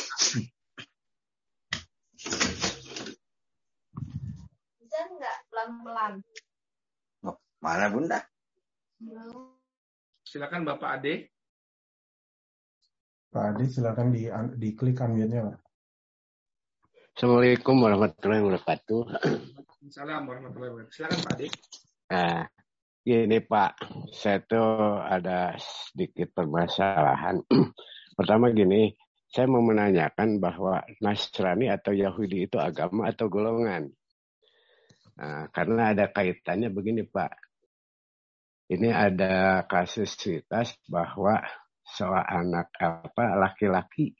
Bisa 4.81 5.01
nggak 5.05 5.37
pelan-pelan? 5.53 6.13
Oh, 7.29 7.37
mana 7.61 7.93
Bunda? 7.93 8.25
Silakan 10.25 10.65
Bapak 10.65 11.05
Ade. 11.05 11.29
Pak 13.31 13.45
Ade 13.55 13.65
silakan 13.71 14.11
di 14.11 14.27
di 14.59 14.75
klik 14.75 14.99
unmute-nya, 14.99 15.47
Pak. 15.47 15.59
Assalamualaikum 17.15 17.79
warahmatullahi 17.79 18.43
wabarakatuh. 18.43 19.03
Assalamualaikum 19.87 20.27
warahmatullahi 20.27 20.71
wabarakatuh. 20.75 20.95
Silakan 20.99 21.19
Pak 21.23 21.33
Ade. 21.39 21.47
Nah, 22.11 22.43
ini 23.07 23.39
Pak, 23.39 23.73
saya 24.11 24.43
tuh 24.43 24.99
ada 24.99 25.55
sedikit 25.63 26.35
permasalahan. 26.35 27.39
Pertama 28.19 28.51
gini, 28.51 28.99
saya 29.31 29.47
mau 29.47 29.63
menanyakan 29.63 30.43
bahwa 30.43 30.83
Nasrani 30.99 31.71
atau 31.71 31.95
Yahudi 31.95 32.51
itu 32.51 32.59
agama 32.59 33.15
atau 33.15 33.31
golongan. 33.31 33.87
Nah, 35.23 35.47
karena 35.55 35.95
ada 35.95 36.11
kaitannya 36.11 36.75
begini 36.75 37.07
Pak 37.07 37.51
ini 38.71 38.87
ada 38.95 39.67
kasusitas 39.67 40.79
bahwa 40.87 41.43
seorang 41.91 42.27
anak 42.27 42.69
apa 42.79 43.25
laki-laki 43.35 44.15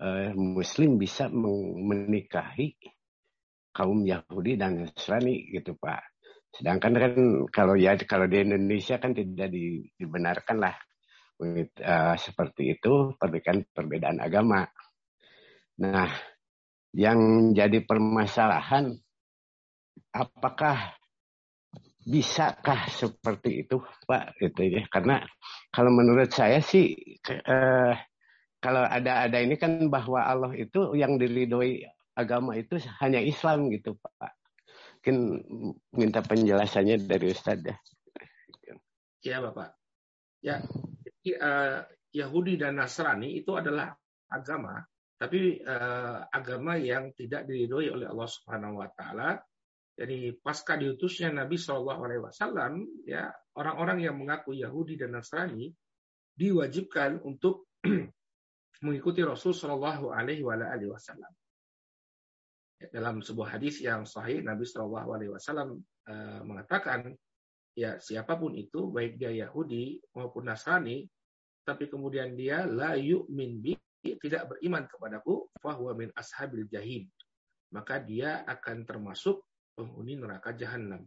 eh, 0.00 0.32
Muslim 0.32 0.96
bisa 0.96 1.28
menikahi 1.28 2.76
kaum 3.76 4.08
Yahudi 4.08 4.56
dan 4.56 4.80
Nasrani 4.80 5.52
gitu 5.52 5.76
Pak. 5.76 6.16
Sedangkan 6.56 6.96
kan 6.96 7.12
kalau 7.52 7.76
ya 7.76 7.92
kalau 8.08 8.24
di 8.24 8.40
Indonesia 8.40 8.96
kan 8.96 9.12
tidak 9.12 9.52
di, 9.52 9.84
dibenarkan 10.00 10.56
lah 10.56 10.72
uh, 11.40 12.16
seperti 12.16 12.80
itu 12.80 13.12
pernikahan 13.20 13.60
perbedaan 13.68 14.24
agama. 14.24 14.64
Nah, 15.84 16.08
yang 16.96 17.52
jadi 17.52 17.84
permasalahan 17.84 18.96
apakah 20.16 20.96
bisakah 22.06 22.86
seperti 22.86 23.66
itu 23.66 23.82
Pak? 24.06 24.38
Gitu 24.38 24.78
ya. 24.78 24.82
Karena 24.86 25.18
kalau 25.74 25.90
menurut 25.90 26.30
saya 26.30 26.62
sih 26.62 26.94
eh, 27.26 27.94
kalau 28.62 28.82
ada 28.86 29.26
ada 29.26 29.38
ini 29.42 29.58
kan 29.58 29.90
bahwa 29.90 30.22
Allah 30.22 30.54
itu 30.54 30.94
yang 30.94 31.18
diridhoi 31.18 31.82
agama 32.14 32.54
itu 32.54 32.78
hanya 33.02 33.18
Islam 33.18 33.68
gitu 33.74 33.98
Pak. 33.98 34.32
Mungkin 35.02 35.16
minta 35.94 36.18
penjelasannya 36.22 37.06
dari 37.06 37.26
Ustaz 37.30 37.62
ya. 37.62 37.76
Ya 39.22 39.38
Bapak. 39.42 39.74
Ya 40.42 40.62
uh, 40.62 41.82
Yahudi 42.14 42.54
dan 42.58 42.78
Nasrani 42.78 43.42
itu 43.42 43.54
adalah 43.58 43.90
agama 44.30 44.82
tapi 45.16 45.64
uh, 45.64 46.28
agama 46.28 46.76
yang 46.76 47.08
tidak 47.16 47.48
diridhoi 47.48 47.88
oleh 47.88 48.06
Allah 48.06 48.28
Subhanahu 48.28 48.84
wa 48.84 48.88
taala 48.92 49.40
jadi 49.96 50.36
pasca 50.36 50.76
diutusnya 50.76 51.32
Nabi 51.32 51.56
Shallallahu 51.56 52.00
Alaihi 52.04 52.22
Wasallam, 52.28 52.84
ya 53.08 53.32
orang-orang 53.56 54.04
yang 54.04 54.20
mengaku 54.20 54.52
Yahudi 54.52 55.00
dan 55.00 55.16
Nasrani 55.16 55.72
diwajibkan 56.36 57.24
untuk 57.24 57.72
mengikuti 58.84 59.24
Rasul 59.24 59.56
Shallallahu 59.56 60.12
Alaihi 60.12 60.44
Wasallam. 60.44 61.32
Ya, 62.76 62.92
dalam 62.92 63.24
sebuah 63.24 63.56
hadis 63.56 63.80
yang 63.80 64.04
sahih, 64.04 64.44
Nabi 64.44 64.68
Shallallahu 64.68 65.08
Alaihi 65.16 65.32
Wasallam 65.32 65.80
uh, 65.80 66.40
mengatakan, 66.44 67.16
ya 67.72 67.96
siapa 67.96 68.36
pun 68.36 68.52
itu, 68.52 68.92
baik 68.92 69.16
dia 69.16 69.32
Yahudi 69.32 69.96
maupun 70.12 70.44
Nasrani, 70.44 71.08
tapi 71.64 71.88
kemudian 71.88 72.36
dia 72.36 72.68
la 72.68 73.00
yu'min 73.00 73.64
bi 73.64 73.72
tidak 74.04 74.44
beriman 74.52 74.84
kepadaku, 74.84 75.48
fahuwa 75.56 75.96
ashabil 76.20 76.68
jahim. 76.68 77.08
Maka 77.72 77.96
dia 77.98 78.44
akan 78.44 78.84
termasuk 78.84 79.40
penghuni 79.76 80.16
neraka 80.16 80.56
jahanam. 80.56 81.04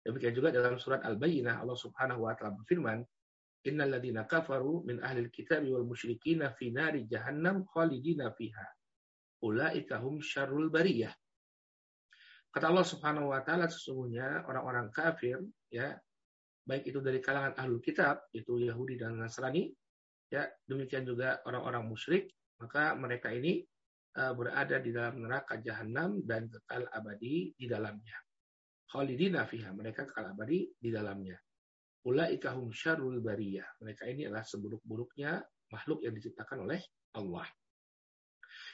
Demikian 0.00 0.32
juga 0.32 0.48
dalam 0.48 0.80
surat 0.80 1.04
Al-Bayyinah 1.04 1.60
Allah 1.60 1.76
Subhanahu 1.76 2.24
wa 2.24 2.32
taala 2.32 2.56
berfirman, 2.56 3.04
"Innal 3.68 4.00
ladzina 4.00 4.24
kafaru 4.24 4.88
min 4.88 5.04
ahli 5.04 5.28
kitab 5.28 5.62
wal 5.68 5.84
musyrikina 5.84 6.56
fi 6.56 6.72
nari 6.72 7.04
jahannam 7.04 7.68
khalidina 7.68 8.32
fiha. 8.32 8.66
Ulaika 9.44 10.00
hum 10.00 10.24
syarrul 10.24 10.72
bariyah." 10.72 11.12
Kata 12.48 12.72
Allah 12.72 12.86
Subhanahu 12.88 13.36
wa 13.36 13.44
taala 13.44 13.68
sesungguhnya 13.68 14.48
orang-orang 14.48 14.88
kafir 14.88 15.36
ya 15.68 15.92
baik 16.64 16.88
itu 16.88 16.98
dari 17.04 17.20
kalangan 17.20 17.52
ahlul 17.60 17.84
kitab 17.84 18.26
itu 18.32 18.58
Yahudi 18.58 18.96
dan 18.96 19.20
Nasrani 19.20 19.70
ya 20.26 20.48
demikian 20.66 21.06
juga 21.06 21.38
orang-orang 21.46 21.86
musyrik 21.86 22.32
maka 22.58 22.96
mereka 22.98 23.30
ini 23.30 23.62
berada 24.16 24.80
di 24.80 24.90
dalam 24.96 25.20
neraka 25.20 25.60
jahanam 25.60 26.24
dan 26.24 26.48
kekal 26.48 26.88
abadi 26.88 27.52
di 27.52 27.66
dalamnya. 27.68 28.16
Khalidina 28.88 29.44
fiha, 29.44 29.76
mereka 29.76 30.08
kekal 30.08 30.32
abadi 30.32 30.72
di 30.72 30.88
dalamnya. 30.88 31.36
Ulaika 32.06 32.54
hum 32.54 32.70
syarrul 32.70 33.18
bariyah. 33.18 33.82
Mereka 33.82 34.06
ini 34.06 34.30
adalah 34.30 34.46
seburuk-buruknya 34.46 35.42
makhluk 35.74 36.06
yang 36.06 36.14
diciptakan 36.14 36.64
oleh 36.64 36.80
Allah. 37.18 37.44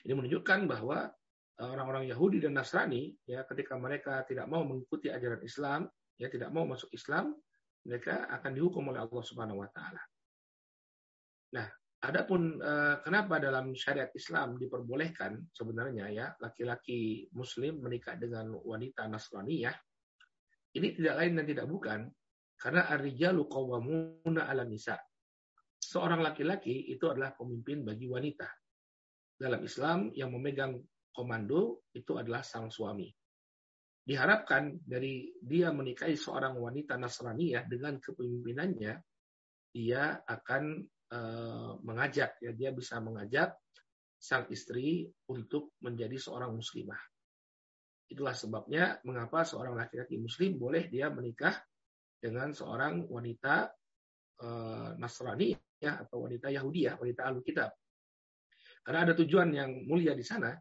Ini 0.05 0.13
menunjukkan 0.13 0.69
bahwa 0.69 1.09
eh, 1.59 1.69
orang-orang 1.69 2.07
Yahudi 2.13 2.45
dan 2.45 2.55
Nasrani 2.55 3.17
ya 3.25 3.49
ketika 3.49 3.75
mereka 3.81 4.21
tidak 4.29 4.47
mau 4.53 4.63
mengikuti 4.69 5.09
ajaran 5.09 5.41
Islam, 5.41 5.89
ya 6.21 6.29
tidak 6.29 6.53
mau 6.53 6.69
masuk 6.69 6.93
Islam, 6.93 7.33
mereka 7.89 8.29
akan 8.31 8.53
dihukum 8.53 8.93
oleh 8.93 9.01
Allah 9.01 9.25
Subhanahu 9.25 9.65
wa 9.65 9.69
taala. 9.73 10.03
Nah, 11.57 11.69
Adapun 12.03 12.59
eh, 12.59 12.97
kenapa 13.07 13.39
dalam 13.39 13.79
syariat 13.79 14.11
Islam 14.11 14.59
diperbolehkan 14.59 15.55
sebenarnya 15.55 16.11
ya 16.11 16.27
laki-laki 16.43 17.31
Muslim 17.31 17.79
menikah 17.79 18.19
dengan 18.19 18.59
wanita 18.59 19.07
Nasrani 19.07 19.63
ya 19.63 19.73
Ini 20.73 20.89
tidak 20.97 21.15
lain 21.21 21.37
dan 21.39 21.47
tidak 21.47 21.67
bukan 21.69 22.01
karena 22.57 22.89
ar-rijalu 22.89 23.45
qawwamuna 23.45 24.49
'ala 24.49 24.65
nisa. 24.65 24.97
Seorang 25.77 26.25
laki-laki 26.25 26.89
itu 26.89 27.13
adalah 27.13 27.37
pemimpin 27.37 27.85
bagi 27.85 28.09
wanita. 28.09 28.49
Dalam 29.37 29.61
Islam 29.61 30.09
yang 30.17 30.33
memegang 30.33 30.81
komando 31.13 31.85
itu 31.93 32.17
adalah 32.17 32.41
sang 32.41 32.73
suami. 32.73 33.13
Diharapkan 34.03 34.81
dari 34.81 35.29
dia 35.39 35.71
menikahi 35.71 36.17
seorang 36.17 36.57
wanita 36.57 36.97
Nasraniyah 36.97 37.69
dengan 37.69 38.01
kepemimpinannya, 38.01 38.95
dia 39.77 40.25
akan 40.25 40.83
uh, 41.13 41.77
mengajak 41.85 42.41
ya 42.41 42.51
dia 42.57 42.73
bisa 42.73 42.99
mengajak 42.99 43.53
sang 44.17 44.47
istri 44.49 45.11
untuk 45.29 45.77
menjadi 45.83 46.15
seorang 46.17 46.55
muslimah. 46.55 46.99
Itulah 48.09 48.37
sebabnya 48.37 49.01
mengapa 49.09 49.43
seorang 49.43 49.75
laki-laki 49.77 50.21
muslim 50.21 50.61
boleh 50.61 50.87
dia 50.89 51.09
menikah 51.09 51.57
dengan 52.23 52.55
seorang 52.55 53.09
wanita 53.11 53.73
uh, 54.45 54.91
Nasrani 54.97 55.57
ya 55.83 55.99
atau 55.99 56.29
wanita 56.29 56.53
Yahudi 56.55 56.87
ya, 56.87 56.95
wanita 56.95 57.27
Alkitab. 57.27 57.71
Karena 58.83 59.01
ada 59.11 59.15
tujuan 59.19 59.51
yang 59.55 59.71
mulia 59.87 60.15
di 60.15 60.23
sana 60.23 60.55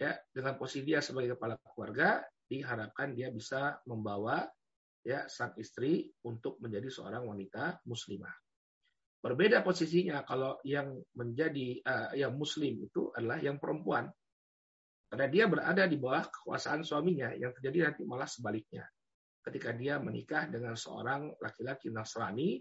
ya 0.00 0.12
dengan 0.32 0.56
posisi 0.56 0.84
dia 0.84 1.00
sebagai 1.04 1.36
kepala 1.36 1.56
keluarga 1.60 2.24
diharapkan 2.44 3.16
dia 3.16 3.32
bisa 3.32 3.80
membawa 3.88 4.44
ya 5.04 5.28
sang 5.28 5.52
istri 5.60 6.08
untuk 6.24 6.56
menjadi 6.60 6.88
seorang 6.88 7.24
wanita 7.28 7.84
muslimah. 7.84 8.43
Berbeda 9.24 9.64
posisinya 9.64 10.20
kalau 10.28 10.60
yang 10.68 11.00
menjadi 11.16 11.80
uh, 11.80 12.12
yang 12.12 12.36
muslim 12.36 12.84
itu 12.84 13.08
adalah 13.16 13.40
yang 13.40 13.56
perempuan. 13.56 14.12
Karena 15.08 15.26
dia 15.32 15.48
berada 15.48 15.88
di 15.88 15.96
bawah 15.96 16.28
kekuasaan 16.28 16.84
suaminya, 16.84 17.32
yang 17.32 17.56
terjadi 17.56 17.88
nanti 17.88 18.04
malah 18.04 18.28
sebaliknya. 18.28 18.84
Ketika 19.40 19.72
dia 19.72 19.96
menikah 19.96 20.44
dengan 20.52 20.76
seorang 20.76 21.40
laki-laki 21.40 21.88
Nasrani, 21.88 22.60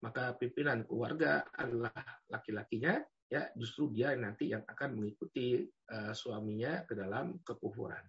maka 0.00 0.32
pimpinan 0.40 0.88
keluarga 0.88 1.44
adalah 1.52 1.92
laki-lakinya, 2.32 2.96
ya 3.28 3.52
justru 3.52 3.92
dia 3.92 4.16
nanti 4.16 4.48
yang 4.56 4.64
akan 4.64 4.96
mengikuti 4.96 5.68
uh, 5.68 6.16
suaminya 6.16 6.80
ke 6.88 6.96
dalam 6.96 7.44
kekufuran. 7.44 8.00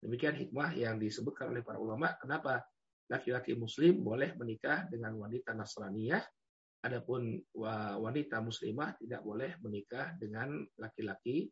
Demikian 0.00 0.40
hikmah 0.40 0.72
yang 0.72 0.96
disebutkan 0.96 1.52
oleh 1.52 1.60
para 1.60 1.76
ulama 1.76 2.16
kenapa 2.16 2.64
laki-laki 3.12 3.52
muslim 3.52 4.00
boleh 4.00 4.32
menikah 4.40 4.88
dengan 4.88 5.20
wanita 5.20 5.52
Nasraniyah 5.52 6.24
Adapun 6.80 7.36
wanita 8.00 8.40
muslimah 8.40 8.96
tidak 8.96 9.20
boleh 9.20 9.60
menikah 9.60 10.16
dengan 10.16 10.64
laki-laki 10.80 11.44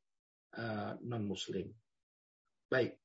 eh, 0.57 0.93
non 1.05 1.25
muslim. 1.29 1.69
Baik. 2.69 2.97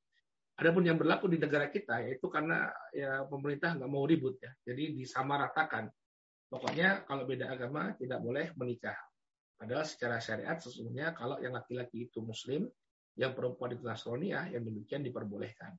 Adapun 0.54 0.86
yang 0.86 0.96
berlaku 0.96 1.28
di 1.28 1.42
negara 1.42 1.68
kita 1.68 2.06
yaitu 2.06 2.30
karena 2.30 2.70
ya 2.94 3.28
pemerintah 3.28 3.76
nggak 3.76 3.92
mau 3.92 4.08
ribut 4.08 4.40
ya. 4.40 4.52
Jadi 4.64 4.96
disamaratakan. 4.96 5.92
Pokoknya 6.48 7.02
kalau 7.10 7.26
beda 7.26 7.50
agama 7.50 7.98
tidak 7.98 8.22
boleh 8.22 8.54
menikah. 8.54 8.94
Padahal 9.58 9.90
secara 9.90 10.22
syariat 10.22 10.54
sesungguhnya 10.62 11.18
kalau 11.18 11.42
yang 11.42 11.58
laki-laki 11.58 12.06
itu 12.06 12.22
muslim, 12.22 12.70
yang 13.18 13.34
perempuan 13.34 13.74
itu 13.74 13.82
nasroniyah, 13.82 14.54
yang 14.54 14.62
demikian 14.62 15.02
diperbolehkan. 15.02 15.74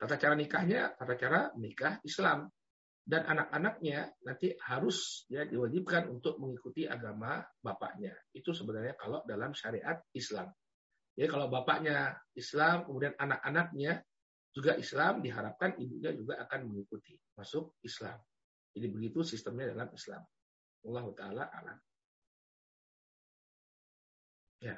Tata 0.00 0.16
cara 0.16 0.32
nikahnya, 0.32 0.96
tata 0.96 1.14
cara 1.20 1.52
nikah 1.60 2.00
Islam 2.00 2.48
dan 3.04 3.28
anak-anaknya 3.28 4.16
nanti 4.24 4.56
harus 4.64 5.28
ya 5.28 5.44
diwajibkan 5.44 6.08
untuk 6.08 6.40
mengikuti 6.40 6.88
agama 6.88 7.44
bapaknya. 7.60 8.16
Itu 8.32 8.56
sebenarnya 8.56 8.96
kalau 8.96 9.20
dalam 9.28 9.52
syariat 9.52 10.00
Islam. 10.16 10.48
Ya 11.14 11.28
kalau 11.28 11.46
bapaknya 11.52 12.16
Islam, 12.34 12.88
kemudian 12.88 13.14
anak-anaknya 13.20 14.02
juga 14.50 14.74
Islam, 14.80 15.20
diharapkan 15.20 15.76
ibunya 15.78 16.16
juga 16.16 16.40
akan 16.42 16.66
mengikuti 16.66 17.14
masuk 17.36 17.76
Islam. 17.84 18.18
Jadi 18.74 18.86
begitu 18.90 19.20
sistemnya 19.22 19.70
dalam 19.76 19.92
Islam. 19.92 20.24
Allah 20.84 21.06
taala 21.14 21.44
alam. 21.52 21.78
Ya. 24.64 24.76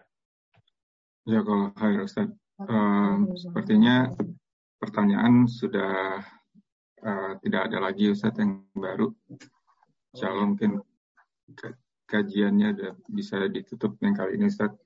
Ya 1.24 1.40
kalau 1.46 1.72
Ustaz. 2.02 2.28
Um, 2.56 3.36
sepertinya 3.36 4.16
pertanyaan 4.80 5.44
sudah 5.44 6.24
uh, 7.06 7.32
tidak 7.40 7.70
ada 7.70 7.78
lagi 7.78 8.10
Ustadz 8.10 8.42
yang 8.42 8.66
baru. 8.74 9.14
Insya 10.10 10.34
Allah 10.34 10.46
mungkin 10.50 10.82
kajiannya 12.10 12.68
udah 12.74 12.92
bisa 13.06 13.46
ditutup 13.46 13.94
yang 14.02 14.18
kali 14.18 14.34
ini 14.34 14.50
Ustadz. 14.50 14.78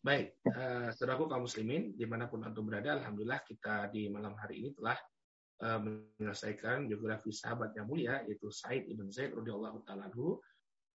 Baik, 0.00 0.32
uh, 0.48 0.88
saudaraku 0.96 1.28
kaum 1.28 1.44
muslimin, 1.44 1.92
di 1.92 2.08
mana 2.08 2.24
pun 2.24 2.40
antum 2.40 2.64
berada, 2.64 2.96
Alhamdulillah 2.96 3.44
kita 3.44 3.92
di 3.92 4.08
malam 4.08 4.32
hari 4.32 4.64
ini 4.64 4.72
telah 4.72 4.96
uh, 5.60 5.76
menyelesaikan 5.76 6.88
biografi 6.88 7.28
sahabat 7.28 7.76
yang 7.76 7.84
mulia, 7.84 8.24
yaitu 8.24 8.48
Said 8.48 8.88
ibn 8.88 9.12
Zaid 9.12 9.36
radhiyallahu 9.36 9.84
taala 9.84 10.08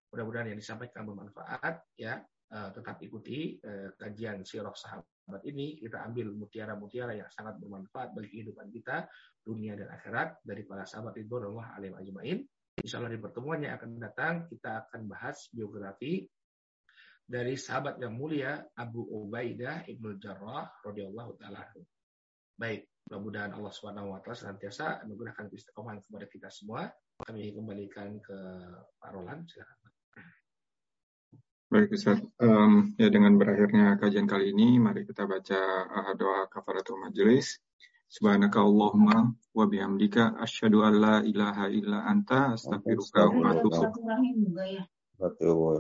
Mudah-mudahan 0.10 0.54
yang 0.54 0.58
disampaikan 0.58 1.06
bermanfaat, 1.06 1.86
ya. 2.02 2.18
Uh, 2.46 2.70
tetap 2.70 3.02
ikuti 3.02 3.58
uh, 3.66 3.90
kajian 3.98 4.46
sirah 4.46 4.70
sahabat 4.78 5.42
ini. 5.50 5.82
Kita 5.82 6.06
ambil 6.06 6.30
mutiara-mutiara 6.38 7.18
yang 7.18 7.30
sangat 7.34 7.58
bermanfaat 7.58 8.14
bagi 8.14 8.38
kehidupan 8.38 8.70
kita, 8.70 9.10
dunia 9.42 9.74
dan 9.74 9.90
akhirat 9.90 10.46
dari 10.46 10.62
para 10.62 10.86
sahabat 10.86 11.18
Allah 11.26 11.68
alim 11.74 11.98
ajmain. 11.98 12.46
Insya 12.78 13.02
Allah 13.02 13.18
di 13.18 13.22
pertemuan 13.24 13.66
yang 13.66 13.82
akan 13.82 13.98
datang 13.98 14.34
kita 14.46 14.86
akan 14.86 15.10
bahas 15.10 15.50
biografi 15.50 16.28
dari 17.26 17.58
sahabat 17.58 17.98
yang 17.98 18.14
mulia 18.14 18.62
Abu 18.78 19.02
Ubaidah 19.02 19.90
Ibnu 19.90 20.22
Jarrah 20.22 20.70
radhiyallahu 20.86 21.42
taala. 21.42 21.66
Baik, 22.56 22.86
mudah-mudahan 23.10 23.58
Allah 23.58 23.74
Subhanahu 23.74 24.14
wa 24.14 24.20
taala 24.22 24.38
senantiasa 24.38 25.02
anugerahkan 25.02 25.50
istiqomah 25.50 25.98
kepada 25.98 26.30
kita 26.30 26.50
semua. 26.54 26.86
Kami 27.26 27.50
kembalikan 27.58 28.22
ke 28.22 28.38
Pak 29.02 29.12
Roland, 29.12 29.50
silakan. 29.50 29.85
Baik 31.66 31.98
Ustaz, 31.98 32.22
um, 32.38 32.94
ya 32.94 33.10
dengan 33.10 33.42
berakhirnya 33.42 33.98
kajian 33.98 34.30
kali 34.30 34.54
ini, 34.54 34.78
mari 34.78 35.02
kita 35.02 35.26
baca 35.26 35.62
uh, 35.90 36.14
doa 36.14 36.46
kafaratul 36.46 37.02
majelis. 37.02 37.58
Subhanaka 38.06 38.62
Allahumma 38.62 39.34
wa 39.34 39.66
bihamdika 39.66 40.38
asyhadu 40.38 40.86
an 40.86 40.94
la 41.02 41.16
ilaha 41.26 41.66
illa 41.74 42.06
anta 42.06 42.54
astaghfiruka 42.54 43.34
wa 43.34 43.50
atubu 43.50 43.82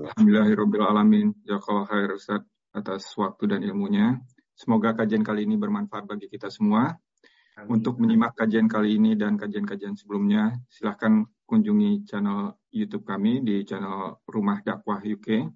Alhamdulillahirabbil 0.09 0.83
alamin. 0.83 1.37
Jazakallahu 1.45 1.85
khair 1.85 2.09
Ustaz 2.17 2.41
atas 2.73 3.05
waktu 3.13 3.45
dan 3.45 3.61
ilmunya. 3.61 4.17
Semoga 4.57 4.97
kajian 4.97 5.21
kali 5.21 5.45
ini 5.45 5.53
bermanfaat 5.53 6.09
bagi 6.09 6.33
kita 6.33 6.49
semua. 6.49 6.97
Untuk 7.69 8.01
menyimak 8.03 8.35
kajian 8.35 8.67
kali 8.67 8.99
ini 8.99 9.15
dan 9.15 9.39
kajian-kajian 9.39 9.95
sebelumnya, 9.95 10.59
silahkan 10.67 11.23
kunjungi 11.47 12.03
channel 12.03 12.57
YouTube 12.73 13.07
kami 13.07 13.39
di 13.45 13.63
channel 13.63 14.19
Rumah 14.27 14.59
Dakwah 14.59 14.99
UK. 14.99 15.47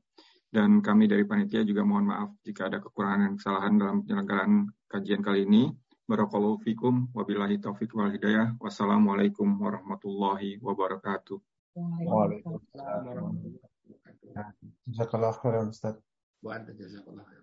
Dan 0.49 0.81
kami 0.81 1.05
dari 1.05 1.29
panitia 1.29 1.61
juga 1.61 1.85
mohon 1.85 2.09
maaf 2.09 2.33
jika 2.41 2.65
ada 2.73 2.81
kekurangan 2.81 3.21
dan 3.21 3.33
kesalahan 3.37 3.73
dalam 3.77 3.97
penyelenggaraan 4.01 4.53
kajian 4.89 5.21
kali 5.21 5.45
ini. 5.45 5.69
Barakallahu 6.09 6.57
fikum. 6.65 7.05
Wabillahi 7.13 7.61
taufiq 7.61 7.93
wal 7.93 8.09
hidayah. 8.09 8.57
Wassalamualaikum 8.57 9.45
warahmatullahi 9.61 10.57
wabarakatuh. 10.57 11.37
Waalaikumsalam 11.77 13.01
warahmatullahi 13.05 13.61
wabarakatuh. 13.61 14.67
Jazakallah 14.89 15.33
khairan 15.37 15.69
Ustaz. 15.69 16.01
Wa 16.41 16.57
anta 16.57 16.73
jazakallah 16.73 17.21
khairan. 17.29 17.38